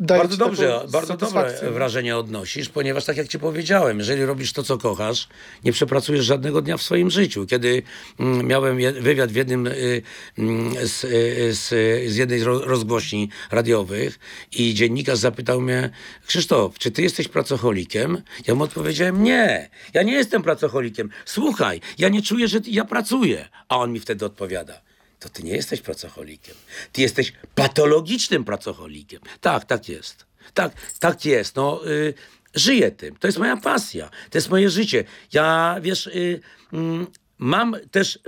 Bardzo 0.00 0.36
dobrze, 0.36 0.80
bardzo 0.90 1.16
dobre 1.16 1.70
wrażenie 1.70 2.16
odnosisz, 2.16 2.68
ponieważ 2.68 3.04
tak 3.04 3.16
jak 3.16 3.28
ci 3.28 3.38
powiedziałem, 3.38 3.98
jeżeli 3.98 4.24
robisz 4.24 4.52
to, 4.52 4.62
co 4.62 4.78
kochasz, 4.78 5.28
nie 5.64 5.72
przepracujesz 5.72 6.24
żadnego 6.24 6.62
dnia 6.62 6.76
w 6.76 6.82
swoim 6.82 7.10
życiu. 7.10 7.46
Kiedy 7.46 7.82
mm, 8.20 8.46
miałem 8.46 8.76
wywiad 9.00 9.32
w 9.32 9.36
jednym 9.36 9.66
y, 9.66 10.02
mm, 10.38 10.74
z, 10.86 11.04
y, 11.04 11.54
z, 11.54 11.68
z 12.12 12.16
jednej 12.16 12.44
rozgłośni 12.44 13.28
radiowych 13.50 14.18
i 14.52 14.74
dziennikarz 14.74 15.18
zapytał 15.18 15.60
mnie, 15.60 15.90
Krzysztof, 16.26 16.78
czy 16.78 16.90
ty 16.90 17.02
jesteś 17.02 17.28
pracocholikiem? 17.28 18.22
Ja 18.46 18.54
mu 18.54 18.64
odpowiedziałem, 18.64 19.22
nie, 19.22 19.70
ja 19.94 20.02
nie 20.02 20.12
jestem 20.12 20.42
pracocholikiem. 20.42 21.10
Słuchaj, 21.24 21.80
ja 21.98 22.08
nie 22.08 22.22
czuję, 22.22 22.48
że 22.48 22.58
ja 22.66 22.84
pracuję. 22.84 23.48
A 23.68 23.78
on 23.78 23.92
mi 23.92 24.00
wtedy 24.00 24.24
odpowiada, 24.24 24.80
to 25.22 25.28
ty 25.28 25.42
nie 25.42 25.52
jesteś 25.52 25.80
pracocholikiem. 25.80 26.54
Ty 26.92 27.00
jesteś 27.00 27.32
patologicznym 27.54 28.44
pracocholikiem. 28.44 29.20
Tak, 29.40 29.64
tak 29.64 29.88
jest. 29.88 30.26
Tak, 30.54 30.72
tak 30.98 31.24
jest. 31.24 31.56
No, 31.56 31.86
y, 31.86 32.14
żyję 32.54 32.90
tym. 32.90 33.16
To 33.16 33.28
jest 33.28 33.38
moja 33.38 33.56
pasja. 33.56 34.10
To 34.30 34.38
jest 34.38 34.50
moje 34.50 34.70
życie. 34.70 35.04
Ja, 35.32 35.76
wiesz, 35.82 36.06
y, 36.06 36.40
mm, 36.72 37.06
mam 37.38 37.76
też 37.90 38.18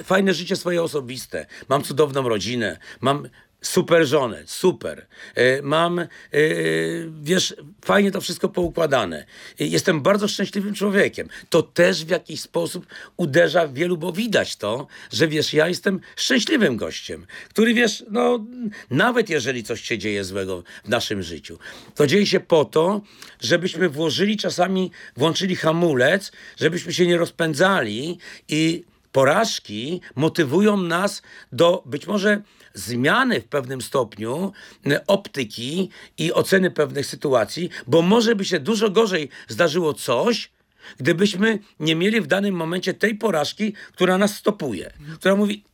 y, 0.00 0.04
fajne 0.04 0.34
życie 0.34 0.56
swoje 0.56 0.82
osobiste. 0.82 1.46
Mam 1.68 1.82
cudowną 1.82 2.28
rodzinę. 2.28 2.78
Mam 3.00 3.28
super 3.62 4.06
żonę, 4.06 4.42
super. 4.46 5.06
Y, 5.38 5.60
Mam, 5.62 5.98
y, 6.34 7.10
wiesz, 7.22 7.54
fajnie 7.84 8.10
to 8.10 8.20
wszystko 8.20 8.48
poukładane. 8.48 9.26
Jestem 9.58 10.02
bardzo 10.02 10.28
szczęśliwym 10.28 10.74
człowiekiem. 10.74 11.28
To 11.50 11.62
też 11.62 12.04
w 12.04 12.08
jakiś 12.08 12.40
sposób 12.40 12.86
uderza 13.16 13.66
w 13.66 13.74
wielu, 13.74 13.96
bo 13.96 14.12
widać 14.12 14.56
to, 14.56 14.86
że 15.12 15.28
wiesz, 15.28 15.54
ja 15.54 15.68
jestem 15.68 16.00
szczęśliwym 16.16 16.76
gościem, 16.76 17.26
który 17.48 17.74
wiesz, 17.74 18.04
no, 18.10 18.46
nawet 18.90 19.30
jeżeli 19.30 19.64
coś 19.64 19.80
się 19.80 19.98
dzieje 19.98 20.24
złego 20.24 20.62
w 20.84 20.88
naszym 20.88 21.22
życiu, 21.22 21.58
to 21.94 22.06
dzieje 22.06 22.26
się 22.26 22.40
po 22.40 22.64
to, 22.64 23.00
żebyśmy 23.40 23.88
włożyli 23.88 24.36
czasami, 24.36 24.90
włączyli 25.16 25.56
hamulec, 25.56 26.32
żebyśmy 26.56 26.92
się 26.92 27.06
nie 27.06 27.16
rozpędzali 27.16 28.18
i 28.48 28.84
porażki 29.12 30.00
motywują 30.16 30.76
nas 30.76 31.22
do 31.52 31.82
być 31.86 32.06
może 32.06 32.42
zmiany 32.74 33.40
w 33.40 33.48
pewnym 33.48 33.82
stopniu 33.82 34.52
e, 34.86 35.06
optyki 35.06 35.90
i 36.18 36.32
oceny 36.32 36.70
pewnych 36.70 37.06
sytuacji, 37.06 37.70
bo 37.86 38.02
może 38.02 38.36
by 38.36 38.44
się 38.44 38.60
dużo 38.60 38.90
gorzej 38.90 39.28
zdarzyło 39.48 39.94
coś, 39.94 40.50
gdybyśmy 40.98 41.58
nie 41.80 41.96
mieli 41.96 42.20
w 42.20 42.26
danym 42.26 42.54
momencie 42.54 42.94
tej 42.94 43.14
porażki, 43.14 43.72
która 43.92 44.18
nas 44.18 44.36
stopuje, 44.36 44.90
która 45.18 45.36
mówi 45.36 45.64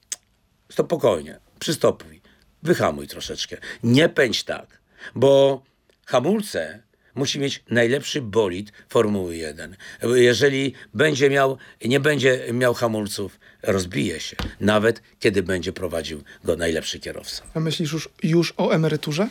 spokojnie, 0.73 1.39
przystopuj, 1.59 2.21
wyhamuj 2.63 3.07
troszeczkę, 3.09 3.57
nie 3.83 4.09
pędź 4.09 4.45
tak, 4.45 4.81
bo 5.15 5.63
hamulce 6.07 6.83
musi 7.15 7.39
mieć 7.39 7.63
najlepszy 7.71 8.23
bolid 8.23 8.73
Formuły 8.89 9.37
1. 9.37 9.77
Jeżeli 10.03 10.73
będzie 10.95 11.31
miał, 11.31 11.59
nie 11.85 12.01
będzie 12.01 12.47
miał 12.53 12.75
hamulców, 12.75 13.39
rozbije 13.67 14.21
się, 14.21 14.37
nawet 14.61 15.03
kiedy 15.21 15.43
będzie 15.43 15.73
prowadził 15.73 16.23
go 16.45 16.57
najlepszy 16.57 17.01
kierowca. 17.01 17.43
A 17.55 17.61
myślisz 17.61 17.93
już, 17.93 18.09
już 18.23 18.55
o 18.57 18.71
emeryturze? 18.71 19.29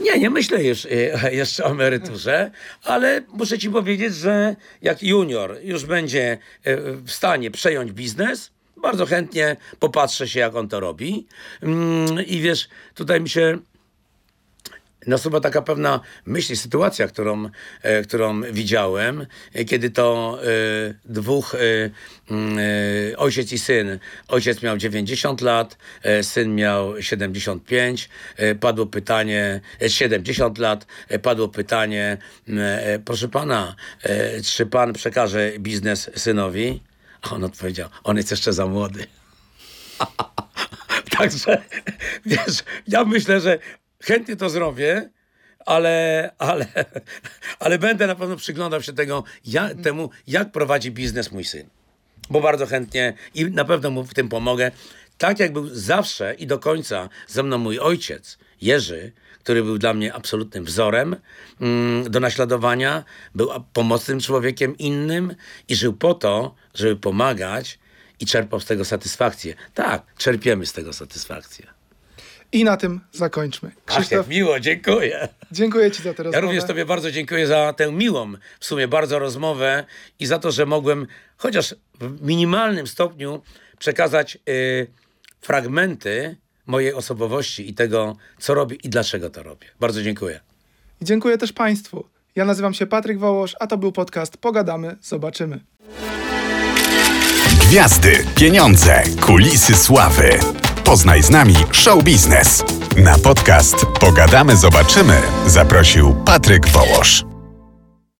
Nie, 0.00 0.18
nie 0.18 0.30
myślę 0.30 0.64
już, 0.64 0.84
y, 0.84 1.12
jeszcze 1.32 1.64
o 1.64 1.70
emeryturze, 1.70 2.50
ale 2.82 3.22
muszę 3.28 3.58
ci 3.58 3.70
powiedzieć, 3.70 4.14
że 4.14 4.56
jak 4.82 5.02
junior 5.02 5.56
już 5.62 5.84
będzie 5.84 6.38
y, 6.66 6.76
w 7.06 7.10
stanie 7.10 7.50
przejąć 7.50 7.92
biznes, 7.92 8.50
bardzo 8.76 9.06
chętnie 9.06 9.56
popatrzę 9.78 10.28
się, 10.28 10.40
jak 10.40 10.54
on 10.54 10.68
to 10.68 10.80
robi. 10.80 11.26
Mm, 11.62 12.26
I 12.26 12.40
wiesz, 12.40 12.68
tutaj 12.94 13.20
mi 13.20 13.28
się 13.28 13.58
nasuwa 15.06 15.40
taka 15.40 15.62
pewna 15.62 16.00
myśl, 16.26 16.56
sytuacja, 16.56 17.08
którą, 17.08 17.50
e, 17.82 18.02
którą 18.02 18.42
widziałem, 18.42 19.26
e, 19.52 19.64
kiedy 19.64 19.90
to 19.90 20.38
e, 20.42 20.94
dwóch, 21.04 21.54
e, 21.54 21.58
mm, 22.30 22.58
e, 22.58 23.16
ojciec 23.16 23.52
i 23.52 23.58
syn, 23.58 23.98
ojciec 24.28 24.62
miał 24.62 24.76
90 24.76 25.40
lat, 25.40 25.76
e, 26.02 26.22
syn 26.22 26.54
miał 26.54 27.02
75, 27.02 28.08
e, 28.36 28.54
padło 28.54 28.86
pytanie, 28.86 29.60
e, 29.82 29.90
70 29.90 30.58
lat, 30.58 30.86
padło 31.22 31.48
pytanie, 31.48 32.18
m, 32.48 32.58
e, 32.58 32.98
proszę 32.98 33.28
pana, 33.28 33.76
czy 34.44 34.66
pan 34.66 34.92
przekaże 34.92 35.52
biznes 35.58 36.10
synowi? 36.16 36.80
A 37.22 37.30
on 37.30 37.44
odpowiedział, 37.44 37.88
on 38.04 38.16
jest 38.16 38.30
jeszcze 38.30 38.52
za 38.52 38.66
młody. 38.66 39.06
Także, 41.18 41.62
wiesz, 42.26 42.64
ja 42.88 43.04
myślę, 43.04 43.40
że 43.40 43.58
chętnie 44.04 44.36
to 44.36 44.50
zrobię, 44.50 45.10
ale, 45.66 46.30
ale, 46.38 46.66
ale 47.58 47.78
będę 47.78 48.06
na 48.06 48.14
pewno 48.14 48.36
przyglądał 48.36 48.82
się 48.82 48.92
tego, 48.92 49.24
ja, 49.44 49.70
temu, 49.74 50.10
jak 50.26 50.52
prowadzi 50.52 50.90
biznes 50.90 51.32
mój 51.32 51.44
syn. 51.44 51.68
Bo 52.30 52.40
bardzo 52.40 52.66
chętnie 52.66 53.14
i 53.34 53.44
na 53.44 53.64
pewno 53.64 53.90
mu 53.90 54.04
w 54.04 54.14
tym 54.14 54.28
pomogę. 54.28 54.70
Tak 55.18 55.40
jak 55.40 55.52
był 55.52 55.68
zawsze 55.72 56.34
i 56.34 56.46
do 56.46 56.58
końca 56.58 57.08
ze 57.28 57.42
mną 57.42 57.58
mój 57.58 57.78
ojciec, 57.78 58.38
Jerzy, 58.60 59.12
który 59.38 59.62
był 59.62 59.78
dla 59.78 59.94
mnie 59.94 60.14
absolutnym 60.14 60.64
wzorem 60.64 61.16
mm, 61.60 62.10
do 62.10 62.20
naśladowania, 62.20 63.04
był 63.34 63.50
pomocnym 63.72 64.20
człowiekiem 64.20 64.78
innym 64.78 65.34
i 65.68 65.76
żył 65.76 65.92
po 65.92 66.14
to, 66.14 66.54
żeby 66.74 66.96
pomagać 66.96 67.78
i 68.20 68.26
czerpał 68.26 68.60
z 68.60 68.64
tego 68.64 68.84
satysfakcję. 68.84 69.54
Tak, 69.74 70.14
czerpiemy 70.16 70.66
z 70.66 70.72
tego 70.72 70.92
satysfakcję. 70.92 71.73
I 72.54 72.64
na 72.64 72.76
tym 72.76 73.00
zakończmy. 73.12 73.70
Ach, 73.74 73.94
jak 73.94 74.04
Krzysztof, 74.04 74.28
miło, 74.28 74.60
dziękuję. 74.60 75.28
dziękuję 75.52 75.90
Ci 75.90 76.02
za 76.02 76.14
tę 76.14 76.22
rozmowę. 76.22 76.36
Ja 76.36 76.40
również 76.40 76.64
Tobie 76.64 76.84
bardzo 76.84 77.10
dziękuję 77.10 77.46
za 77.46 77.72
tę 77.72 77.92
miłą, 77.92 78.32
w 78.60 78.64
sumie 78.64 78.88
bardzo 78.88 79.18
rozmowę 79.18 79.84
i 80.18 80.26
za 80.26 80.38
to, 80.38 80.52
że 80.52 80.66
mogłem 80.66 81.06
chociaż 81.36 81.74
w 82.00 82.26
minimalnym 82.26 82.86
stopniu 82.86 83.42
przekazać 83.78 84.38
y, 84.48 84.86
fragmenty 85.40 86.36
mojej 86.66 86.94
osobowości 86.94 87.70
i 87.70 87.74
tego, 87.74 88.16
co 88.38 88.54
robię 88.54 88.76
i 88.76 88.88
dlaczego 88.88 89.30
to 89.30 89.42
robię. 89.42 89.66
Bardzo 89.80 90.02
dziękuję. 90.02 90.40
I 91.00 91.04
dziękuję 91.04 91.38
też 91.38 91.52
Państwu. 91.52 92.04
Ja 92.36 92.44
nazywam 92.44 92.74
się 92.74 92.86
Patryk 92.86 93.18
Wołosz, 93.18 93.56
a 93.60 93.66
to 93.66 93.78
był 93.78 93.92
podcast 93.92 94.36
Pogadamy, 94.36 94.96
zobaczymy. 95.02 95.60
Gwiazdy, 97.60 98.24
pieniądze, 98.34 99.02
kulisy 99.20 99.76
sławy. 99.76 100.38
Poznaj 100.84 101.22
z 101.22 101.30
nami 101.30 101.54
show 101.72 102.02
biznes. 102.04 102.64
Na 102.96 103.18
podcast 103.18 103.86
Pogadamy, 104.00 104.56
zobaczymy 104.56 105.20
zaprosił 105.46 106.14
Patryk 106.24 106.68
Wołosz. 106.68 107.33